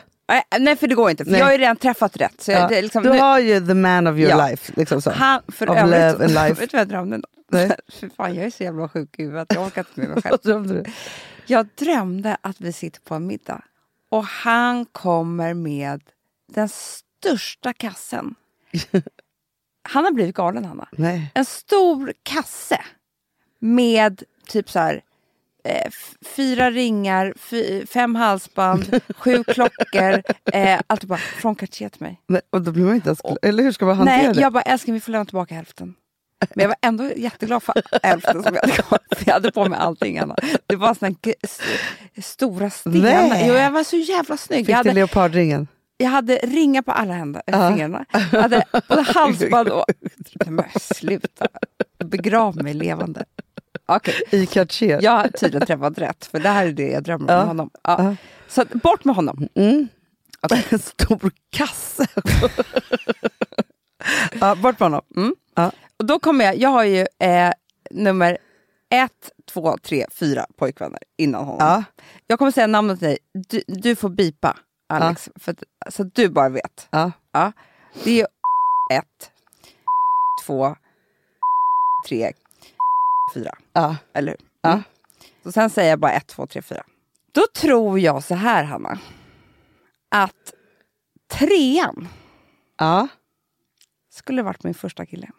Nej, 0.58 0.76
för 0.76 0.86
det 0.88 0.94
går 0.94 1.10
inte, 1.10 1.24
för 1.24 1.30
Nej. 1.30 1.38
jag 1.40 1.46
har 1.46 1.52
ju 1.52 1.58
redan 1.58 1.76
träffat 1.76 2.16
rätt. 2.16 2.40
Så 2.42 2.50
jag, 2.52 2.72
Ja. 2.72 2.80
liksom, 2.80 3.02
du 3.02 3.12
nu- 3.12 3.18
har 3.18 3.38
ju 3.38 3.66
the 3.66 3.74
man 3.74 4.06
of 4.06 4.16
your 4.16 4.30
Ja. 4.30 4.46
life. 4.48 4.72
Liksom 4.76 5.02
så. 5.02 5.10
Han, 5.10 5.42
för 5.48 5.70
Of 5.70 5.76
övrigt, 5.78 5.90
love 6.12 6.24
and 6.24 6.34
life. 6.48 6.60
vet 6.60 6.70
du 6.70 6.76
vad 6.76 6.80
jag 6.80 6.88
drömde? 6.88 7.20
Nej. 7.50 7.70
Fy 8.00 8.10
fan, 8.16 8.34
jag 8.34 8.44
är 8.46 8.50
så 8.50 8.62
jävla 8.62 8.88
sjuk 8.88 9.18
i 9.18 9.22
huvudet, 9.22 9.46
jag 9.54 9.66
orkar 9.66 9.80
inte 9.80 10.00
med 10.00 10.08
mig 10.08 10.22
själv. 10.22 10.38
Drömde? 10.42 10.84
Jag 11.46 11.68
drömde 11.74 12.36
att 12.40 12.60
vi 12.60 12.72
sitter 12.72 13.00
på 13.00 13.14
en 13.14 13.26
middag 13.26 13.62
och 14.08 14.24
han 14.24 14.84
kommer 14.84 15.54
med 15.54 16.02
den 16.52 16.68
största 16.68 17.72
kassen. 17.72 18.34
Han 19.88 20.04
har 20.04 20.12
blivit 20.12 20.34
galen, 20.36 20.64
Hanna. 20.64 20.88
Nej. 20.92 21.30
En 21.34 21.44
stor 21.44 22.12
kasse 22.22 22.80
med 23.58 24.22
typ 24.48 24.70
så 24.70 24.78
här 24.78 25.00
eh, 25.66 25.90
fyra 26.36 26.70
ringar, 26.70 27.34
fy, 27.38 27.86
fem 27.86 28.14
halsband, 28.14 29.00
sju 29.18 29.44
klockor. 29.44 30.22
Eh, 30.52 30.80
allt 30.86 31.04
bara 31.04 31.18
från 31.18 31.54
Cartier 31.54 31.88
till 31.88 32.02
mig. 32.02 32.20
Nej. 32.28 32.40
Och 32.52 32.62
då 32.62 32.72
blir 32.72 32.84
man 32.84 32.94
inte 32.94 33.08
ens 33.08 33.20
Eller 33.42 33.62
hur 33.62 33.72
ska 33.72 33.84
man 33.86 33.96
hantera 33.96 34.16
Nej, 34.16 34.34
det? 34.34 34.40
jag 34.40 34.52
bara 34.52 34.62
älskling 34.62 34.94
vi 34.94 35.00
får 35.00 35.12
lämna 35.12 35.24
tillbaka 35.24 35.54
hälften. 35.54 35.94
Men 36.54 36.62
jag 36.62 36.68
var 36.68 36.76
ändå 36.82 37.10
jätteglad 37.16 37.62
för 37.62 37.74
hälften 38.02 38.42
som 38.42 38.54
jag 38.54 38.60
hade 38.62 38.72
kvar. 38.82 38.98
Jag 39.26 39.32
hade 39.32 39.52
på 39.52 39.68
mig 39.68 39.78
allting 39.78 40.18
annat. 40.18 40.40
Det 40.66 40.76
var 40.76 40.94
såna 40.94 41.14
stora 42.22 42.70
stenar. 42.70 42.98
Nej. 43.00 43.44
Jo, 43.48 43.54
jag 43.54 43.70
var 43.70 43.84
så 43.84 43.96
jävla 43.96 44.36
snygg. 44.36 44.66
Fick 44.66 44.68
Jag 44.74 44.84
du 44.84 44.88
hade, 44.88 44.92
leopardringen? 45.00 45.68
jag 45.96 46.08
hade 46.08 46.36
ringar 46.36 46.82
på 46.82 46.92
alla 46.92 47.14
händer, 47.14 47.42
äh, 47.46 47.68
fingrarna. 47.68 48.04
Jag 48.32 48.42
hade 48.42 48.64
både 48.88 49.02
halsband 49.14 49.68
och... 49.68 49.84
Men 50.46 50.64
sluta. 50.80 51.46
Begrav 52.04 52.62
mig 52.62 52.74
levande. 52.74 53.24
Okej, 53.86 54.22
I 54.30 54.46
Cartier? 54.46 55.00
jag 55.02 55.12
har 55.12 55.28
tydligen 55.28 55.66
träffat 55.66 55.98
rätt. 55.98 56.26
För 56.26 56.40
det 56.40 56.48
här 56.48 56.66
är 56.66 56.72
det 56.72 56.88
jag 56.90 57.02
drömmer 57.02 57.24
om 57.34 57.38
Ja. 57.40 57.44
honom. 57.44 57.70
Ja. 57.82 58.02
Ja. 58.04 58.16
Så 58.48 58.64
bort 58.78 59.04
med 59.04 59.14
honom. 59.16 59.48
Mm. 59.54 59.88
En 60.70 60.78
stor 60.78 61.30
kasse. 61.50 62.06
ja, 64.40 64.54
bort 64.54 64.80
med 64.80 64.86
honom. 64.86 65.02
Mm. 65.16 65.34
Ja. 65.54 65.70
Och 65.98 66.04
då 66.06 66.18
kommer 66.18 66.44
jag, 66.44 66.56
jag 66.56 66.70
har 66.70 66.84
ju 66.84 67.06
eh, 67.18 67.52
nummer 67.90 68.38
ett, 68.90 69.30
två, 69.52 69.76
tre, 69.82 70.06
fyra 70.12 70.46
pojkvänner 70.58 70.98
innan 71.18 71.44
honom. 71.44 71.58
Ja. 71.68 71.84
Jag 72.26 72.38
kommer 72.38 72.50
säga 72.50 72.66
namnet 72.66 72.98
till 72.98 73.08
dig, 73.08 73.18
du, 73.32 73.62
du 73.66 73.96
får 73.96 74.08
bipa 74.08 74.56
Alex, 74.88 75.28
för 75.36 75.52
att, 75.52 75.94
så 75.94 76.02
att 76.02 76.14
du 76.14 76.28
bara 76.28 76.48
vet. 76.48 76.88
Ja. 76.90 77.12
Ja. 77.32 77.52
Det 78.04 78.20
är 78.20 78.26
ett, 78.92 79.30
två, 80.46 80.76
tre, 82.08 82.32
fyra. 83.34 83.50
Ja. 83.72 83.96
Eller 84.12 84.32
hur? 84.32 84.40
Ja. 84.60 84.70
Mm. 84.70 84.82
Så 85.42 85.52
sen 85.52 85.70
säger 85.70 85.90
jag 85.90 85.98
bara 85.98 86.12
ett, 86.12 86.26
två, 86.26 86.46
tre, 86.46 86.62
fyra. 86.62 86.84
Då 87.32 87.42
tror 87.56 88.00
jag 88.00 88.24
så 88.24 88.34
här, 88.34 88.64
Hanna. 88.64 88.98
Att 90.08 90.54
trean 91.30 92.08
ja. 92.78 93.08
skulle 94.10 94.42
varit 94.42 94.64
min 94.64 94.74
första 94.74 95.06
kille. 95.06 95.30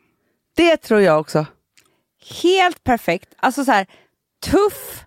Det 0.55 0.77
tror 0.77 1.01
jag 1.01 1.19
också. 1.19 1.45
Helt 2.43 2.83
perfekt. 2.83 3.33
Alltså 3.37 3.65
så 3.65 3.71
här 3.71 3.87
tuff, 4.39 5.05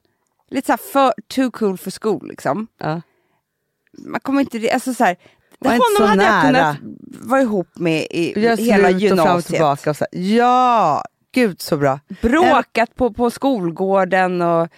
lite 0.50 0.66
så 0.66 0.72
här 0.72 0.78
för, 0.92 1.12
too 1.28 1.50
cool 1.50 1.78
for 1.78 1.90
school 2.00 2.28
liksom. 2.28 2.66
Ja. 2.78 3.00
Man 3.92 4.20
kommer 4.20 4.40
inte, 4.40 4.72
alltså 4.74 4.94
så 4.94 5.04
här, 5.04 5.16
Var 5.58 5.70
Honom 5.70 5.84
så 5.96 6.04
hade 6.04 6.24
jag 6.24 6.32
nära. 6.32 6.76
kunnat 6.76 6.76
vara 7.28 7.40
ihop 7.40 7.68
med 7.78 8.06
i 8.10 8.40
hela 8.40 8.56
slut 8.56 8.70
och 8.70 8.76
fram 8.76 8.94
och 8.94 9.00
gymnasiet. 9.00 9.46
tillbaka. 9.46 9.90
Och 9.90 9.96
så 9.96 10.06
här. 10.12 10.20
Ja, 10.20 11.04
gud 11.34 11.60
så 11.60 11.76
bra. 11.76 12.00
Bråkat 12.22 12.94
på, 12.94 13.12
på 13.12 13.30
skolgården 13.30 14.42
och 14.42 14.68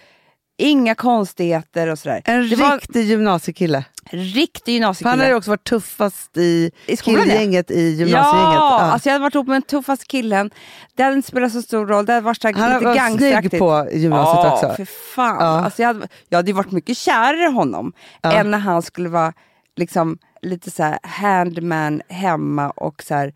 inga 0.57 0.95
konstigheter 0.95 1.87
och 1.87 1.99
sådär. 1.99 2.21
En 2.25 2.49
det 2.49 2.55
var 2.55 2.73
riktig 2.73 3.05
gymnasiekille. 3.05 3.85
en 4.11 4.19
riktig 4.19 4.63
För 4.65 4.71
han 4.71 4.73
gymnasiekille. 4.73 5.09
hade 5.09 5.27
ju 5.27 5.35
också 5.35 5.49
varit 5.51 5.63
tuffast 5.63 6.37
i, 6.37 6.71
I 6.87 6.97
skolan, 6.97 7.19
ja. 7.19 7.25
killgänget 7.25 7.71
i 7.71 7.81
gymnasiegänget. 7.81 8.53
Ja, 8.55 8.77
Ja. 8.79 8.91
alltså 8.91 9.09
jag 9.09 9.13
hade 9.13 9.23
varit 9.23 9.35
ihop 9.35 9.47
med 9.47 9.55
den 9.55 9.61
tuffaste 9.61 10.05
killen. 10.05 10.51
Det 10.95 11.03
hade 11.03 11.15
inte 11.15 11.27
spelat 11.27 11.51
så 11.51 11.61
stor 11.61 11.85
roll. 11.85 12.05
Det 12.05 12.13
hade 12.13 12.25
varit 12.25 12.43
han 12.43 12.53
lite 12.53 12.69
var 12.69 12.79
snygg 12.79 12.95
gangsteraktigt. 12.95 13.59
på 13.59 13.87
gymnasiet 13.93 14.43
ja, 14.45 14.53
också. 14.53 14.73
för 14.75 14.85
fan. 15.15 15.37
Ja. 15.39 15.65
Alltså 15.65 15.81
jag, 15.81 15.87
hade, 15.87 16.07
jag 16.29 16.37
hade 16.37 16.53
varit 16.53 16.71
mycket 16.71 16.97
kärare 16.97 17.43
i 17.43 17.51
honom 17.51 17.93
Ja. 18.21 18.31
än 18.31 18.51
när 18.51 18.57
han 18.57 18.81
skulle 18.81 19.09
vara 19.09 19.33
liksom, 19.75 20.17
lite 20.41 20.71
så 20.71 20.83
här 20.83 20.99
handman 21.03 22.01
hemma 22.09 22.69
och 22.69 23.03
så 23.03 23.13
här, 23.15 23.33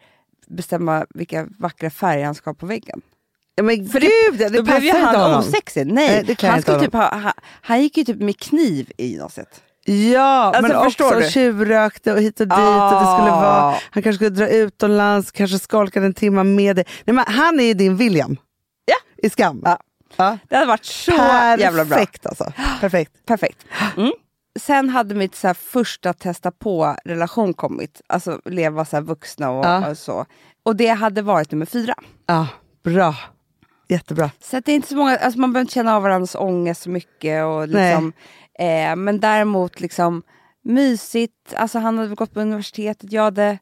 bestämma 0.49 1.05
vilka 1.09 1.47
vackra 1.59 1.89
färger 1.89 2.25
han 2.25 2.35
ska 2.35 2.49
ha 2.49 2.55
på 2.55 2.65
väggen. 2.65 3.01
Ja, 3.55 3.63
men 3.63 3.89
För 3.89 3.99
gud, 3.99 4.11
det, 4.39 4.49
det, 4.49 4.57
då 4.57 4.63
blev 4.63 4.83
ju 4.83 4.87
inte 4.89 4.99
han 4.99 5.39
osexig. 5.39 5.87
Nej, 5.87 6.23
Nej, 6.27 6.49
han, 6.51 6.61
skulle 6.61 6.79
typ 6.79 6.93
ha, 6.93 7.15
han, 7.15 7.31
han 7.61 7.81
gick 7.81 7.97
ju 7.97 8.03
typ 8.03 8.19
med 8.21 8.39
kniv 8.39 8.91
i 8.97 9.07
gymnasiet. 9.07 9.61
Ja, 9.85 10.21
Alltså, 10.55 10.61
men 10.73 10.83
förstår 10.83 11.05
också 11.05 11.19
du? 11.19 11.29
tjuvrökte 11.29 12.13
och 12.13 12.19
hit 12.21 12.39
och 12.39 12.47
dit. 12.47 12.57
Och 12.57 12.63
det 12.91 12.99
skulle 13.17 13.31
Ah. 13.31 13.41
vara, 13.41 13.75
han 13.91 14.03
kanske 14.03 14.13
skulle 14.13 14.29
dra 14.29 14.47
utomlands, 14.49 15.31
kanske 15.31 15.59
skolkade 15.59 16.05
en 16.05 16.13
timme 16.13 16.43
med 16.43 16.75
dig. 16.75 16.85
Nej, 17.05 17.13
men 17.15 17.25
han 17.27 17.59
är 17.59 17.63
ju 17.63 17.73
din 17.73 17.95
William. 17.97 18.37
Ja. 18.85 18.95
I 19.27 19.29
Skam. 19.29 19.61
Ja. 19.65 19.79
Ja. 20.17 20.37
Det 20.49 20.55
hade 20.55 20.67
varit 20.67 20.85
så 20.85 21.11
jävla 21.11 21.85
bra. 21.85 21.95
Perfekt 21.97 22.25
alltså. 22.25 22.53
Perfekt. 22.81 23.11
Perfekt. 23.25 23.65
Mm. 23.97 24.11
Sen 24.59 24.89
hade 24.89 25.15
mitt 25.15 25.35
så 25.35 25.53
första 25.53 26.13
testa 26.13 26.51
på-relation 26.51 27.53
kommit. 27.53 28.01
Alltså 28.07 28.41
leva 28.45 28.85
så 28.85 29.01
vuxna 29.01 29.49
och, 29.51 29.65
Ja. 29.65 29.89
och 29.89 29.97
så. 29.97 30.25
Och 30.63 30.75
det 30.75 30.87
hade 30.87 31.21
varit 31.21 31.51
nummer 31.51 31.65
fyra. 31.65 31.95
Ja, 32.25 32.47
bra. 32.83 33.15
Jättebra. 33.89 34.31
Så 34.39 34.59
det 34.59 34.71
är 34.71 34.75
inte 34.75 34.87
så 34.87 34.95
många, 34.95 35.17
alltså 35.17 35.39
man 35.39 35.53
behöver 35.53 35.61
inte 35.63 35.73
känna 35.73 35.95
av 35.95 36.01
varandras 36.03 36.35
ångest 36.35 36.81
så 36.81 36.89
mycket. 36.89 37.45
Och 37.45 37.67
liksom, 37.67 38.13
eh, 38.59 38.95
men 38.95 39.19
däremot 39.19 39.79
liksom 39.79 40.23
mysigt, 40.63 41.53
alltså 41.55 41.79
han 41.79 41.97
hade 41.97 42.15
gått 42.15 42.33
på 42.33 42.39
universitetet, 42.41 43.11
jag 43.11 43.23
hade 43.23 43.59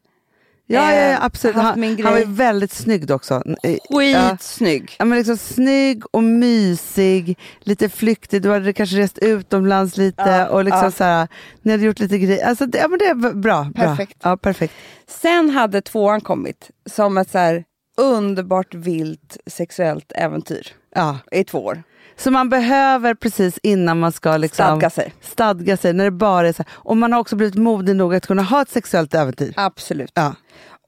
Ja, 0.68 0.92
eh, 0.92 0.98
ja, 0.98 1.10
ja 1.10 1.18
absolut. 1.22 1.56
haft 1.56 1.78
Han, 1.78 1.96
han 2.02 2.12
var 2.12 2.18
ju 2.18 2.24
väldigt 2.24 2.72
snygg 2.72 3.10
också. 3.10 3.42
Skitsnygg. 3.90 4.96
Ja, 4.98 5.04
men 5.04 5.18
liksom 5.18 5.36
snygg 5.36 6.02
och 6.10 6.22
mysig, 6.22 7.38
lite 7.60 7.88
flyktig. 7.88 8.42
Du 8.42 8.50
hade 8.50 8.72
kanske 8.72 8.96
rest 8.96 9.18
utomlands 9.18 9.96
lite 9.96 10.22
Ja, 10.30 10.48
och 10.48 10.64
liksom 10.64 10.84
ja. 10.84 10.90
så 10.90 11.04
här, 11.04 11.28
ni 11.62 11.72
hade 11.72 11.84
gjort 11.84 11.98
lite 11.98 12.18
grejer. 12.18 12.46
Alltså, 12.46 12.66
det, 12.66 12.78
ja, 12.78 12.88
men 12.88 12.98
det 12.98 13.04
är 13.04 13.14
bra. 13.14 13.32
bra. 13.34 13.70
Perfekt. 13.74 14.16
Ja, 14.22 14.36
perfekt. 14.36 14.74
Sen 15.08 15.50
hade 15.50 15.80
tvåan 15.80 16.20
kommit 16.20 16.70
som 16.90 17.18
ett 17.18 17.30
så 17.30 17.38
här 17.38 17.64
underbart 17.96 18.74
vilt 18.74 19.36
sexuellt 19.46 20.12
äventyr 20.14 20.68
Ja. 20.94 21.18
i 21.32 21.44
två 21.44 21.64
år. 21.64 21.82
Så 22.18 22.30
man 22.30 22.48
behöver 22.48 23.14
precis 23.14 23.58
innan 23.62 23.98
man 24.00 24.12
ska 24.12 24.36
liksom 24.36 24.64
Stadga 24.64 24.90
sig. 24.90 25.14
stadga 25.20 25.76
sig, 25.76 25.92
när 25.92 26.04
det 26.04 26.10
bara 26.10 26.48
är 26.48 26.52
så 26.52 26.62
här, 26.62 26.72
och 26.74 26.96
man 26.96 27.12
har 27.12 27.20
också 27.20 27.36
blivit 27.36 27.54
modig 27.54 27.96
nog 27.96 28.14
att 28.14 28.26
kunna 28.26 28.42
ha 28.42 28.62
ett 28.62 28.70
sexuellt 28.70 29.14
äventyr. 29.14 29.52
Absolut. 29.56 30.12
Ja. 30.14 30.34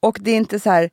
Och 0.02 0.18
det 0.20 0.30
är 0.30 0.36
inte 0.36 0.60
så 0.60 0.70
här, 0.70 0.90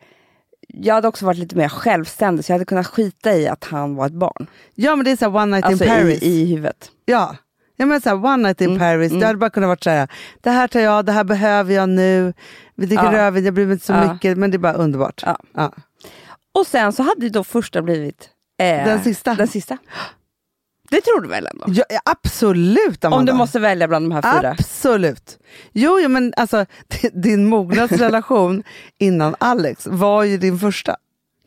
jag 0.68 0.96
hade 0.96 1.08
också 1.08 1.26
varit 1.26 1.38
lite 1.38 1.56
mer 1.56 1.70
självständig 1.70 2.46
så 2.46 2.52
jag 2.52 2.56
hade 2.56 2.66
kunnat 2.66 2.88
skita 2.88 3.36
i 3.36 3.48
att 3.48 3.64
han 3.64 3.96
var 3.96 4.06
ett 4.06 4.14
barn. 4.14 4.48
ja, 4.76 4.96
men 4.96 5.06
det 5.06 5.12
är 5.12 5.16
så 5.18 5.26
här 5.30 5.36
one 5.36 5.46
night 5.46 5.66
Alltså 5.66 5.84
in 5.84 5.90
Paris. 5.90 6.24
i, 6.24 6.42
i 6.42 6.46
huvudet. 6.46 6.92
Ja. 7.06 7.36
Ja, 7.78 7.86
men 7.86 8.02
så 8.02 8.10
här, 8.10 8.26
one 8.26 8.38
night 8.38 8.62
in 8.62 8.68
Mm, 8.68 8.80
Paris, 8.80 9.12
det 9.12 9.26
hade 9.26 9.38
bara 9.40 9.50
kunnat 9.50 9.68
vara 9.68 9.78
så 9.84 9.90
här, 9.90 10.08
det 10.42 10.50
här 10.50 10.68
tar 10.68 10.80
jag, 10.80 11.06
det 11.06 11.12
här 11.12 11.24
behöver 11.24 11.74
jag 11.74 11.90
nu, 11.90 12.34
vi 12.76 12.86
dricker 12.86 13.04
Ja. 13.04 13.12
rödvin, 13.14 13.46
jag 13.46 13.54
bryr 13.54 13.66
mig 13.66 13.74
inte 13.74 13.86
så 13.86 13.94
Ja. 13.94 14.14
mycket, 14.14 14.38
men 14.38 14.52
det 14.52 14.58
är 14.58 14.60
bara 14.60 14.74
underbart. 14.74 15.24
Ja. 15.26 15.40
Ja. 15.54 15.72
Och 16.54 16.68
sen 16.68 16.94
så 16.94 17.04
hade 17.04 17.22
ju 17.26 17.30
då 17.30 17.44
första 17.44 17.82
blivit 17.82 18.30
eh, 18.60 18.66
Den 18.86 19.04
sista. 19.04 19.34
Den 19.36 19.48
sista. 19.48 19.78
Det 20.90 21.02
tror 21.02 21.22
du 21.22 21.28
väl 21.28 21.48
ändå? 21.54 21.66
Ja, 21.90 22.00
absolut 22.06 23.06
Amanda. 23.06 23.20
Om 23.20 23.26
du 23.26 23.34
måste 23.34 23.60
välja 23.60 23.88
bland 23.88 24.06
de 24.06 24.16
här 24.16 24.40
fyra. 24.40 24.52
Absolut. 24.60 25.40
Jo, 25.74 26.00
jo 26.00 26.10
men 26.10 26.34
alltså 26.38 26.66
din 27.14 27.46
mognadsrelation 27.46 28.64
innan 28.98 29.36
Alex 29.40 29.88
var 29.88 30.24
ju 30.24 30.38
din 30.38 30.60
första. 30.60 30.96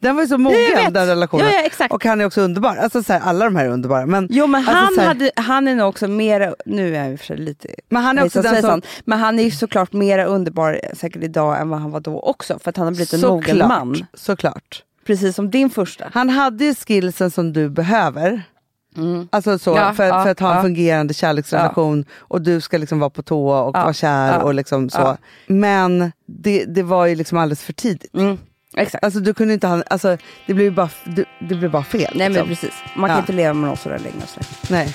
Den 0.01 0.17
var 0.17 0.23
ju 0.23 0.29
så 0.29 0.39
mogen 0.39 0.93
den 0.93 1.07
relationen. 1.07 1.47
Ja, 1.47 1.53
ja, 1.53 1.63
exakt. 1.63 1.95
Och 1.95 2.05
han 2.05 2.21
är 2.21 2.25
också 2.25 2.41
underbar. 2.41 2.77
Alltså, 2.77 3.03
så 3.03 3.13
här, 3.13 3.21
alla 3.21 3.45
de 3.45 3.57
här 3.57 3.65
är 3.65 3.69
underbara. 3.69 4.07
Men, 4.07 4.29
Jo 4.31 4.47
men 4.47 4.61
alltså, 4.69 4.75
han, 4.75 4.99
här, 4.99 5.07
hade, 5.07 5.31
han 5.37 5.69
är 5.69 5.75
nog 5.75 5.89
också 5.89 6.09
mer, 6.09 6.55
nu 6.67 6.97
är 6.97 7.05
jag 7.05 7.13
i 7.13 7.15
och 7.15 7.19
för 7.19 7.27
sig 7.27 7.37
lite 7.37 7.69
Men 7.89 8.03
han 8.03 8.19
är 8.19 8.25
också 8.25 8.43
den 8.43 8.63
som... 8.63 8.83
men 9.05 9.19
han 9.19 9.39
är 9.39 9.43
ju 9.43 9.51
såklart 9.51 9.93
mer 9.93 10.27
underbar 10.27 10.81
säkert 10.95 11.23
idag 11.23 11.61
än 11.61 11.69
vad 11.69 11.81
han 11.81 11.91
var 11.91 12.01
då 12.01 12.21
också. 12.21 12.59
För 12.59 12.71
att 12.71 12.77
han 12.77 12.87
har 12.87 12.93
blivit 12.93 13.13
en 13.13 13.21
mogen 13.21 13.45
såklart, 13.45 13.69
man. 13.69 14.07
Såklart. 14.15 14.83
Precis 15.07 15.37
som 15.37 15.51
din 15.51 15.71
första. 15.71 16.11
Han 16.13 16.29
hade 16.29 16.65
ju 16.65 16.75
skillsen 16.75 17.31
som 17.31 17.53
du 17.53 17.69
behöver. 17.69 18.43
Alltså 19.31 19.59
så, 19.59 19.71
Mm. 19.71 19.85
Ja, 19.85 19.93
för, 19.93 20.05
ja, 20.05 20.23
för 20.23 20.31
att 20.31 20.41
ha 20.41 20.51
en 20.51 20.57
ja. 20.57 20.63
fungerande 20.63 21.15
kärleksrelation 21.15 22.05
och 22.19 22.43
du 22.43 22.61
ska 22.61 22.79
liksom 22.79 22.99
vara 22.99 23.11
på 23.11 23.23
tå 23.23 23.49
och 23.49 23.75
vara 23.75 23.93
kär 23.93 24.43
och 24.43 24.55
liksom 24.55 24.91
så. 24.91 25.17
Men 25.47 26.13
det, 26.27 26.65
det 26.65 26.83
var 26.83 27.07
ju 27.07 27.15
liksom 27.15 27.39
alldeles 27.39 27.63
för 27.63 27.73
tidigt. 27.73 28.15
Mm, 28.15 28.39
exakt. 28.77 29.05
Alltså 29.05 29.21
du 29.21 29.35
kunde 29.35 29.55
inte 29.55 29.67
ha, 29.67 29.83
alltså 29.91 30.17
det 30.47 30.55
blev 30.55 30.65
ju 30.65 30.71
bara, 30.71 30.91
det, 31.05 31.25
det 31.49 31.55
blev 31.55 31.71
bara 31.71 31.85
fel. 31.85 32.13
Nej 32.15 32.29
men 32.29 32.33
liksom. 32.33 32.49
precis. 32.49 32.75
Man 32.97 33.11
kan 33.11 33.19
inte 33.19 33.33
leva 33.33 33.55
med 33.55 33.69
någon 33.69 33.77
sådär 33.77 33.99
länge. 33.99 34.23
och 34.23 34.29
sådär. 34.29 34.49
Nej. 34.71 34.95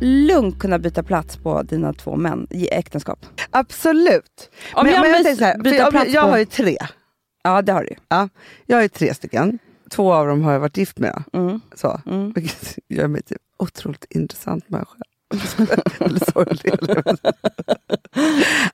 lugnt 0.00 0.58
kunna 0.58 0.78
byta 0.78 1.02
plats 1.02 1.36
på 1.36 1.62
dina 1.62 1.92
två 1.92 2.16
män 2.16 2.46
i 2.50 2.68
äktenskap. 2.68 3.26
Absolut. 3.50 4.50
Om 4.74 4.86
jag 4.86 4.94
tänker 5.02 5.18
måste 5.18 5.36
så 5.36 5.44
här, 5.44 5.58
byta 5.58 5.76
jag, 5.76 5.90
plats 5.90 6.10
jag 6.10 6.24
på- 6.24 6.30
har 6.30 6.38
ju 6.38 6.44
tre. 6.44 6.76
Ja, 7.44 7.62
det 7.62 7.72
har 7.72 7.82
du. 7.84 7.94
Ja, 8.08 8.28
jag 8.66 8.76
har 8.76 8.82
ju 8.82 8.88
tre 8.88 9.14
stycken. 9.14 9.58
Två 9.90 10.12
av 10.14 10.26
dem 10.26 10.42
har 10.42 10.52
jag 10.52 10.60
varit 10.60 10.76
gift 10.76 10.98
med. 10.98 11.22
Mm. 11.32 11.60
Så. 11.74 12.00
Vilket 12.34 12.78
gör 12.88 13.06
mig 13.06 13.22
till 13.22 13.36
otroligt 13.58 14.04
intressant 14.10 14.68
människa. 14.68 14.94
Eller 16.00 16.32
sorglig. 16.32 16.72
eller 16.72 17.02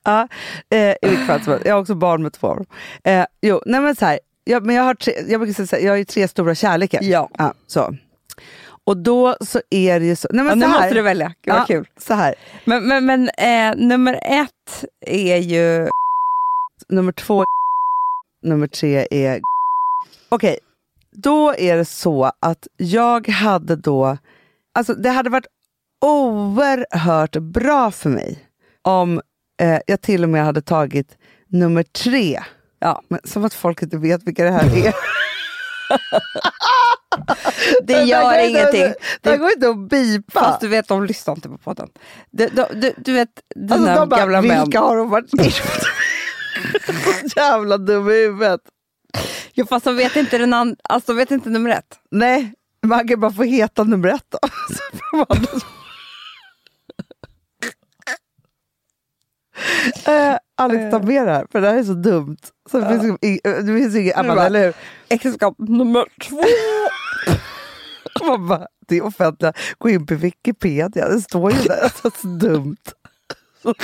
ja, 0.05 0.29
eh, 0.70 0.79
I 0.79 0.97
vilket 1.03 1.27
fall 1.27 1.41
som 1.43 1.53
helst. 1.53 1.66
Jag 1.66 1.75
har 1.75 1.81
också 1.81 1.95
barn 1.95 2.23
med 2.23 2.33
två 2.33 2.47
av 2.49 2.57
dem. 2.57 2.66
Eh, 3.05 3.25
jo, 3.43 3.62
nej 3.66 3.81
men 3.81 3.97
så 3.97 4.05
här, 4.05 4.20
jag, 4.45 4.66
men 4.66 4.77
jag, 4.77 4.83
har 4.83 4.95
tre, 4.95 5.14
jag 5.29 5.41
brukar 5.41 5.66
säga 5.66 5.83
jag 5.83 5.93
har 5.93 5.97
ju 5.97 6.05
tre 6.05 6.29
stora 6.29 6.55
kärlekar. 6.55 7.03
Ja. 7.03 7.29
Ja, 7.39 7.55
så. 7.66 7.95
Och 8.87 8.97
då 8.97 9.37
så 9.41 9.61
är 9.70 10.01
det 10.01 10.07
ju 10.07 10.16
så. 10.16 10.28
Nej, 10.30 10.45
men 10.45 10.49
Ja, 10.49 10.55
nu 10.55 10.72
så 10.72 10.78
här, 10.78 10.80
måste 10.80 10.95
du 10.95 11.03
välja. 11.03 11.26
Gud 11.26 11.55
Ja, 11.55 11.64
kul. 11.66 11.89
Så 11.99 12.14
här. 12.14 12.35
Men, 12.64 12.89
men, 12.89 13.07
men 13.07 13.28
eh, 13.28 13.87
nummer 13.87 14.20
ett 14.22 14.85
är 15.07 15.37
ju... 15.37 15.89
Nummer 16.89 17.12
två 17.12 17.45
Nummer 18.43 18.66
tre 18.66 19.07
är 19.11 19.41
Okej, 20.28 20.59
då 21.12 21.55
är 21.55 21.76
det 21.76 21.85
så 21.85 22.33
att 22.41 22.66
jag 22.76 23.28
hade 23.28 23.76
då... 23.76 24.18
Alltså 24.74 24.95
det 24.95 25.11
hade 25.11 25.30
varit 25.30 25.47
oerhört 26.01 27.37
bra 27.37 27.91
för 27.91 28.11
mig 28.11 28.39
om 28.83 29.20
eh, 29.61 29.78
jag 29.87 30.01
till 30.01 30.22
och 30.22 30.28
med 30.28 30.45
hade 30.45 30.62
tagit 30.62 31.18
nummer 31.49 31.83
tre. 31.83 32.41
Ja, 32.78 33.03
men 33.09 33.20
som 33.24 33.45
att 33.45 33.55
folk 33.55 33.83
inte 33.83 33.97
vet 33.97 34.22
vilka 34.22 34.45
det 34.45 34.51
här 34.51 34.87
är. 34.87 34.95
Det 37.83 37.93
gör 38.03 38.33
inte- 38.33 38.47
ingenting. 38.49 38.80
Det 39.20 39.30
här 39.30 39.33
Det- 39.33 39.37
går 39.37 39.51
inte 39.53 39.68
att 39.68 39.89
bipa. 39.89 40.41
Fast 40.41 40.61
du 40.61 40.68
vet, 40.68 40.89
de 40.89 41.05
lyssnar 41.05 41.35
inte 41.35 41.49
på 41.49 41.59
podden. 41.59 41.89
Du, 42.30 42.47
du, 42.72 42.95
du, 42.97 43.12
vet, 43.12 43.28
dina 43.57 43.74
Alltså, 43.74 43.95
de 44.01 44.09
bara, 44.09 44.20
gamla 44.20 44.43
män. 44.43 44.61
vilka 44.64 44.80
har 44.80 44.97
de 44.97 45.11
varit 45.11 45.43
gift 45.45 45.62
Så 47.33 47.39
jävla 47.41 47.78
dum 47.78 48.11
i 48.11 48.12
huvudet. 48.12 48.61
Jo, 49.55 49.66
fast 49.66 49.85
de 49.85 49.97
vet 49.97 50.16
inte, 50.16 50.39
den 50.39 50.55
and- 50.55 50.76
alltså, 50.83 51.12
vet 51.12 51.30
inte 51.30 51.49
nummer 51.51 51.70
ett. 51.70 51.99
Nej, 52.11 52.53
Man 52.87 53.09
kan 53.09 53.20
bara 53.20 53.33
få 53.33 53.43
heta 53.43 53.85
nummer 53.85 54.09
ett 54.09 54.26
då. 54.28 54.39
Eh, 60.07 60.37
Alex, 60.57 60.91
ta 60.91 60.99
med 60.99 61.27
det 61.27 61.33
här, 61.33 61.47
för 61.53 61.61
det 61.61 61.69
här 61.71 61.79
är 61.79 61.85
så 61.85 61.93
dumt. 61.95 62.37
Så 62.71 62.81
det, 62.81 62.89
finns, 63.01 63.19
ing- 63.21 63.41
det 63.63 63.81
finns 63.83 63.97
inget, 63.97 64.17
Amanda, 64.17 64.35
bara- 64.35 64.47
eller 64.47 64.65
hur? 64.65 64.75
Äktenskap 65.09 65.55
nummer 65.59 66.05
två. 66.29 66.43
Man 68.27 68.49
bara, 68.49 68.67
det 68.89 68.97
är 68.97 69.05
offentliga. 69.05 69.53
Gå 69.79 69.89
in 69.89 70.07
på 70.07 70.15
Wikipedia, 70.15 71.09
det 71.09 71.21
står 71.21 71.53
ju 71.53 71.59
där. 71.59 71.83
Alltså, 71.83 72.11
så 72.11 72.27
dumt. 72.27 72.77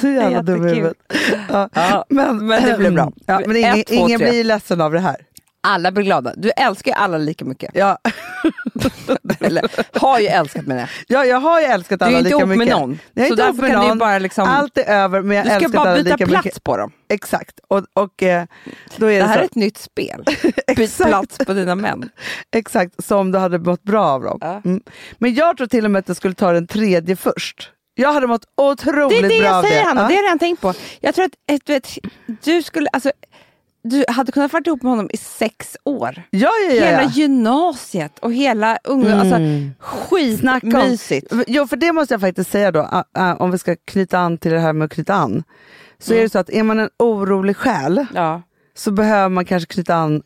Så 0.00 0.08
jävla 0.08 0.42
dum 0.42 0.66
i 0.68 0.74
huvudet. 0.74 0.96
Ja. 1.48 1.68
Ja, 1.74 2.04
Men, 2.08 2.46
men 2.46 2.62
det 2.68 2.78
blir 2.78 2.90
bra. 2.90 3.12
Ja, 3.26 3.40
men 3.46 3.56
ingen, 3.56 3.78
Ett, 3.78 3.86
två, 3.86 3.94
ingen 3.94 4.18
blir 4.18 4.44
ledsen 4.44 4.80
av 4.80 4.92
det 4.92 5.00
här. 5.00 5.16
Alla 5.64 5.92
blir 5.92 6.04
glada. 6.04 6.32
Du 6.36 6.50
älskar 6.50 6.90
ju 6.90 6.94
alla 6.96 7.18
lika 7.18 7.44
mycket. 7.44 7.70
Ja, 7.74 7.98
Eller 9.40 9.70
har 10.00 10.18
ju 10.20 10.26
älskat 10.26 10.66
med 10.66 10.76
det. 10.76 10.88
ja, 11.06 11.24
jag 11.24 11.40
har 11.40 11.60
ju 11.60 11.66
älskat 11.66 11.98
Du 12.00 12.04
är 12.04 12.08
alla 12.08 12.18
inte 12.18 12.24
lika 12.28 12.36
ihop 12.38 12.48
med 12.48 12.58
mycket. 12.58 12.76
någon. 12.76 12.98
Jag 13.14 13.22
är 13.24 13.28
Så 13.28 13.32
inte 13.34 13.46
därför 13.46 13.60
med 13.62 13.70
kan 13.70 13.88
någon. 13.88 13.98
bara 13.98 14.18
liksom- 14.18 14.48
Allt 14.48 14.78
är 14.78 14.84
över, 14.84 15.22
men 15.22 15.36
jag 15.36 15.46
Du 15.46 15.48
ska 15.50 15.56
älskar 15.56 15.68
bara 15.78 15.90
alla 15.90 16.02
byta 16.02 16.16
lika 16.16 16.26
plats 16.26 16.44
mycket. 16.44 16.62
på 16.64 16.76
dem. 16.76 16.92
Exakt. 17.08 17.60
Och, 17.68 17.84
och 17.94 18.22
eh, 18.22 18.44
då 18.96 19.06
är 19.06 19.12
det, 19.12 19.18
Det 19.18 19.24
här 19.24 19.34
så, 19.34 19.40
är 19.40 19.44
ett 19.44 19.54
nytt 19.54 19.76
spel. 19.78 20.24
Byt 20.76 20.96
plats 20.96 21.38
på 21.38 21.52
dina 21.52 21.74
män. 21.74 22.10
Exakt, 22.56 23.04
som 23.04 23.32
du 23.32 23.38
hade 23.38 23.58
mått 23.58 23.82
bra 23.82 24.04
av 24.06 24.22
dem. 24.22 24.38
Ja. 24.40 24.60
Mm. 24.64 24.80
Men 25.18 25.34
jag 25.34 25.56
tror 25.56 25.66
till 25.66 25.84
och 25.84 25.90
med 25.90 26.00
att 26.00 26.08
jag 26.08 26.16
skulle 26.16 26.34
ta 26.34 26.52
den 26.52 26.66
tredje 26.66 27.16
först. 27.16 27.70
Jag 27.94 28.12
hade 28.12 28.26
mått 28.26 28.44
otroligt 28.56 29.20
Det 29.22 29.26
är 29.26 29.28
det 29.28 29.40
bra 29.40 29.48
av 29.50 29.54
jag 29.54 29.64
säger 29.64 29.80
det. 29.82 29.88
Hanna, 29.88 30.00
Ja. 30.02 30.08
det 30.08 30.14
har 30.14 30.22
jag 30.22 30.24
redan 30.26 30.38
tänkt 30.38 30.60
på. 30.62 30.74
Jag 31.00 31.14
tror 31.14 31.24
att 31.24 31.32
du, 31.64 31.72
vet, 31.72 31.88
du 32.44 32.62
skulle, 32.62 32.88
alltså, 32.92 33.12
du 33.84 34.04
hade 34.08 34.32
kunnat 34.32 34.52
vara 34.52 34.62
ihop 34.66 34.82
med 34.82 34.92
honom 34.92 35.08
i 35.12 35.16
sex 35.16 35.76
år. 35.84 36.22
Ja, 36.30 36.50
ja, 36.68 36.74
ja, 36.74 36.84
Hela 36.84 37.04
gymnasiet 37.10 38.18
och 38.18 38.32
hela 38.32 38.78
unga, 38.84 39.06
Mm. 39.14 39.20
alltså 39.20 40.38
Snacka 40.40 40.66
om- 40.66 40.72
skitmysigt. 40.72 41.32
Jo, 41.46 41.66
för 41.66 41.76
det 41.76 41.92
måste 41.92 42.14
jag 42.14 42.20
faktiskt 42.20 42.50
säga 42.50 42.72
då, 42.72 43.04
om 43.38 43.50
vi 43.50 43.58
ska 43.58 43.76
knyta 43.84 44.18
an 44.18 44.38
till 44.38 44.52
det 44.52 44.58
här 44.60 44.72
med 44.72 44.84
att 44.84 44.92
knyta 44.92 45.14
an. 45.14 45.42
Så 45.98 46.12
Mm. 46.12 46.18
är 46.18 46.22
det 46.22 46.30
så 46.30 46.38
att 46.38 46.50
är 46.50 46.62
man 46.62 46.78
en 46.80 46.88
orolig 46.98 47.56
själ 47.56 48.06
Ja. 48.14 48.42
så 48.74 48.90
behöver 48.90 49.28
man 49.28 49.44
kanske 49.44 49.72
knyta 49.74 49.94
an. 49.94 50.22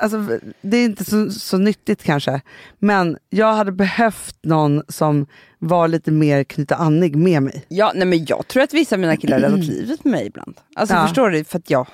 alltså, 0.00 0.26
det 0.62 0.76
är 0.76 0.84
inte 0.84 1.04
så, 1.04 1.30
så 1.30 1.58
nyttigt 1.58 2.02
kanske, 2.02 2.40
men 2.78 3.18
jag 3.30 3.52
hade 3.54 3.72
behövt 3.72 4.36
någon 4.42 4.82
som 4.88 5.26
var 5.58 5.88
lite 5.88 6.10
mer 6.10 6.44
knyta 6.44 6.74
annig 6.74 7.16
med 7.16 7.42
mig. 7.42 7.64
Ja, 7.68 7.92
nej, 7.94 8.06
men 8.06 8.24
jag 8.24 8.48
tror 8.48 8.62
att 8.62 8.74
vissa 8.74 8.94
av 8.96 9.00
mina 9.00 9.16
killar 9.16 9.40
har 9.40 9.48
räddat 9.48 9.64
livet 9.64 10.04
med 10.04 10.10
mig 10.12 10.26
ibland. 10.26 10.60
Alltså 10.76 10.94
Ja. 10.94 11.02
förstår 11.06 11.30
du? 11.30 11.44
För 11.44 11.58
att 11.58 11.70
jag 11.70 11.86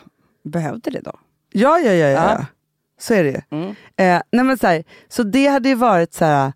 behövde 0.44 0.90
det 0.90 1.00
då. 1.00 1.18
Ja, 1.52 1.78
ja, 1.78 1.92
ja, 1.92 2.08
ja. 2.08 2.08
Ja. 2.08 2.36
ja. 2.38 2.46
Så 3.00 3.14
är 3.14 3.24
det 3.24 3.30
ju. 3.30 3.58
Mm. 3.58 3.68
Eh, 3.96 4.22
nej, 4.32 4.44
men 4.44 4.58
så, 4.58 4.66
här, 4.66 4.84
så 5.08 5.22
det 5.22 5.46
hade 5.46 5.68
ju 5.68 5.74
varit 5.74 6.14
så 6.14 6.24
här, 6.24 6.52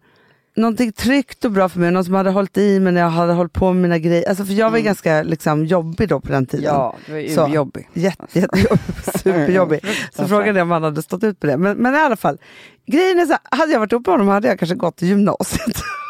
någonting 0.56 0.92
tryggt 0.92 1.44
och 1.44 1.50
bra 1.50 1.68
för 1.68 1.80
mig, 1.80 1.90
någon 1.90 2.04
som 2.04 2.14
hade 2.14 2.30
hållit 2.30 2.58
i 2.58 2.80
mig 2.80 2.92
när 2.92 3.00
jag 3.00 3.08
hade 3.08 3.32
hållit 3.32 3.52
på 3.52 3.72
med 3.72 3.82
mina 3.82 3.98
grejer. 3.98 4.28
Alltså, 4.28 4.44
för 4.44 4.52
jag 4.52 4.70
var 4.70 4.78
ju 4.78 4.84
ganska 4.84 5.22
liksom, 5.22 5.64
jobbig 5.66 6.08
då 6.08 6.20
på 6.20 6.32
den 6.32 6.46
tiden. 6.46 6.64
det 7.06 7.12
var 7.12 7.28
Så. 7.34 7.54
jobbig. 7.54 7.88
Jätte, 7.92 8.24
jättejobbig, 8.32 8.80
superjobbig. 9.22 9.80
Så 10.16 10.28
frågan 10.28 10.56
är 10.56 10.62
om 10.62 10.70
han 10.70 10.82
hade 10.82 11.02
stått 11.02 11.24
ut 11.24 11.42
med 11.42 11.52
det. 11.52 11.56
Men, 11.56 11.76
men 11.76 11.94
i 11.94 11.98
alla 11.98 12.16
fall, 12.16 12.38
grejen 12.86 13.18
är 13.18 13.26
så 13.26 13.32
här, 13.32 13.58
hade 13.58 13.72
jag 13.72 13.80
varit 13.80 13.92
ihop 13.92 14.06
med 14.06 14.12
honom 14.12 14.28
hade 14.28 14.48
jag 14.48 14.58
kanske 14.58 14.74
gått 14.76 14.96
till 14.96 15.08
gymnasiet. 15.08 15.76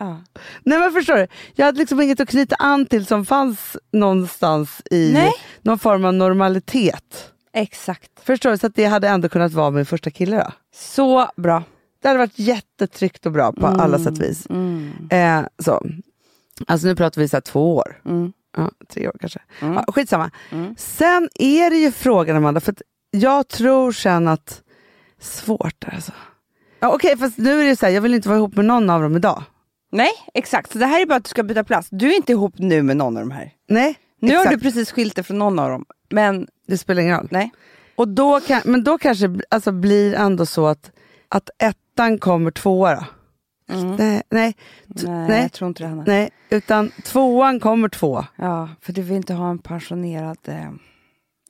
Ja. 0.00 0.20
Nej 0.64 0.78
men 0.78 0.92
förstår 0.92 1.16
du, 1.16 1.26
jag 1.54 1.66
hade 1.66 1.78
liksom 1.78 2.00
inget 2.00 2.20
att 2.20 2.28
knyta 2.28 2.56
an 2.58 2.86
till 2.86 3.06
som 3.06 3.26
fanns 3.26 3.76
någonstans 3.92 4.82
i 4.90 5.12
Nej. 5.12 5.32
någon 5.62 5.78
form 5.78 6.04
av 6.04 6.14
normalitet. 6.14 7.32
Exakt. 7.52 8.10
Förstår 8.22 8.50
du? 8.50 8.58
Så 8.58 8.66
att 8.66 8.74
det 8.74 8.84
hade 8.84 9.08
ändå 9.08 9.28
kunnat 9.28 9.52
vara 9.52 9.70
min 9.70 9.86
första 9.86 10.10
kille 10.10 10.36
då. 10.36 10.52
Så 10.74 11.30
bra. 11.36 11.62
Det 12.02 12.08
hade 12.08 12.18
varit 12.18 12.38
jättetryggt 12.38 13.26
och 13.26 13.32
bra 13.32 13.52
på 13.52 13.66
alla 13.66 13.98
sätt 13.98 14.18
och 14.18 14.22
vis. 14.22 14.46
Mm. 14.50 14.92
Eh, 15.10 15.48
så. 15.58 15.86
Alltså 16.66 16.86
nu 16.86 16.96
pratar 16.96 17.20
vi 17.20 17.28
så 17.28 17.36
här 17.36 17.40
två 17.40 17.76
år. 17.76 18.00
Mm. 18.04 18.32
Ja, 18.56 18.70
tre 18.88 19.08
år 19.08 19.16
kanske. 19.20 19.40
Mm. 19.60 19.74
Ja, 19.74 19.92
skitsamma. 19.92 20.30
Mm. 20.50 20.74
Sen 20.78 21.28
är 21.34 21.70
det 21.70 21.76
ju 21.76 21.92
frågan 21.92 22.36
Amanda, 22.36 22.60
för 22.60 22.74
jag 23.10 23.48
tror 23.48 23.92
sen 23.92 24.28
att 24.28 24.62
svårt 25.20 25.84
alltså. 25.92 26.12
Ja, 26.80 26.94
Okej, 26.94 27.16
fast 27.16 27.38
nu 27.38 27.60
är 27.60 27.66
det 27.66 27.76
så 27.76 27.86
här, 27.86 27.92
jag 27.92 28.02
vill 28.02 28.14
inte 28.14 28.28
vara 28.28 28.38
ihop 28.38 28.56
med 28.56 28.64
någon 28.64 28.90
av 28.90 29.02
dem 29.02 29.16
idag. 29.16 29.42
Nej, 29.92 30.10
exakt. 30.34 30.72
Så 30.72 30.78
det 30.78 30.86
här 30.86 31.00
är 31.02 31.06
bara 31.06 31.14
att 31.16 31.24
du 31.24 31.28
ska 31.28 31.42
byta 31.42 31.64
plats. 31.64 31.88
Du 31.90 32.10
är 32.12 32.16
inte 32.16 32.32
ihop 32.32 32.54
nu 32.58 32.82
med 32.82 32.96
någon 32.96 33.16
av 33.16 33.22
de 33.22 33.30
här. 33.30 33.52
Nej, 33.68 33.98
Nu 34.18 34.28
exakt. 34.28 34.46
har 34.48 34.56
du 34.56 34.60
precis 34.62 34.92
skilt 34.92 35.14
dig 35.14 35.24
från 35.24 35.38
någon 35.38 35.58
av 35.58 35.70
dem. 35.70 35.84
Men 36.10 36.46
det 36.66 36.78
spelar 36.78 37.02
ingen 37.02 37.16
roll. 37.18 37.28
nej. 37.30 37.50
Och 37.96 38.08
då 38.08 38.40
kan, 38.40 38.62
men 38.64 38.84
då 38.84 38.98
kanske 38.98 39.40
alltså, 39.50 39.72
blir 39.72 40.14
ändå 40.14 40.46
så 40.46 40.66
att, 40.66 40.90
att 41.28 41.50
ettan 41.58 42.18
kommer 42.18 42.50
tvåa 42.50 42.94
då. 42.94 43.04
Mm. 43.74 43.96
Nej, 43.96 44.22
nej, 44.30 44.52
t- 44.52 44.58
Nej, 45.08 45.28
nej, 45.28 45.42
jag 45.42 45.52
tror 45.52 45.68
inte 45.68 45.82
det 45.82 45.88
Hanna. 45.88 46.04
nej, 46.06 46.30
utan 46.50 46.90
tvåan 47.04 47.60
kommer 47.60 47.88
två. 47.88 48.24
Ja, 48.36 48.68
för 48.80 48.92
du 48.92 49.02
vill 49.02 49.16
inte 49.16 49.34
ha 49.34 49.50
en 49.50 49.58
pensionerad... 49.58 50.38
Eh, 50.44 50.70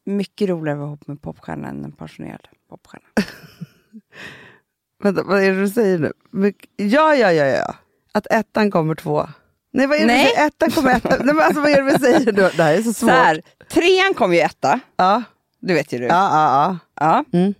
mycket 0.04 0.48
roligare 0.48 0.74
att 0.76 0.80
vara 0.80 0.88
ihop 0.88 1.06
med 1.06 1.22
popstjärna 1.22 1.68
än 1.68 1.84
en 1.84 1.92
pensionerad 1.92 2.48
popstjärna. 2.70 3.04
Vänta, 5.02 5.22
vad 5.22 5.42
är 5.42 5.52
det 5.52 5.60
du 5.60 5.68
säger 5.68 5.98
nu? 5.98 6.12
Myck- 6.32 6.66
Ja, 6.76 7.14
ja, 7.14 7.32
ja, 7.32 7.44
ja. 7.46 7.74
Att 8.12 8.26
ettan 8.30 8.70
kommer 8.70 8.94
två. 8.94 9.28
Nej, 9.72 9.86
vad 9.86 9.96
är 9.96 10.00
det 10.00 10.06
Nej. 10.06 10.26
säger? 10.26 10.46
Ettan 10.46 10.70
kommer 10.70 10.90
ettan. 10.96 11.18
Nej, 11.24 11.34
men 11.34 11.44
alltså, 11.44 11.60
vad 11.60 11.70
är 11.70 11.76
det 11.82 11.92
vi 11.92 11.98
säger? 11.98 12.32
Det 12.32 12.62
här 12.62 12.74
är 12.74 12.82
så 12.82 12.82
Så 12.92 12.92
svårt. 12.92 13.10
här, 13.10 13.42
trean 13.68 14.14
kom 14.14 14.34
ju 14.34 14.40
etta. 14.40 14.80
Ja, 14.96 15.22
Det 15.60 15.74
vet 15.74 15.92
ju 15.92 15.98
du. 15.98 16.04
ja, 16.04 16.10
ja. 16.32 16.78
ja. 17.00 17.24
Ja. 17.32 17.38
Mm. 17.38 17.54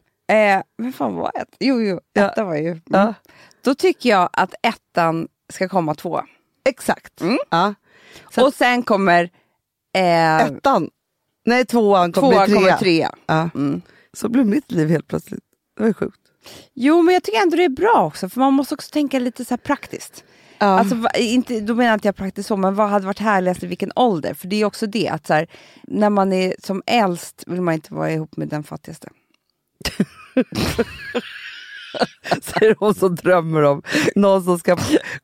Eh, 0.59 0.63
men 0.79 0.93
fan 0.93 1.15
var 1.15 1.33
ett? 1.35 1.57
Jo, 1.61 1.81
jo, 1.83 2.01
Ja. 2.13 2.31
etta 2.31 2.45
var 2.45 2.55
ju... 2.57 2.69
Mm. 2.71 2.83
ja. 2.87 3.15
Då 3.63 3.75
tycker 3.75 4.09
jag 4.11 4.29
att 4.33 4.55
ettan 4.63 5.29
ska 5.53 5.69
komma 5.69 5.95
två. 5.95 6.23
Exakt. 6.69 7.21
Mm. 7.21 7.39
Ja. 7.51 7.75
Så 8.35 8.47
Och 8.47 8.55
sen 8.55 8.83
kommer... 8.83 9.31
Eh, 9.97 10.37
ettan. 10.43 10.91
Nej, 11.47 11.65
tvåan 11.67 12.13
kommer 12.13 12.33
tvåan 12.33 12.47
trea. 12.47 12.57
kommer 12.59 12.77
trea. 12.77 13.15
Ja. 13.27 13.51
Mm. 13.55 13.83
Så 14.13 14.29
blev 14.29 14.47
mitt 14.47 14.71
liv 14.73 14.89
helt 14.89 15.09
plötsligt. 15.09 15.45
Det 15.77 15.83
var 15.83 15.93
sjukt. 15.93 16.21
Jo, 16.75 17.03
men 17.03 17.15
jag 17.15 17.23
tycker 17.23 17.43
ändå 17.43 17.57
det 17.57 17.65
är 17.65 17.69
bra 17.69 18.05
också, 18.07 18.29
för 18.29 18.41
man 18.41 18.53
måste 18.53 18.75
också 18.75 18.91
tänka 18.91 19.19
lite 19.19 19.45
så 19.45 19.57
praktiskt. 19.57 20.25
Ja. 20.61 20.67
Alltså, 20.67 20.97
inte, 21.15 21.61
då 21.61 21.75
menar 21.75 21.95
inte 21.95 22.09
jag 22.09 22.17
praktiskt 22.17 22.49
så, 22.49 22.57
men 22.57 22.75
vad 22.75 22.89
hade 22.89 23.07
varit 23.07 23.19
härligast 23.19 23.63
i 23.63 23.67
vilken 23.67 23.93
ålder? 23.97 24.35
För 24.35 24.49
det 24.49 24.57
är 24.57 24.65
också 24.65 24.87
det, 24.87 25.09
att 25.09 25.27
så 25.27 25.35
här, 25.35 25.47
när 25.83 26.11
man 26.11 26.33
är 26.33 26.55
som 26.59 26.83
äldst 26.87 27.45
vill 27.47 27.61
man 27.61 27.75
inte 27.75 27.95
vara 27.95 28.13
ihop 28.13 28.37
med 28.37 28.49
den 28.49 28.65
fattigaste. 28.65 29.09
Säger 32.43 32.75
hon 32.79 32.95
som 32.95 33.15
drömmer 33.15 33.63
om 33.63 33.83
någon 34.15 34.45
som 34.45 34.59
ska 34.59 34.77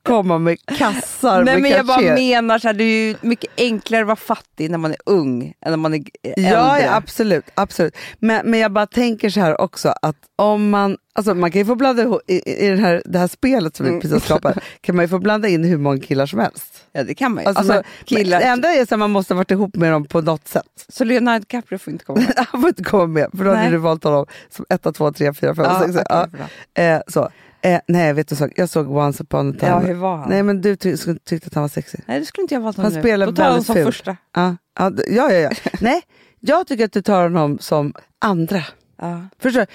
komma 0.02 0.38
med 0.38 0.58
kassar 0.78 1.44
Nej, 1.44 1.54
med 1.54 1.62
men 1.62 1.70
jag 1.70 1.86
bara 1.86 2.14
menar, 2.14 2.58
så 2.58 2.68
här, 2.68 2.74
det 2.74 2.84
är 2.84 3.08
ju 3.08 3.16
mycket 3.20 3.50
enklare 3.56 4.00
att 4.00 4.06
vara 4.06 4.16
fattig 4.16 4.70
när 4.70 4.78
man 4.78 4.90
är 4.90 4.98
ung 5.06 5.54
än 5.60 5.72
när 5.72 5.76
man 5.76 5.94
är 5.94 6.04
äldre. 6.22 6.50
Ja, 6.50 6.80
ja 6.80 6.94
absolut. 6.94 7.44
absolut. 7.54 7.96
Men, 8.18 8.50
men 8.50 8.60
jag 8.60 8.72
bara 8.72 8.86
tänker 8.86 9.30
så 9.30 9.40
här 9.40 9.60
också 9.60 9.94
att 10.02 10.16
om 10.36 10.70
man, 10.70 10.96
alltså 11.16 11.34
man 11.34 11.50
kan 11.50 11.58
ju 11.60 11.64
få 11.66 11.74
blanda 11.74 12.02
ihop, 12.02 12.20
i, 12.26 12.64
i 12.64 12.68
den 12.68 12.78
här, 12.78 13.02
det 13.04 13.18
här 13.18 13.26
spelet 13.26 13.76
som 13.76 13.84
vi 13.84 13.90
Mm. 13.90 14.00
precis 14.00 14.12
har 14.12 14.20
skapat, 14.20 14.58
kan 14.80 14.96
man 14.96 15.04
ju 15.04 15.08
få 15.08 15.18
blanda 15.18 15.48
in 15.48 15.64
hur 15.64 15.76
många 15.78 16.00
killar 16.00 16.26
som 16.26 16.38
helst. 16.38 16.86
Ja, 16.92 17.04
det 17.04 17.14
kan 17.14 17.34
man 17.34 17.44
ju. 17.44 17.48
Alltså, 17.48 17.72
Alltså, 17.72 17.90
killar, 18.04 18.38
det 18.40 18.44
enda 18.46 18.68
är 18.74 18.82
att 18.82 18.98
man 18.98 19.10
måste 19.10 19.34
ha 19.34 19.36
varit 19.36 19.50
ihop 19.50 19.76
med 19.76 19.92
dem 19.92 20.04
på 20.04 20.20
något 20.20 20.48
sätt. 20.48 20.86
Så 20.88 21.04
Leonardo 21.04 21.38
DiCaprio 21.40 21.78
får 21.78 21.92
inte 21.92 22.04
komma 22.04 22.20
med? 22.20 22.32
Han 22.52 22.60
får 22.60 22.68
inte 22.68 22.84
komma 22.84 23.06
med, 23.06 23.28
för 23.36 23.44
då 23.44 23.50
hade 23.54 23.70
du 23.70 23.76
valt 23.76 24.04
honom 24.04 24.26
som 24.50 24.64
1, 24.68 24.94
2, 24.94 25.12
3, 25.12 25.34
4, 25.34 25.54
5, 25.54 25.64
Ja, 25.64 25.80
6. 25.86 25.96
okej, 26.10 26.40
Ja, 26.74 26.82
eh, 26.82 27.00
så. 27.08 27.28
Eh, 27.62 27.80
nej, 27.88 28.12
vet 28.12 28.28
du, 28.28 28.50
jag 28.56 28.68
såg 28.68 28.90
Once 28.96 29.22
upon 29.22 29.50
a 29.50 29.54
time. 29.58 29.70
Ja, 29.72 29.78
hur 29.78 29.94
var 29.94 30.16
han? 30.16 30.28
Nej, 30.30 30.42
men 30.42 30.60
du 30.60 30.76
ty 30.76 30.96
tyckte 31.24 31.46
att 31.46 31.54
han 31.54 31.62
var 31.62 31.68
sexig. 31.68 32.00
Nej, 32.06 32.20
det 32.20 32.26
skulle 32.26 32.42
inte 32.42 32.54
jag 32.54 32.60
valt 32.60 32.76
Han 32.76 32.84
honom 32.84 32.96
nu. 32.96 33.02
spelar 33.02 33.26
Då 33.26 33.32
tar 33.32 33.42
jag 33.42 33.50
honom 33.50 33.64
som 33.64 33.74
första. 33.74 34.16
Ja, 34.34 34.56
ja, 34.78 34.90
ja, 35.08 35.32
ja. 35.32 35.38
ja. 35.40 35.50
nej, 35.80 36.02
jag 36.40 36.66
tycker 36.66 36.84
att 36.84 36.92
du 36.92 37.02
tar 37.02 37.22
honom 37.22 37.58
som 37.58 37.92
andra. 38.20 38.62
Ja. 39.00 39.20
Förstår 39.38 39.60
du? 39.60 39.66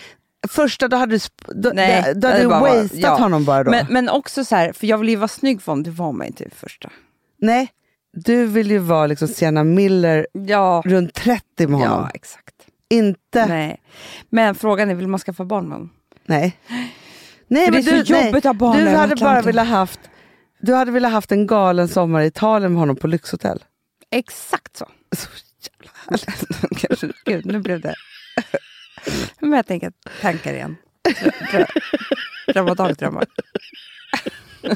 Första, 0.48 0.88
då 0.88 0.98
hade 0.98 1.18
du, 1.18 1.20
då, 1.48 1.72
Nej, 1.74 2.14
då, 2.16 2.28
hade 2.28 2.42
du 2.42 2.48
bara 2.48 2.60
wasteat 2.60 3.02
ja. 3.02 3.18
honom 3.18 3.46
bara 3.46 3.64
då. 3.64 3.72
Men, 3.72 3.86
men 3.90 4.10
också 4.10 4.46
så 4.46 4.56
här, 4.56 4.74
för 4.74 4.88
jag 4.88 4.98
vill 4.98 5.10
ju 5.10 5.16
vara 5.16 5.28
snygg 5.28 5.62
för 5.62 5.72
honom, 5.72 5.84
det 5.84 5.92
var 5.92 6.12
man 6.12 6.28
inte 6.28 6.44
i 6.44 6.50
första. 6.50 6.90
Nej, 7.40 7.72
du 8.14 8.46
vill 8.46 8.72
ju 8.72 8.78
vara 8.78 9.08
liksom 9.08 9.28
Sienna 9.28 9.64
Miller 9.64 10.28
Ja, 10.34 10.82
runt 10.86 11.14
30 11.14 11.68
med 11.68 11.80
honom. 11.80 12.00
ja 12.04 12.10
exakt. 12.14 12.56
Inte, 12.90 13.46
nej. 13.46 13.48
Nej. 13.48 13.82
Men 14.30 14.56
frågan 14.56 14.90
är, 14.90 14.96
vill 14.96 15.08
man 15.08 15.20
skaffa 15.20 15.46
barn 15.46 15.68
med 15.68 15.74
honom? 15.78 15.90
Nej, 16.26 16.58
För 16.68 17.72
men 17.72 17.72
det 17.72 17.92
är 17.92 17.98
du, 17.98 18.06
så 18.06 18.14
jobbigt 18.14 18.36
att 18.36 18.44
ha 18.44 18.54
barn 18.54 18.78
du 18.78 18.88
hade 18.88 19.16
bara 19.16 19.42
velat 19.42 19.68
haft 19.68 20.00
du 20.60 20.74
hade 20.74 20.92
velat 20.92 21.12
haft 21.12 21.32
en 21.32 21.48
galen 21.48 21.88
sommar 21.88 22.22
i 22.22 22.26
Italien 22.26 22.72
med 22.72 22.80
honom 22.80 22.96
på 22.96 23.08
lyxhotell. 23.08 23.64
Exakt 24.12 24.78
så. 24.78 24.86
Så 25.16 25.28
jävla 25.62 25.92
härligt. 26.08 27.16
Gud, 27.26 27.46
nu 27.46 27.60
blev 27.60 27.82
det... 27.82 27.96
Men 29.40 29.52
jag 29.54 29.66
tänker 29.68 29.92
tankar 30.22 30.54
igen. 30.54 30.76
Drö- 31.52 31.82
Drömma 32.54 32.74
dagdrömmar. 32.76 33.26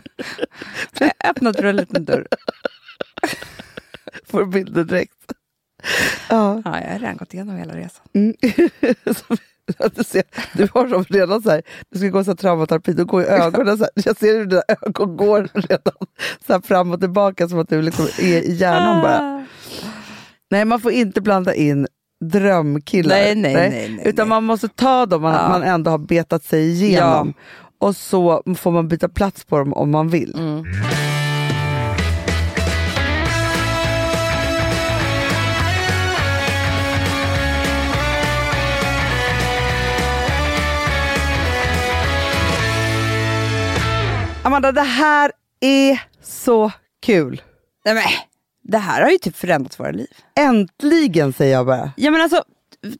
Öppnade 1.23 1.61
du 1.61 1.69
en 1.69 1.75
liten 1.75 2.05
dörr. 2.05 2.27
Får 4.25 4.45
bilder 4.45 4.83
direkt. 4.83 5.13
Ja. 6.29 6.61
Ja, 6.65 6.81
jag 6.81 6.91
har 6.91 6.99
redan 6.99 7.17
gått 7.17 7.33
igenom 7.33 7.57
hela 7.57 7.75
resan. 7.75 8.05
Mm. 8.13 8.33
Du, 9.95 10.03
ser, 10.03 10.23
du 10.53 10.67
har 10.73 10.87
som 10.89 11.03
redan 11.03 11.41
så 11.41 11.49
här, 11.49 11.61
du 11.89 11.99
ska 11.99 12.07
gå 12.07 12.23
så 12.23 12.31
här 12.31 12.35
traumaterapi, 12.35 12.93
då 12.93 13.05
går 13.05 13.21
ju 13.21 13.27
ögonen 13.27 13.77
så 13.77 13.83
här, 13.83 13.91
jag 14.05 14.17
ser 14.17 14.37
hur 14.37 14.45
dina 14.45 14.61
ögon 14.81 15.17
går 15.17 15.49
redan 15.53 15.93
så 16.47 16.53
här 16.53 16.59
fram 16.61 16.91
och 16.91 16.99
tillbaka 16.99 17.47
som 17.47 17.59
att 17.59 17.69
du 17.69 17.81
liksom 17.81 18.05
är 18.05 18.41
i 18.41 18.53
hjärnan 18.53 19.01
bara. 19.01 19.45
Nej, 20.51 20.65
man 20.65 20.79
får 20.81 20.91
inte 20.91 21.21
blanda 21.21 21.53
in 21.55 21.87
drömkillar. 22.29 23.15
Nej, 23.15 23.35
nej, 23.35 23.53
nej, 23.53 23.69
nej, 23.69 24.01
Utan 24.07 24.27
nej. 24.27 24.29
man 24.35 24.43
måste 24.43 24.67
ta 24.67 25.05
dem 25.05 25.21
man, 25.21 25.33
Ja. 25.33 25.49
man 25.49 25.63
ändå 25.63 25.91
har 25.91 25.97
betat 25.97 26.43
sig 26.43 26.69
igenom. 26.71 27.33
Och 27.79 27.95
så 27.95 28.43
får 28.57 28.71
man 28.71 28.87
byta 28.87 29.09
plats 29.09 29.45
på 29.45 29.57
dem 29.57 29.73
om 29.73 29.91
man 29.91 30.09
vill. 30.09 30.33
Mm. 30.39 30.63
Amanda, 44.43 44.71
det 44.71 44.81
här 44.81 45.31
är 45.59 46.01
så 46.23 46.71
kul. 47.05 47.41
Nej, 47.85 47.93
men, 47.93 48.03
det 48.67 48.77
här 48.77 49.01
har 49.01 49.09
ju 49.09 49.17
typ 49.17 49.35
förändrat 49.35 49.79
våra 49.79 49.91
liv. 49.91 50.07
Äntligen 50.39 51.33
säger 51.33 51.53
jag 51.53 51.65
bara. 51.65 51.91
Ja, 51.97 52.11
men 52.11 52.21
alltså, 52.21 52.43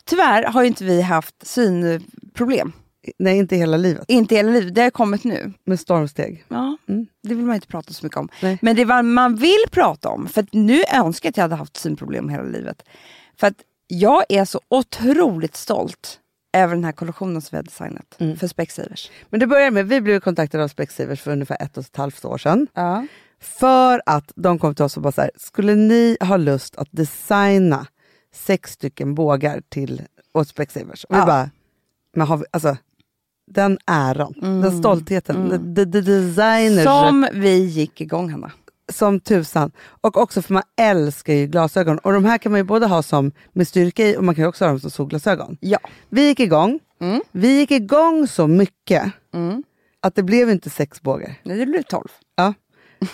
tyvärr 0.05 0.43
har 0.43 0.61
ju 0.61 0.68
inte 0.68 0.84
vi 0.84 1.01
haft 1.01 1.47
synproblem. 1.47 2.72
Nej, 3.20 3.38
inte 3.38 3.55
hela 3.55 3.78
livet. 3.78 4.05
Inte 4.07 4.36
hela 4.36 4.51
livet, 4.51 4.76
det 4.76 4.82
har 4.82 4.89
kommit 4.89 5.24
nu. 5.24 5.53
Med 5.66 5.80
stormsteg. 5.80 6.45
Ja, 6.47 6.78
Det 7.24 7.36
vill 7.36 7.45
man 7.45 7.55
inte 7.55 7.68
prata 7.68 7.93
så 7.93 8.05
mycket 8.05 8.18
om. 8.18 8.30
Nej. 8.41 8.57
Men 8.61 8.76
det 8.76 8.82
är 8.82 8.86
vad 8.86 9.05
man 9.05 9.36
vill 9.36 9.63
prata 9.72 10.09
om. 10.09 10.28
För 10.28 10.45
nu 10.51 10.84
önskar 10.93 11.28
jag 11.28 11.32
att 11.32 11.38
jag 11.38 11.43
hade 11.43 11.55
haft 11.55 11.78
synproblem 11.78 12.30
hela 12.30 12.43
livet. 12.43 12.84
För 13.39 13.47
att 13.47 13.53
jag 13.88 14.24
är 14.30 14.45
så 14.45 14.59
otroligt 14.70 15.55
stolt 15.55 16.20
över 16.57 16.76
den 16.76 16.84
här 16.84 16.91
kollektionen 16.91 17.41
som 17.41 17.49
vi 17.51 17.57
har 17.57 17.63
designat 17.63 18.16
Mm. 18.20 18.38
för 18.38 18.47
Specsavers. 18.47 19.11
Men 19.30 19.39
det 19.39 19.47
börjar 19.47 19.72
med, 19.72 19.88
vi 19.88 20.01
blev 20.01 20.20
kontaktade 20.20 20.63
av 20.63 20.68
Specsavers 20.68 21.22
för 21.22 21.32
ungefär 21.32 21.57
ett 21.61 21.78
och 21.78 21.84
ett 21.84 21.95
halvt 21.97 22.26
år 22.26 22.38
sedan. 22.38 22.68
Ja. 22.74 23.05
För 23.39 24.01
att 24.05 24.31
de 24.36 24.59
kom 24.59 24.75
till 24.75 24.86
oss 24.86 24.97
och 24.97 25.03
bara 25.03 25.11
så 25.11 25.21
här, 25.21 25.31
skulle 25.38 25.75
ni 25.75 26.17
ha 26.19 26.38
lust 26.38 26.75
att 26.75 26.88
designa 26.91 27.88
sex 28.33 28.71
stycken 28.71 29.15
bågar 29.15 29.61
till 29.69 30.01
åt 30.33 30.47
Specsavers? 30.47 31.03
Och 31.03 31.15
vi 31.15 31.19
Ja. 31.19 31.25
bara, 31.25 31.49
men 32.15 32.27
har 32.27 32.38
vi, 32.38 32.45
alltså 32.51 32.77
den 33.51 33.77
äran, 33.88 34.33
den 34.41 34.77
stoltheten, 34.79 35.49
the, 35.49 35.57
the, 35.86 35.91
the 35.91 36.01
designers 36.01 36.83
Som 36.83 37.27
vi 37.33 37.55
gick 37.57 38.01
igång 38.01 38.29
Hanna. 38.29 38.51
som 38.91 39.19
tusan. 39.19 39.71
Och 40.01 40.17
också 40.17 40.41
för 40.41 40.53
man 40.53 40.63
älskar 40.77 41.33
ju 41.33 41.47
glasögon. 41.47 41.97
Och 41.97 42.13
de 42.13 42.25
här 42.25 42.38
kan 42.38 42.51
man 42.51 42.59
ju 42.59 42.63
både 42.63 42.86
ha 42.88 43.03
som 43.03 43.31
med 43.53 43.67
styrka 43.67 44.07
i 44.07 44.17
och 44.17 44.23
man 44.23 44.36
kan 44.36 44.45
också 44.45 44.65
ha 44.65 44.69
dem 44.69 44.79
som 44.79 44.91
solglasögon. 44.91 45.57
Ja. 45.59 45.79
Vi 46.09 46.27
gick 46.27 46.39
igång. 46.39 46.79
Mm. 47.01 47.21
Vi 47.31 47.57
gick 47.59 47.71
igång 47.71 48.27
så 48.27 48.47
mycket 48.47 49.11
Mm. 49.33 49.63
att 49.99 50.15
det 50.15 50.23
blev 50.23 50.49
inte 50.49 50.69
sex 50.69 51.01
bågar. 51.01 51.36
Nej, 51.43 51.57
det 51.57 51.65
blev 51.65 51.81
12. 51.83 52.07
Ja. 52.36 52.53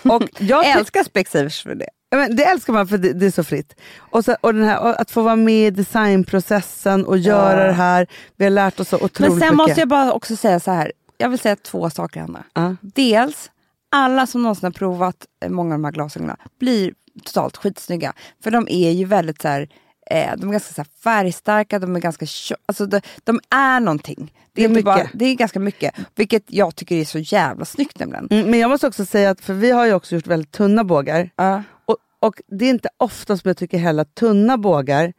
Och 0.04 0.24
jag 0.38 0.66
älskar 0.66 1.04
Specsavers 1.04 1.64
för 1.64 1.76
det. 1.76 1.90
Ja, 2.10 2.18
men 2.18 2.36
det 2.36 2.44
älskar 2.44 2.74
man 2.74 2.88
för 2.88 2.98
det, 2.98 3.14
det 3.14 3.26
är 3.26 3.32
så 3.32 3.44
fritt. 3.44 3.76
Och, 3.98 4.26
så, 4.26 4.36
och 4.42 4.54
den 4.54 4.64
här, 4.64 4.80
och 4.80 5.02
att 5.02 5.12
få 5.12 5.22
vara 5.22 5.36
med 5.36 5.68
i 5.68 5.70
designprocessen 5.72 7.06
och 7.06 7.18
göra 7.18 7.68
det 7.68 7.74
här. 7.74 8.08
Vi 8.36 8.46
har 8.46 8.52
lärt 8.52 8.80
oss 8.80 8.90
så 8.90 8.96
otroligt 8.96 9.20
Men 9.20 9.30
sen 9.30 9.38
mycket. 9.40 9.58
måste 9.58 9.82
jag 9.82 9.90
bara 9.90 10.14
också 10.14 10.36
säga 10.36 10.60
så 10.60 10.72
här. 10.72 10.92
Jag 11.18 11.30
vill 11.30 11.40
säga 11.40 11.56
två 11.56 11.90
saker 11.90 12.20
Hanna. 12.20 12.44
Ja. 12.54 12.76
Dels, 12.82 13.52
alla 13.92 14.28
som 14.28 14.42
någonsin 14.42 14.66
har 14.66 14.72
provat 14.72 15.26
många 15.48 15.76
av 15.76 15.80
de 15.80 15.86
här 15.86 15.92
glasögonen 15.92 16.38
blir 16.60 16.94
totalt 17.24 17.58
skitsnygga. 17.58 18.14
För 18.44 18.52
de 18.52 18.68
är 18.70 18.92
ju 18.92 19.06
väldigt 19.06 19.42
så 19.42 19.48
här, 19.48 19.70
eh, 20.12 20.32
de 20.38 20.48
är 20.48 20.52
ganska 20.52 20.74
så 20.74 20.82
här 20.82 20.88
färgstarka, 21.04 21.80
de 21.80 21.96
är 21.96 22.00
ganska 22.00 22.26
alltså 22.66 22.86
de, 22.86 23.02
de 23.24 23.40
är 23.50 23.80
någonting. 23.80 24.34
Det 24.54 24.64
är, 24.64 24.70
Det 24.70 24.80
är 24.80 24.84
bara, 24.84 25.08
det 25.14 25.26
är 25.26 25.36
ganska 25.36 25.60
mycket. 25.60 25.96
Vilket 26.16 26.44
jag 26.48 26.76
tycker 26.76 26.96
är 26.96 27.06
så 27.06 27.20
jävla 27.20 27.66
snyggt 27.66 28.00
nämligen. 28.00 28.28
Mm, 28.32 28.52
men 28.52 28.60
jag 28.60 28.70
måste 28.70 28.88
också 28.88 29.06
säga 29.06 29.30
att, 29.30 29.42
för 29.42 29.54
vi 29.54 29.72
har 29.72 29.86
ju 29.86 29.94
också 29.94 30.16
gjort 30.16 30.28
väldigt 30.28 30.52
tunna 30.52 30.84
bågar. 30.84 31.30
Ja. 31.36 31.64
Och, 31.86 31.98
och 32.20 32.42
det 32.48 32.66
är 32.66 32.70
inte 32.70 32.90
ofta 32.98 33.38
som 33.38 33.50
jag 33.50 33.58
tycker 33.58 33.78
heller 33.78 34.02
att 34.02 34.16
tunna 34.16 34.58
bågar 34.58 35.14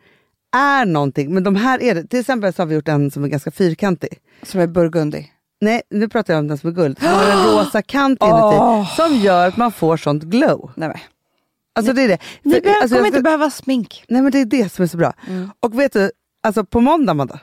är 0.57 0.86
någonting. 0.86 1.34
Men 1.34 1.43
de 1.43 1.57
här 1.57 1.82
är 1.82 1.95
det. 1.95 2.07
Till 2.07 2.20
exempel 2.20 2.53
så 2.53 2.62
har 2.62 2.66
vi 2.66 2.74
gjort 2.74 2.88
en 2.88 3.11
som 3.11 3.24
är 3.24 3.28
ganska 3.28 3.51
fyrkantig. 3.51 4.18
Som 4.43 4.61
är 4.61 4.66
burgundy. 4.66 5.24
Nej, 5.61 5.82
nu 5.90 6.09
pratar 6.09 6.34
jag 6.34 6.38
om 6.38 6.49
den 6.49 6.59
som 6.59 6.70
är 6.70 6.74
guld. 6.74 6.99
Som 6.99 7.09
har 7.09 7.28
en 7.28 7.47
rosa 7.47 7.82
kant 7.82 8.22
inuti. 8.22 8.57
Åh. 8.61 8.97
Som 8.97 9.16
gör 9.16 9.49
att 9.49 9.57
man 9.57 9.72
får 9.72 9.97
sånt 9.97 10.22
glow. 10.22 10.70
Nej, 10.76 10.88
men. 10.88 10.99
Alltså 11.75 11.93
det 11.93 12.03
är 12.03 12.09
det. 12.09 12.18
För- 12.43 12.51
behöver, 12.51 12.70
alltså, 12.70 12.89
kommer 12.89 12.99
jag 13.01 13.07
inte 13.07 13.16
ska- 13.18 13.23
behöva 13.23 13.51
smink. 13.51 14.05
Nej 14.09 14.23
men 14.23 14.33
det 14.33 14.39
är 14.41 14.45
det 14.45 14.73
som 14.73 14.83
är 14.83 14.87
så 14.87 14.97
bra. 14.97 15.12
Och 15.61 15.81
vet 15.81 15.93
du, 15.93 16.11
alltså 16.43 16.64
på 16.64 16.81
måndag 16.81 17.11
Amanda. 17.12 17.41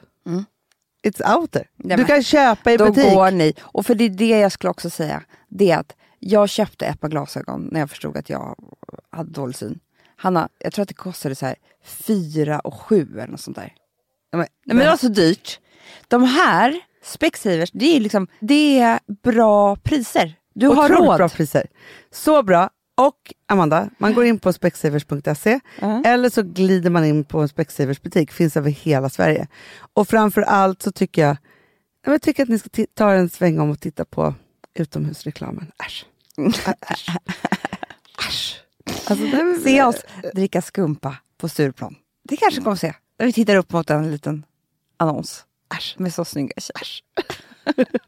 It's 1.04 1.36
out 1.38 1.52
there. 1.52 1.66
Nej, 1.76 1.98
du 1.98 2.06
kan 2.06 2.24
köpa 2.24 2.72
i 2.72 2.78
Då 2.78 2.86
butik. 2.86 3.14
går 3.14 3.32
ni. 3.32 3.54
Och 3.62 3.86
för 3.86 3.96
det 3.96 4.04
är 4.04 4.10
det 4.10 4.40
jag 4.40 4.52
skulle 4.52 4.72
också 4.72 4.90
säga. 4.90 5.24
Det 5.50 5.72
är 5.72 5.78
att 5.78 5.96
jag 6.20 6.50
köpte 6.50 6.86
ett 6.86 7.00
par 7.02 7.10
glasögon 7.10 7.70
när 7.72 7.80
jag 7.80 7.90
förstod 7.90 8.18
att 8.18 8.30
jag 8.30 8.56
hade 9.10 9.32
dålig 9.32 9.56
syn. 9.56 9.80
Hanna, 10.16 10.50
jag 10.60 10.74
tror 10.74 10.84
att 10.84 10.88
det 10.90 10.94
kostade 10.94 11.36
så 11.36 11.46
här 11.46 11.56
fyra 11.86 12.60
och 12.60 12.74
sju 12.74 13.08
eller 13.14 13.28
något 13.28 13.40
sånt 13.42 13.58
där. 13.58 13.74
Nej, 14.34 14.48
men, 14.66 14.78
det 14.78 14.86
var 14.86 14.98
så 14.98 15.08
dyrt. 15.08 15.60
De 16.08 16.24
här 16.24 16.80
Specsavers, 17.04 17.72
det 17.74 17.96
är 17.96 18.00
liksom 18.00 18.28
det 18.40 18.80
är 18.80 19.00
bra 19.24 19.76
priser. 19.76 20.34
Du 20.54 20.68
har 20.68 20.90
råd. 20.90 21.18
bra 21.18 21.30
priser. 21.30 21.68
Så 22.12 22.44
bra. 22.44 22.70
Och 23.00 23.34
Amanda, 23.47 23.89
man 23.97 24.14
går 24.14 24.26
in 24.26 24.39
på 24.39 24.54
specsavers.se 24.54 25.60
Ja. 25.82 26.02
eller 26.06 26.30
så 26.30 26.43
glider 26.43 26.89
man 26.89 27.06
in 27.06 27.26
på 27.26 27.39
en 27.41 27.50
Specsavers 27.50 28.02
butik. 28.02 28.32
Finns 28.32 28.58
över 28.58 28.70
hela 28.70 29.10
Sverige. 29.10 29.47
Och 29.93 30.08
framför 30.08 30.41
allt 30.41 30.82
så 30.82 30.91
tycker 30.91 31.22
jag, 31.22 31.38
jag 32.06 32.22
tycker 32.22 32.43
att 32.43 32.50
ni 32.50 32.60
ska 32.60 32.86
ta 32.93 33.12
en 33.12 33.30
sväng 33.30 33.60
om 33.60 33.70
och 33.70 33.80
titta 33.80 34.06
på 34.06 34.34
utomhusreklamen. 34.74 35.72
Äsch. 35.86 36.06
Äsch. 36.89 37.10
Äsch. 38.28 38.62
Alltså, 39.06 39.26
Se 39.64 39.84
oss 39.84 40.06
dricka 40.34 40.62
skumpa 40.62 41.16
på 41.38 41.50
Stureplan. 41.50 41.95
Det 42.24 42.38
kanske 42.38 42.62
kommer 42.62 42.74
att 42.74 42.80
se. 42.80 42.93
När 43.20 43.26
vi 43.26 43.34
tittar 43.34 43.56
upp 43.56 43.72
mot 43.72 43.89
en 43.89 44.12
liten 44.12 44.45
annons. 44.97 45.45
Äsch, 45.78 45.95
med 46.00 46.14
så 46.14 46.26
snygga 46.26 46.54
tjejer. 46.58 47.00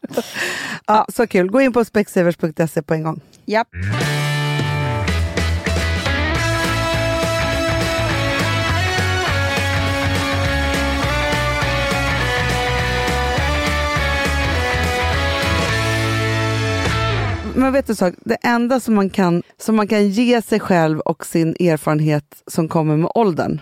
Ja, 0.86 1.06
så 1.08 1.26
kul. 1.26 1.50
Gå 1.50 1.60
in 1.60 1.72
på 1.72 1.84
specsavers.se 1.84 2.82
på 2.82 2.94
en 2.94 3.02
gång. 3.02 3.20
Japp. 3.44 3.68
Men 17.54 17.72
vet 17.72 17.86
du 17.86 17.94
sak? 17.94 18.14
Det 18.24 18.36
enda 18.42 18.80
som 18.80 18.94
man, 18.94 19.10
kan, 19.10 19.42
som 19.58 19.76
man 19.76 19.88
kan 19.88 20.08
ge 20.08 20.42
sig 20.42 20.60
själv 20.60 21.00
och 21.00 21.26
sin 21.26 21.48
erfarenhet 21.60 22.42
som 22.46 22.68
kommer 22.68 22.96
med 22.96 23.10
åldern, 23.14 23.60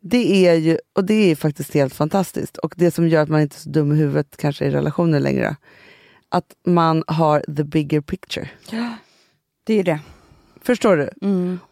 det 0.00 0.46
är 0.48 0.54
ju, 0.54 0.78
och 0.92 1.04
det 1.04 1.30
är 1.30 1.36
faktiskt 1.36 1.74
helt 1.74 1.94
fantastiskt, 1.94 2.56
och 2.56 2.74
det 2.76 2.90
som 2.90 3.08
gör 3.08 3.22
att 3.22 3.28
man 3.28 3.40
inte 3.40 3.56
är 3.56 3.60
så 3.60 3.68
dum 3.70 3.92
i 3.92 3.96
huvudet 3.96 4.36
kanske 4.36 4.64
i 4.64 4.70
relationer 4.70 5.20
längre, 5.20 5.56
att 6.28 6.46
man 6.66 7.04
har 7.06 7.40
the 7.56 7.64
bigger 7.64 8.00
picture. 8.00 8.48
Det 9.64 9.74
är 9.78 9.84
det. 9.84 10.00
Förstår 10.64 10.96
du? 10.96 11.10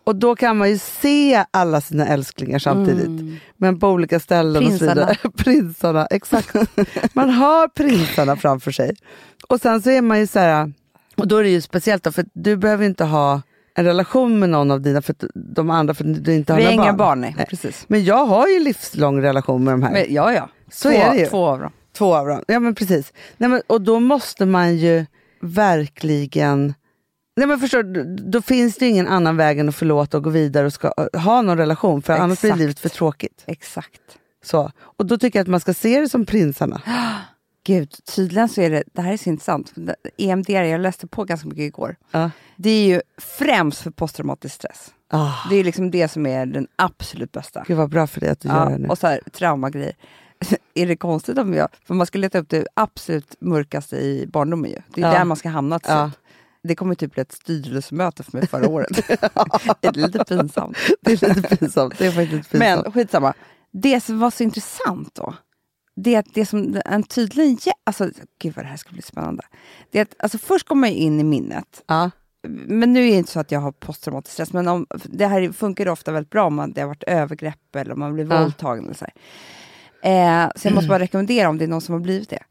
Och 0.05 0.17
då 0.17 0.37
kan 0.37 0.57
man 0.57 0.71
ju 0.71 0.79
se 0.79 1.45
alla 1.51 1.81
sina 1.81 2.07
älsklingar 2.07 2.59
samtidigt, 2.59 3.41
men 3.57 3.79
på 3.81 3.89
olika 3.89 4.21
ställen 4.21 4.65
och 4.67 4.73
så 4.73 4.79
Prinsarna. 4.79 4.95
vidare. 4.95 5.17
Prinsarna, 5.37 6.07
exakt. 6.07 6.55
Man 7.13 7.31
har 7.31 7.69
prinsarna 7.69 8.37
framför 8.37 8.71
sig. 8.71 8.97
Och 9.49 9.61
sen 9.61 9.83
så 9.83 9.91
är 9.91 10.03
man 10.03 10.19
ju 10.19 10.27
så 10.27 10.39
här, 10.39 10.73
och 11.21 11.29
då 11.29 11.37
är 11.37 11.43
det 11.43 11.49
ju 11.49 11.61
speciellt 11.61 12.03
då, 12.03 12.13
för 12.13 12.25
du 12.33 12.57
behöver 12.57 12.85
inte 12.85 13.05
ha 13.05 13.43
en 13.75 13.85
relation 13.85 14.39
med 14.39 14.51
någon 14.51 14.71
av 14.71 14.81
dina, 14.81 15.03
för 15.03 15.15
de 15.35 15.71
andra, 15.71 15.95
för 15.95 16.05
du 16.05 16.35
inte 16.35 16.53
har 16.53 16.59
Vi 16.59 16.65
några 16.65 16.75
inga 16.75 16.85
barn. 16.85 16.97
barn, 16.97 17.21
nej. 17.21 17.47
Precis. 17.49 17.85
Men 17.89 18.05
jag 18.05 18.27
har 18.27 18.49
ju 18.49 18.59
livslång 18.59 19.23
relation 19.23 19.65
med 19.65 19.75
de 19.75 19.83
här. 19.83 19.93
Men, 19.93 20.15
ja, 20.15 20.33
ja. 20.33 20.49
Så 20.71 20.91
två, 20.91 20.97
är 20.97 21.11
det 21.11 21.19
ju. 21.19 21.27
Två 21.27 21.47
av 21.47 21.61
dem. 21.61 21.73
Två 21.93 22.17
av 22.17 22.27
dem. 22.27 22.45
Ja 22.47 22.61
men 22.61 22.75
precis. 22.75 23.13
Nej, 23.37 23.51
men, 23.51 23.63
och 23.67 23.81
då 23.81 24.01
måste 24.01 24.47
man 24.47 24.77
ju 24.77 25.07
verkligen 25.41 26.75
Nej, 27.37 27.47
men 27.47 27.59
förstår, 27.61 27.83
då 28.31 28.43
finns 28.43 28.77
det 28.77 28.87
ingen 28.87 29.09
annan 29.09 29.37
väg 29.37 29.59
än 29.59 29.69
att 29.69 29.75
förlåta 29.77 30.17
och 30.17 30.25
gå 30.25 30.31
vidare 30.31 30.67
och 30.67 30.73
ska, 30.73 30.93
ha 31.13 31.43
någon 31.43 31.59
relation 31.59 32.03
för 32.03 32.13
annars 32.13 32.41
blir 32.41 32.51
Exakt. 32.51 32.61
livet 32.61 32.81
för 32.81 32.89
tråkigt. 32.89 33.45
Exakt. 33.47 34.01
Så. 34.45 34.71
Och 34.79 35.07
då 35.07 35.19
tycker 35.19 35.39
jag 35.39 35.45
att 35.45 35.49
man 35.49 35.61
ska 35.61 35.75
se 35.75 36.01
det 36.01 36.09
som 36.09 36.27
prinsarna. 36.27 36.83
Gud, 37.65 37.95
tydligen 38.15 38.49
så 38.49 38.61
är 38.61 38.71
det, 38.71 38.83
det 38.93 39.03
här 39.03 39.13
är 39.13 39.17
så 39.17 39.31
intressant. 39.31 39.73
EMDR, 40.17 40.53
jag 40.63 40.81
läste 40.81 41.07
på 41.07 41.25
ganska 41.25 41.49
mycket 41.49 41.63
igår. 41.63 41.97
Ja. 42.11 42.31
Det 42.57 42.71
är 42.71 42.87
ju 42.87 43.01
främst 43.19 43.81
för 43.83 43.91
posttraumatisk 43.91 44.55
stress. 44.55 44.91
Ah, 45.13 45.33
Det 45.51 45.57
är 45.57 45.65
liksom 45.65 45.91
det 45.91 46.09
som 46.09 46.27
är 46.27 46.47
den 46.47 46.67
absolut 46.77 47.33
bästa. 47.33 47.65
Gud 47.67 47.77
vad 47.77 47.91
bra 47.91 48.07
för 48.07 48.21
dig 48.21 48.31
att 48.31 48.41
du 48.41 48.49
gör 48.49 48.65
Ja, 48.65 48.69
det 48.71 48.79
nu. 48.79 48.89
och 48.89 48.99
så 48.99 49.07
här, 49.07 49.21
traumagrejer. 49.33 49.93
är 50.75 50.87
det 50.87 50.97
konstigt 50.97 51.39
om 51.39 51.55
jag... 51.55 51.69
För 51.87 51.95
man 51.95 52.07
ska 52.07 52.19
leta 52.19 52.39
upp 52.39 52.49
det 52.49 52.67
absolut 52.75 53.35
mörkaste 53.41 53.97
i 53.97 54.27
barndomen 54.27 54.71
ju. 54.71 54.79
Det 54.95 55.03
är 55.03 55.13
där 55.13 55.25
man 55.25 55.37
ska 55.37 55.49
hamna 55.49 55.79
till 55.79 55.91
slut. 55.93 56.19
Det 56.63 56.75
kommer 56.75 56.95
typ 56.95 57.13
bli 57.15 57.21
ett 57.23 57.33
styrelsemöte 57.33 58.23
för 58.23 58.33
mig 58.39 58.47
förra 58.47 58.69
året. 58.69 58.89
det 59.81 59.89
är 59.89 59.93
lite 59.93 60.25
pinsamt. 60.25 60.77
Det 61.01 61.23
är 61.23 61.35
lite 61.35 61.57
pinsamt. 61.57 61.99
Det 61.99 62.07
är 62.07 62.11
faktiskt 62.11 62.33
lite 62.33 62.49
pinsamt. 62.59 62.85
Men 62.85 62.93
skitsamma. 62.93 63.35
Det 63.73 64.01
som 64.01 64.19
var 64.19 64.31
så 64.31 64.43
intressant 64.43 65.15
då, 65.15 65.35
det 65.97 66.27
det 66.35 66.47
som 66.47 66.81
en 66.85 67.03
tydligen... 67.03 67.55
ge- 67.55 67.73
Alltså, 67.85 68.11
gud 68.39 68.57
vad 68.57 68.65
det 68.65 68.69
här 68.69 68.77
ska 68.77 68.91
bli 68.93 69.03
spännande. 69.03 69.43
Det 69.91 70.01
att, 70.01 70.15
alltså, 70.19 70.39
först 70.39 70.69
kommer 70.69 70.81
man 70.81 70.91
ju 70.91 70.97
in 70.97 71.21
i 71.21 71.25
minnet. 71.25 71.83
Ja. 71.87 72.11
Men 72.67 72.93
nu 72.93 73.01
är 73.07 73.11
det 73.11 73.17
inte 73.19 73.31
så 73.33 73.41
att 73.41 73.51
jag 73.51 73.61
har 73.61 73.73
posttraumatisk 73.73 74.33
stress, 74.33 74.53
men 74.53 74.69
om, 74.69 74.87
det 75.05 75.27
här 75.27 75.53
funkar 75.53 75.89
ofta 75.89 76.13
väldigt 76.13 76.31
bra 76.31 76.47
om 76.47 76.55
man, 76.55 76.73
det 76.73 76.81
har 76.81 76.89
varit 76.89 77.03
övergrepp 77.03 77.77
eller 77.77 77.93
om 77.93 77.99
man 78.01 78.15
blir 78.15 78.31
Ja. 78.33 78.43
våldtagen. 78.43 78.85
Eller 78.85 78.95
så. 78.95 79.05
Eh, 80.03 80.49
så 80.57 80.69
jag 80.69 80.75
måste 80.75 80.89
bara 80.89 80.99
rekommendera 80.99 81.49
om 81.49 81.59
det 81.59 81.65
är 81.65 81.69
någon 81.69 81.81
som 81.81 81.93
har 81.93 82.01
blivit 82.01 82.29
det. 82.31 82.43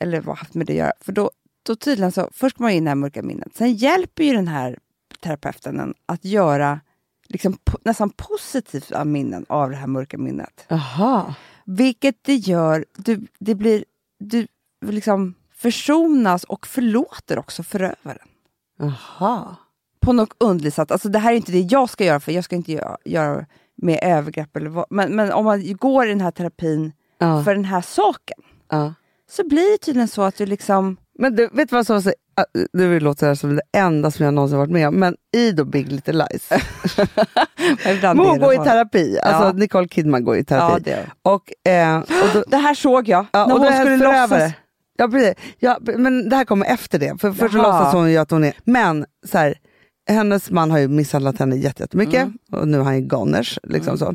Eller 0.00 0.20
vad 0.20 0.36
haft 0.38 0.54
med 0.54 0.66
det 0.66 0.72
att 0.72 0.76
göra. 0.78 0.92
För 1.00 1.12
då, 1.12 1.30
då 1.66 1.76
tydligen 1.76 2.12
så, 2.12 2.28
först 2.32 2.56
kommer 2.56 2.68
man 2.70 2.76
in 2.76 2.82
i 2.82 2.84
det 2.84 2.90
här 2.90 2.94
mörka 2.94 3.22
minnet. 3.22 3.56
Sen 3.56 3.72
hjälper 3.74 4.24
ju 4.24 4.32
den 4.32 4.48
här 4.48 4.78
terapeuten 5.22 5.80
en 5.80 5.94
att 6.06 6.24
göra 6.24 6.80
liksom, 7.28 7.52
po- 7.70 7.80
nästan 7.84 8.10
positiva 8.10 9.04
minnen 9.04 9.46
av 9.48 9.70
det 9.70 9.76
här 9.76 9.86
mörka 9.86 10.18
minnet. 10.18 10.64
Jaha. 10.68 11.34
Vilket 11.64 12.16
det 12.22 12.34
gör, 12.34 12.84
du, 12.96 13.26
det 13.38 13.54
blir, 13.54 13.84
du 14.18 14.46
liksom 14.84 15.34
försonas 15.54 16.44
och 16.44 16.66
förlåter 16.66 17.38
också 17.38 17.62
förövaren. 17.62 18.28
Jaha. 18.78 19.56
På 20.00 20.12
något 20.12 20.34
underligt 20.38 20.74
sätt. 20.74 20.90
Alltså 20.90 21.08
det 21.08 21.18
här 21.18 21.32
är 21.32 21.36
inte 21.36 21.52
det 21.52 21.60
jag 21.60 21.90
ska 21.90 22.04
göra, 22.04 22.20
för 22.20 22.32
jag 22.32 22.44
ska 22.44 22.56
inte 22.56 22.72
göra, 22.72 22.96
göra 23.04 23.46
med 23.74 23.98
övergrepp. 24.02 24.56
Eller 24.56 24.70
vad. 24.70 24.86
Men, 24.90 25.16
men 25.16 25.32
om 25.32 25.44
man 25.44 25.76
går 25.76 26.06
i 26.06 26.08
den 26.08 26.20
här 26.20 26.30
terapin 26.30 26.92
Ja. 27.18 27.44
för 27.44 27.54
den 27.54 27.64
här 27.64 27.80
saken, 27.80 28.38
ja. 28.68 28.94
så 29.30 29.48
blir 29.48 29.72
det 29.72 29.78
tydligen 29.78 30.08
så 30.08 30.22
att 30.22 30.36
du 30.36 30.46
liksom... 30.46 30.96
Men 31.18 31.36
du, 31.36 31.48
vet 31.52 31.68
du 31.70 31.76
vad 31.76 31.86
som 31.86 31.94
var 31.96 32.00
så, 32.00 32.12
ah, 32.36 32.44
nu 32.72 33.00
låter 33.00 33.28
det 33.28 33.36
som 33.36 33.56
det 33.56 33.62
enda 33.78 34.10
som 34.10 34.24
jag 34.24 34.34
någonsin 34.34 34.58
varit 34.58 34.70
med 34.70 34.88
om, 34.88 34.94
men 34.94 35.16
i 35.36 35.52
då 35.52 35.64
Big 35.64 35.92
Little 35.92 36.12
Lies. 36.12 36.48
Hon 38.16 38.32
det 38.32 38.38
går 38.38 38.54
i 38.54 38.56
terapi, 38.56 39.18
alltså 39.20 39.44
Ja. 39.44 39.52
Nicole 39.52 39.88
Kidman 39.88 40.24
går 40.24 40.36
i 40.36 40.38
Ja, 40.38 40.44
terapi. 40.44 40.82
det 40.84 40.90
gör 40.90 41.12
och, 41.22 41.70
eh, 41.72 41.98
och 41.98 42.28
då, 42.34 42.44
Det 42.46 42.56
här 42.56 42.74
såg 42.74 43.08
jag. 43.08 43.26
Ja, 43.32 43.46
när 43.46 43.54
och 43.54 43.60
hon 43.60 43.70
det 43.72 43.76
skulle 43.80 43.96
låtsas. 43.96 44.52
Ja, 44.98 45.08
precis. 45.08 45.34
Ja, 45.58 45.78
men 45.96 46.28
det 46.28 46.36
här 46.36 46.44
kommer 46.44 46.66
efter 46.66 46.98
det. 46.98 47.20
För 47.20 47.32
först 47.32 47.54
låtsas 47.54 47.92
hon 47.94 48.10
ju 48.10 48.16
att 48.16 48.30
hon 48.30 48.44
är... 48.44 48.52
Men 48.64 49.04
så 49.26 49.38
här, 49.38 49.54
hennes 50.08 50.50
man 50.50 50.70
har 50.70 50.78
ju 50.78 50.88
misshandlat 50.88 51.38
henne 51.38 51.56
jätte- 51.56 51.82
jättemycket 51.82 52.22
Mm. 52.22 52.38
och 52.52 52.68
nu 52.68 52.78
är 52.78 52.82
han 52.82 52.96
ju 53.00 53.06
goners. 53.06 53.58
Liksom 53.62 53.98
så. 53.98 54.14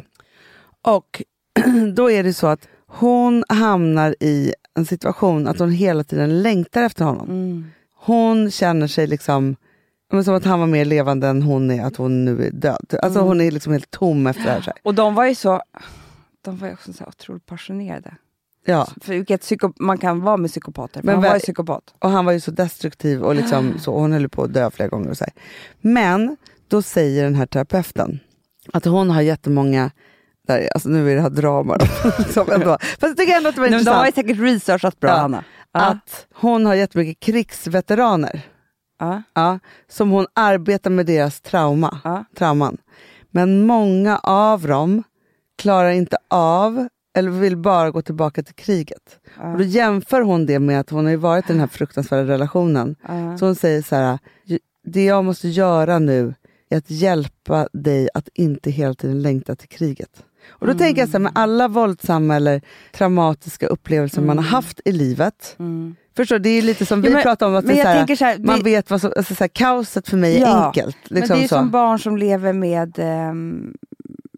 Och 0.88 1.22
då 1.96 2.12
är 2.12 2.24
det 2.24 2.34
så 2.34 2.48
att 2.48 2.68
hon 2.88 3.44
hamnar 3.50 4.16
i 4.20 4.54
en 4.78 4.86
situation 4.86 5.48
att 5.48 5.60
hon 5.60 5.72
hela 5.72 6.04
tiden 6.04 6.42
längtar 6.42 6.84
efter 6.84 7.06
honom. 7.06 7.30
Mm. 7.30 7.66
Hon 7.96 8.52
känner 8.52 8.88
sig 8.88 9.08
liksom 9.08 9.56
men 10.12 10.24
som 10.24 10.36
att 10.36 10.46
han 10.46 10.60
var 10.60 10.68
mer 10.68 10.86
levande 10.86 11.28
än 11.28 11.42
hon 11.42 11.72
är, 11.72 11.86
att 11.86 11.96
hon 11.96 12.26
nu 12.26 12.46
är 12.46 12.52
död. 12.52 12.96
Alltså 13.02 13.20
Mm. 13.20 13.28
hon 13.28 13.42
är 13.42 13.52
liksom 13.52 13.74
helt 13.74 13.92
tom 13.92 14.28
efter 14.28 14.44
det 14.44 14.50
här. 14.50 14.74
Och 14.84 14.96
de 14.96 15.16
var 15.16 15.26
ju 15.26 15.36
så... 15.36 15.62
De 16.42 16.58
var 16.58 16.68
ju 16.68 16.74
också 16.74 16.94
så 16.94 17.06
otroligt 17.06 17.46
passionerade. 17.46 18.16
Ja. 18.66 18.88
För 19.02 19.14
vilket 19.14 19.42
psyko, 19.42 19.74
man 19.80 19.98
kan 19.98 20.22
vara 20.22 20.38
med 20.38 20.52
psykopater. 20.52 21.02
Men 21.04 21.16
han 21.16 21.24
var 21.24 21.34
ju 21.34 21.40
psykopat. 21.40 21.94
Och 22.00 22.10
han 22.10 22.26
var 22.26 22.34
ju 22.34 22.40
så 22.40 22.52
destruktiv 22.52 23.24
och 23.24 23.36
liksom, 23.36 23.74
så, 23.80 24.00
hon 24.00 24.12
höll 24.12 24.30
på 24.30 24.44
att 24.44 24.54
dö 24.54 24.72
flera 24.72 24.90
gånger. 24.90 25.10
Och 25.10 25.18
så 25.18 25.24
här. 25.24 25.34
Men 25.82 26.38
då 26.68 26.82
säger 26.82 27.24
den 27.24 27.36
här 27.36 27.46
terapeuten 27.46 28.20
att 28.74 28.86
hon 28.86 29.10
har 29.10 29.22
jättemånga, 29.22 29.92
där, 30.48 30.70
alltså 30.74 30.90
nu 30.90 31.12
är 31.12 31.16
det 31.16 31.22
här 31.22 31.30
drama. 31.30 31.74
ändå, 32.54 32.78
fast 32.80 33.02
jag 33.02 33.18
tycker 33.18 33.38
ändå 33.38 33.50
att 33.50 33.56
det 33.56 33.62
var 33.62 33.70
men 33.70 33.84
de 33.84 33.90
har 33.92 34.06
intressant. 34.08 34.16
säkert 34.28 34.40
researchat 34.40 35.00
bra, 35.00 35.10
Ja. 35.10 35.16
Hanna. 35.18 35.44
Ja. 35.72 35.80
Att 35.86 36.28
hon 36.34 36.66
har 36.66 36.76
jättemycket 36.76 37.20
krigsveteraner 37.20 38.42
Ja. 39.00 39.22
ja, 39.34 39.60
som 39.90 40.10
hon 40.10 40.26
arbetar 40.34 40.90
med 40.90 41.06
deras 41.06 41.42
trauma, 41.42 42.02
Ja. 42.04 42.26
trauman. 42.38 42.78
Men 43.32 43.66
många 43.66 44.18
av 44.24 44.68
dem 44.68 45.04
klarar 45.58 45.90
inte 45.90 46.18
av 46.28 46.88
eller 47.18 47.32
vill 47.32 47.58
bara 47.58 47.92
gå 47.92 48.02
tillbaka 48.02 48.44
till 48.44 48.56
kriget. 48.56 49.20
Ja. 49.38 49.52
Och 49.52 49.58
då 49.58 49.64
jämför 49.64 50.22
hon 50.22 50.46
det 50.46 50.60
med 50.60 50.80
att 50.80 50.90
hon 50.90 51.06
har 51.06 51.16
varit 51.16 51.50
i 51.50 51.54
den 51.54 51.60
här 51.60 51.68
fruktansvärda 51.68 52.24
relationen. 52.34 52.96
Så 53.40 53.46
hon 53.46 53.56
säger 53.56 53.82
så 53.82 53.96
här, 53.96 54.20
det 54.84 55.04
jag 55.06 55.26
måste 55.26 55.48
göra 55.48 56.00
nu 56.00 56.34
är 56.70 56.78
att 56.78 56.92
hjälpa 56.92 57.68
dig 57.74 58.10
att 58.14 58.28
inte 58.34 58.72
hela 58.72 58.94
tiden 58.94 59.22
längta 59.22 59.56
till 59.56 59.70
kriget. 59.70 60.24
Och 60.50 60.68
då 60.68 60.74
tänker 60.74 61.02
jag 61.02 61.10
så 61.10 61.14
här, 61.14 61.20
med 61.20 61.32
alla 61.36 61.68
våldsamma 61.68 62.36
eller 62.36 62.62
traumatiska 62.92 63.68
upplevelser 63.68 64.22
man 64.22 64.38
har 64.38 64.46
haft 64.46 64.80
i 64.86 64.92
livet. 64.92 65.56
Mm. 65.60 65.96
Förstår? 66.16 66.40
Det 66.40 66.50
är 66.50 66.62
lite 66.62 66.86
som 66.86 67.02
vi 67.02 67.08
Ja, 67.08 67.14
men- 67.14 67.24
pratar 67.24 67.48
om, 67.48 67.56
att 67.56 67.66
men 67.66 67.76
det 67.76 67.82
är 67.82 67.84
så 67.84 67.90
här, 67.90 67.98
tänker 67.98 68.16
så 68.16 68.26
här, 68.26 68.38
man 68.40 68.56
vi- 68.56 68.62
vet 68.64 68.90
vad 68.92 69.02
som, 69.02 69.12
alltså 69.18 69.36
så 69.36 69.44
här, 69.44 69.48
kaoset 69.48 70.10
för 70.10 70.18
mig 70.18 70.36
är 70.38 70.42
Ja, 70.42 70.66
enkelt. 70.66 70.98
Men 71.10 71.20
Liksom 71.20 71.38
det 71.38 71.44
är 71.44 71.48
så. 71.48 71.56
som 71.56 71.70
barn 71.72 72.00
som 72.00 72.18
lever 72.18 72.54
med 72.54 72.94
ehm, 73.00 73.74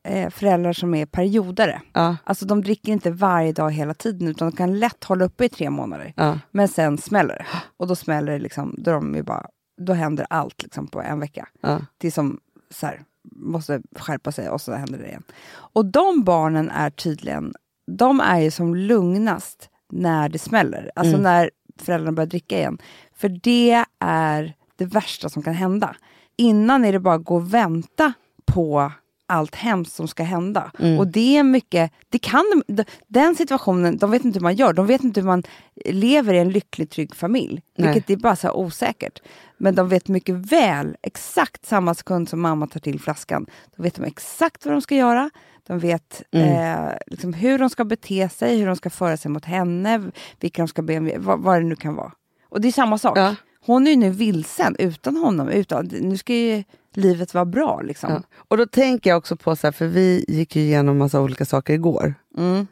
eh, 0.04 0.30
föräldrar 0.30 0.74
som 0.74 0.94
är 0.96 1.06
periodare. 1.06 1.82
Ja, 1.94 2.16
Alltså 2.24 2.46
de 2.46 2.62
dricker 2.62 2.92
inte 2.92 3.12
varje 3.12 3.52
dag 3.52 3.72
hela 3.72 3.94
tiden 3.94 4.28
utan 4.28 4.50
de 4.50 4.56
kan 4.58 4.80
lätt 4.80 5.04
hålla 5.04 5.26
uppe 5.26 5.46
i 5.46 5.50
tre 5.50 5.70
månader. 5.70 6.14
ja, 6.16 6.40
Men 6.52 6.68
sen 6.68 6.98
smäller 6.98 7.34
det. 7.36 7.46
Och 7.78 7.88
då 7.88 7.96
smäller 7.96 8.32
det 8.32 8.40
liksom, 8.40 8.76
då, 8.78 8.92
de 8.92 9.22
bara, 9.24 9.46
då 9.82 9.94
händer 9.94 10.26
allt 10.30 10.64
liksom 10.64 10.88
på 10.88 11.02
en 11.02 11.20
vecka. 11.20 11.48
ja. 11.62 11.80
Det 11.98 12.08
är 12.08 12.12
som 12.12 12.40
så 12.72 12.86
här, 12.86 13.02
måste 13.32 13.82
skärpa 13.96 14.32
sig 14.32 14.50
och 14.50 14.62
så 14.62 14.74
händer 14.74 15.00
det 15.00 15.08
igen. 15.08 15.24
Och 15.50 15.86
de 15.86 16.24
barnen 16.24 16.70
är 16.70 16.90
tydligen, 16.90 17.54
de 17.92 18.20
är 18.20 18.40
ju 18.40 18.52
som 18.52 18.76
lugnast 18.76 19.70
när 19.92 20.30
det 20.30 20.40
smäller. 20.40 20.92
Alltså 20.96 21.14
Mm. 21.14 21.24
när 21.24 21.52
föräldrarna 21.82 22.12
börjar 22.12 22.28
dricka 22.28 22.58
igen. 22.58 22.78
För 23.16 23.30
det 23.30 23.86
är 24.00 24.54
det 24.76 24.86
värsta 24.86 25.30
som 25.30 25.44
kan 25.44 25.54
hända. 25.54 25.96
Innan 26.38 26.86
är 26.86 26.92
det 26.92 27.00
bara 27.00 27.16
att 27.16 27.24
gå 27.24 27.36
och 27.36 27.54
vänta 27.54 28.14
på 28.46 28.92
allt 29.30 29.56
hemskt 29.56 29.96
som 29.96 30.08
ska 30.08 30.24
hända. 30.24 30.72
Mm. 30.80 31.00
Och 31.00 31.08
det 31.08 31.38
är 31.38 31.44
mycket, 31.44 31.92
det 32.10 32.20
kan 32.20 32.46
de, 32.68 32.74
de- 32.74 32.84
den 33.08 33.36
situationen, 33.36 33.98
de 33.98 34.12
vet 34.12 34.26
inte 34.26 34.40
hur 34.40 34.44
man 34.44 34.56
gör. 34.56 34.74
De 34.74 34.86
vet 34.88 35.04
inte 35.04 35.20
hur 35.20 35.28
man 35.28 35.44
lever 35.86 36.34
i 36.34 36.38
en 36.40 36.50
lycklig, 36.50 36.90
trygg 36.90 37.16
familj. 37.16 37.62
Nej. 37.78 37.94
Vilket 37.94 38.10
är 38.10 38.18
bara 38.18 38.36
så 38.36 38.52
osäkert. 38.54 39.20
Men 39.58 39.76
de 39.76 39.90
vet 39.90 40.08
mycket 40.08 40.36
väl, 40.36 40.98
exakt 41.02 41.66
samma 41.66 41.94
sekund 41.94 42.30
som 42.30 42.42
mamma 42.42 42.68
tar 42.68 42.80
till 42.80 43.00
flaskan, 43.00 43.46
då 43.76 43.84
vet 43.84 43.96
de 43.96 44.04
exakt 44.04 44.66
vad 44.66 44.74
de 44.76 44.82
ska 44.82 44.96
göra. 44.96 45.30
De 45.68 45.80
vet 45.80 46.22
Mm. 46.32 46.88
eh, 46.88 46.94
liksom 47.08 47.34
hur 47.34 47.60
de 47.60 47.70
ska 47.70 47.86
bete 47.86 48.30
sig, 48.30 48.58
hur 48.60 48.68
de 48.68 48.76
ska 48.76 48.90
föra 48.90 49.18
sig 49.18 49.32
mot 49.32 49.46
henne, 49.46 50.12
vilka 50.40 50.62
de 50.62 50.68
ska 50.68 50.82
be 50.82 50.98
om, 50.98 51.12
vad, 51.18 51.40
vad 51.40 51.62
det 51.62 51.66
nu 51.68 51.76
kan 51.76 51.96
vara. 51.96 52.12
Och 52.50 52.62
det 52.62 52.68
är 52.68 52.72
samma 52.72 52.98
sak. 52.98 53.18
Ja. 53.18 53.36
Hon 53.66 53.88
är 53.88 53.92
ju 53.92 53.98
nu 53.98 54.10
vilsen 54.10 54.76
utan 54.80 55.16
honom. 55.18 55.50
Utan, 55.50 55.86
nu 55.86 56.18
ska 56.18 56.34
ju 56.34 56.64
livet 56.94 57.34
vara 57.34 57.46
bra. 57.46 57.82
Liksom. 57.82 58.12
Ja. 58.12 58.22
Och 58.48 58.58
då 58.58 58.66
tänker 58.66 59.10
jag 59.10 59.18
också 59.18 59.36
på, 59.36 59.56
så 59.56 59.68
här, 59.68 59.72
för 59.72 59.88
vi 59.88 60.26
gick 60.28 60.56
ju 60.56 60.62
igenom 60.62 60.98
massa 60.98 61.22
olika 61.22 61.46
saker 61.46 61.74
igår. 61.74 62.14
Mm. 62.38 62.68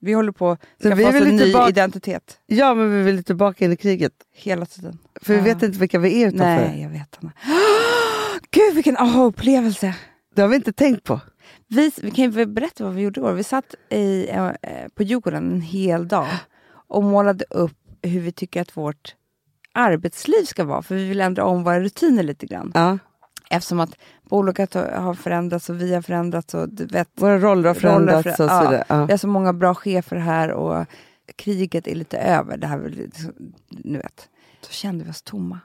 Vi 0.00 0.12
håller 0.12 0.32
på 0.32 0.50
att 0.50 0.60
skaffa 0.82 0.94
vi 0.94 1.04
oss 1.06 1.14
en 1.14 1.36
ny 1.36 1.54
identitet 1.68 2.38
Ja, 2.46 2.74
men 2.74 2.90
vi 2.96 3.02
vill 3.02 3.24
tillbaka 3.24 3.64
in 3.64 3.72
i 3.72 3.76
kriget. 3.76 4.12
hela 4.34 4.66
tiden. 4.66 4.98
För 5.22 5.32
vi 5.32 5.38
Ja. 5.38 5.44
vet 5.44 5.62
inte 5.62 5.78
vilka 5.78 5.98
vi 5.98 6.22
är 6.22 6.28
utanför. 6.28 6.44
Nej, 6.68 6.82
jag 6.82 6.90
vet. 6.90 7.18
Hanna. 7.20 7.32
Gud, 8.50 8.74
vilken 8.74 8.96
aha-upplevelse! 8.96 9.94
Det 10.34 10.42
har 10.42 10.48
vi 10.48 10.56
inte 10.56 10.72
tänkt 10.72 11.04
på. 11.04 11.20
Vi, 11.68 11.90
vi 12.02 12.10
kan 12.10 12.24
ju 12.32 12.46
berätta 12.46 12.84
vad 12.84 12.94
vi 12.94 13.02
gjorde 13.02 13.20
igår. 13.20 13.32
Vi 13.32 13.44
satt 13.44 13.74
i, 13.90 14.28
eh, 14.30 14.48
på 14.94 15.02
Djurgården 15.02 15.52
en 15.52 15.60
hel 15.60 16.08
dag 16.08 16.26
och 16.88 17.02
målade 17.04 17.44
upp 17.50 17.72
hur 18.02 18.20
vi 18.20 18.32
tycker 18.32 18.60
att 18.62 18.76
vårt 18.76 19.14
arbetsliv 19.72 20.44
ska 20.44 20.64
vara. 20.64 20.82
För 20.82 20.94
vi 20.94 21.08
vill 21.08 21.20
ändra 21.20 21.44
om 21.44 21.64
våra 21.64 21.80
rutiner 21.80 22.22
lite 22.22 22.46
grann. 22.46 22.72
Ja. 22.74 22.98
Eftersom 23.52 23.80
att 23.80 23.96
bolaget 24.22 24.74
har- 24.74 25.14
förändrats 25.14 25.70
och 25.70 25.80
vi 25.80 25.94
har 25.94 26.02
förändrats. 26.02 26.54
Och 26.54 26.68
du 26.68 26.86
vet, 26.86 27.08
Våra 27.14 27.38
roller 27.38 27.68
har 27.68 27.74
förändrats 27.74 28.26
roller 28.26 28.36
för- 28.36 28.44
vidare. 28.62 28.84
Ja. 28.88 29.04
Vi 29.06 29.12
har 29.12 29.18
så 29.18 29.28
många 29.28 29.52
bra 29.52 29.74
chefer 29.74 30.16
här 30.16 30.50
och 30.50 30.86
kriget 31.36 31.86
är 31.86 31.94
lite 31.94 32.18
över. 32.18 32.56
Det 32.56 32.66
här, 32.66 32.78
är 32.78 33.08
nu 33.70 33.98
vet. 33.98 34.28
Så 34.60 34.72
kände 34.72 35.04
vi 35.04 35.10
oss 35.10 35.22
tomma. 35.22 35.60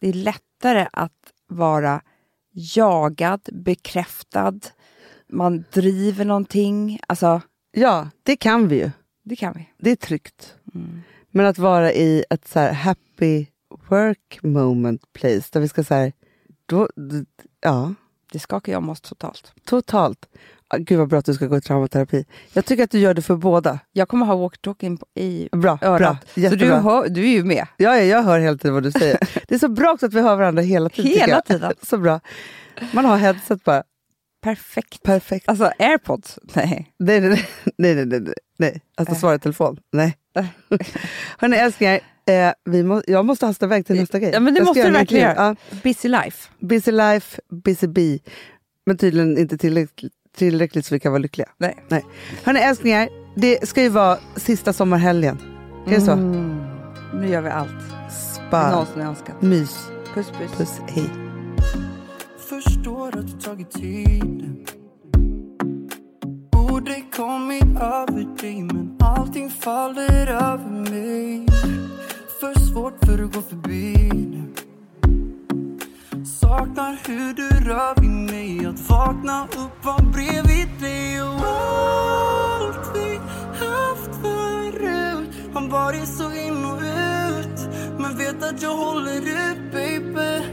Det 0.00 0.08
är 0.08 0.12
lättare 0.12 0.86
att 0.92 1.12
vara 1.48 2.00
jagad, 2.52 3.40
bekräftad. 3.52 4.54
Man 5.28 5.64
driver 5.72 6.24
någonting. 6.24 7.00
Alltså, 7.08 7.40
ja, 7.72 8.08
det 8.22 8.36
kan 8.36 8.68
vi 8.68 8.76
ju. 8.76 8.90
det 9.22 9.36
kan 9.36 9.52
vi. 9.56 9.68
Det 9.78 9.90
är 9.90 9.96
tryggt. 9.96 10.54
Mm. 10.74 11.00
Men 11.30 11.46
att 11.46 11.58
vara 11.58 11.92
i 11.92 12.24
ett 12.30 12.48
så 12.48 12.58
här 12.60 12.72
happy 12.72 13.46
work 13.88 14.38
moment 14.42 15.12
place 15.12 15.48
där 15.52 15.60
vi 15.60 15.68
ska 15.68 15.84
så 15.84 15.94
här, 15.94 16.12
då, 16.68 16.88
ja, 17.60 17.94
Det 18.32 18.38
skakar 18.38 18.72
jag 18.72 18.78
om 18.78 18.88
oss 18.88 19.00
totalt. 19.00 19.52
totalt. 19.64 20.28
Ah, 20.70 20.76
Gud 20.76 20.98
vad 20.98 21.08
bra 21.08 21.18
att 21.18 21.24
du 21.24 21.34
ska 21.34 21.46
gå 21.46 21.56
i 21.56 21.60
traumaterapi. 21.60 22.24
Jag 22.52 22.64
tycker 22.64 22.84
att 22.84 22.90
du 22.90 22.98
gör 22.98 23.14
det 23.14 23.22
för 23.22 23.36
båda. 23.36 23.78
Jag 23.92 24.08
kommer 24.08 24.26
ha 24.26 24.34
walkie-talkie 24.34 24.98
i 25.14 25.48
Bra, 25.52 25.78
örat. 25.82 26.34
bra, 26.34 26.50
så 26.50 26.56
du, 26.56 26.72
hör, 26.72 27.08
du 27.08 27.24
är 27.24 27.28
ju 27.32 27.44
med. 27.44 27.66
Ja, 27.76 27.96
ja, 27.96 28.02
jag 28.02 28.22
hör 28.22 28.38
hela 28.38 28.58
tiden 28.58 28.74
vad 28.74 28.82
du 28.82 28.90
säger. 28.92 29.18
Det 29.48 29.54
är 29.54 29.58
så 29.58 29.68
bra 29.68 29.92
också 29.92 30.06
att 30.06 30.14
vi 30.14 30.20
hör 30.20 30.36
varandra 30.36 30.62
hela 30.62 30.88
tiden. 30.88 31.12
Hela 31.12 31.40
tiden. 31.40 31.72
Så 31.82 31.98
bra. 31.98 32.20
Man 32.92 33.04
har 33.04 33.16
headset 33.16 33.64
bara. 33.64 33.82
Perfekt. 34.42 35.02
Perfekt. 35.02 35.48
Alltså 35.48 35.72
airpods? 35.78 36.38
Nej. 36.54 36.92
Nej, 36.98 37.20
nej, 37.20 37.30
nej. 37.30 37.48
nej, 37.78 37.94
nej, 37.94 38.06
nej, 38.06 38.20
nej. 38.20 38.34
nej. 38.58 38.80
Alltså 38.96 39.14
Äh. 39.14 39.18
svara 39.20 39.34
i 39.34 39.38
telefon. 39.38 39.80
Nej. 39.92 40.16
Hörni 41.38 41.56
älsklingar, 41.56 42.00
eh, 42.28 42.52
vi 42.64 42.82
må, 42.82 43.02
jag 43.06 43.24
måste 43.26 43.46
hasta 43.46 43.66
iväg 43.66 43.86
till 43.86 43.96
nästa 44.00 44.18
grej. 44.18 44.30
Ja, 44.32 44.40
men 44.40 44.54
det 44.54 44.60
Jag 44.60 44.66
måste 44.66 44.82
du 44.82 44.86
en 44.86 44.92
verkligen 44.92 45.28
göra. 45.36 45.56
Busy 45.82 46.08
life. 46.08 46.48
Ja, 46.58 46.66
busy 46.66 46.92
life, 46.92 47.40
busy 47.64 47.86
bee. 47.86 48.18
Men 48.86 48.96
tydligen 48.98 49.38
inte 49.38 49.58
tillräckligt, 49.58 50.12
tillräckligt 50.36 50.86
så 50.86 50.94
vi 50.94 51.00
kan 51.00 51.12
vara 51.12 51.22
lyckliga. 51.22 51.48
Nej. 51.58 51.76
Nej. 51.88 52.04
Hörni 52.44 52.60
älsklingar, 52.60 53.08
det 53.36 53.68
ska 53.68 53.82
ju 53.82 53.88
vara 53.88 54.18
sista 54.36 54.72
sommarhelgen. 54.72 55.38
Är 55.86 55.90
det 55.90 56.00
så? 56.00 56.12
Mm. 56.12 56.56
Nu 57.14 57.28
gör 57.28 57.40
vi 57.40 57.50
allt 57.50 57.70
Spa, 58.34 58.70
någonsin 58.70 59.00
önskat. 59.02 59.42
mys, 59.42 59.78
Puss 60.14 60.26
puss. 60.30 60.52
puss, 60.58 60.80
hej. 60.88 61.10
Förstår 62.48 63.18
att 63.18 63.26
det 63.40 63.44
tagit 63.44 63.70
tid 63.70 64.66
Borde 66.52 67.02
kommit 67.16 67.64
över 67.80 68.36
dig 68.42 68.62
men 68.62 68.96
allting 69.00 69.50
faller 69.50 70.26
över 70.26 70.90
mig 70.90 71.46
för 72.40 72.58
svårt 72.58 73.04
för 73.04 73.24
att 73.24 73.34
gå 73.34 73.42
förbi 73.42 74.10
nu. 74.12 74.54
Saknar 76.24 76.98
hur 77.06 77.34
du 77.34 77.48
rör 77.48 78.00
vid 78.00 78.10
mig. 78.10 78.66
Att 78.66 78.90
vakna 78.90 79.44
upp 79.44 79.84
var 79.84 80.02
bredvid 80.12 80.68
dig. 80.80 81.22
Och 81.22 81.28
allt 81.28 82.90
vi 82.94 83.20
haft 83.58 84.22
förut 84.22 85.28
Har 85.54 85.68
varit 85.68 86.08
så 86.08 86.32
in 86.32 86.64
och 86.64 86.80
ut. 86.80 87.68
Men 87.98 88.18
vet 88.18 88.42
att 88.42 88.62
jag 88.62 88.76
håller 88.76 89.20
ut 89.20 89.72
baby. 89.72 90.44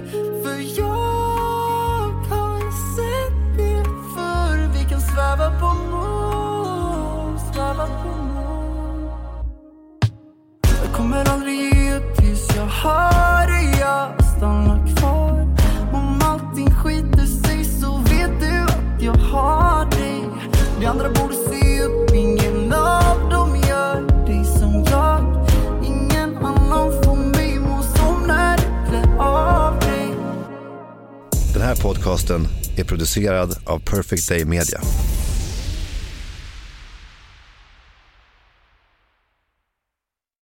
För 0.43 0.79
jag 0.79 2.11
har 2.29 2.59
sett 2.95 3.57
det 3.57 3.83
förr. 4.15 4.73
Vi 4.77 4.89
kan 4.89 5.01
sväva 5.01 5.59
på 5.59 5.73
moln 5.91 7.39
Sväva 7.39 7.88
på 7.88 8.07
moln 8.07 8.24
kommer 11.06 11.30
aldrig 11.30 11.56
ge 11.56 11.95
upp 11.95 12.18
tills 12.18 12.47
jag 12.56 12.66
har 12.66 13.47
dig 13.47 13.80
Jag 13.80 14.26
stannar 14.38 14.95
kvar. 14.95 15.47
Om 15.93 16.22
allting 16.22 16.72
skiter 16.72 17.26
sig 17.26 17.64
så 17.64 17.97
vet 17.97 18.39
du 18.39 18.60
att 18.64 19.01
jag 19.01 19.14
har 19.14 19.86
dig. 19.86 20.24
De 20.80 20.86
andra 20.86 21.10
borde 21.10 21.36
se 21.36 21.82
upp 21.84 22.12
Ingen 22.14 22.74
av 22.74 23.30
dem 23.30 23.56
gör 23.68 24.26
dig 24.26 24.45
som 24.45 24.86
jag. 24.91 25.47
Ingen 25.86 26.38
annan 26.38 27.03
får 27.03 27.16
mig 27.16 27.60
må 27.60 27.84
som 27.84 28.28
när 28.28 28.58
du 28.58 28.89
klär 28.89 29.18
av 29.20 29.80
dig. 29.80 30.08
Den 31.53 31.62
här 31.62 31.76
podcasten 31.76 32.47
är 32.78 32.84
producerad 32.84 33.58
av 33.66 33.80
Perfect 33.80 34.30
Day 34.30 34.45
Media. 34.45 34.82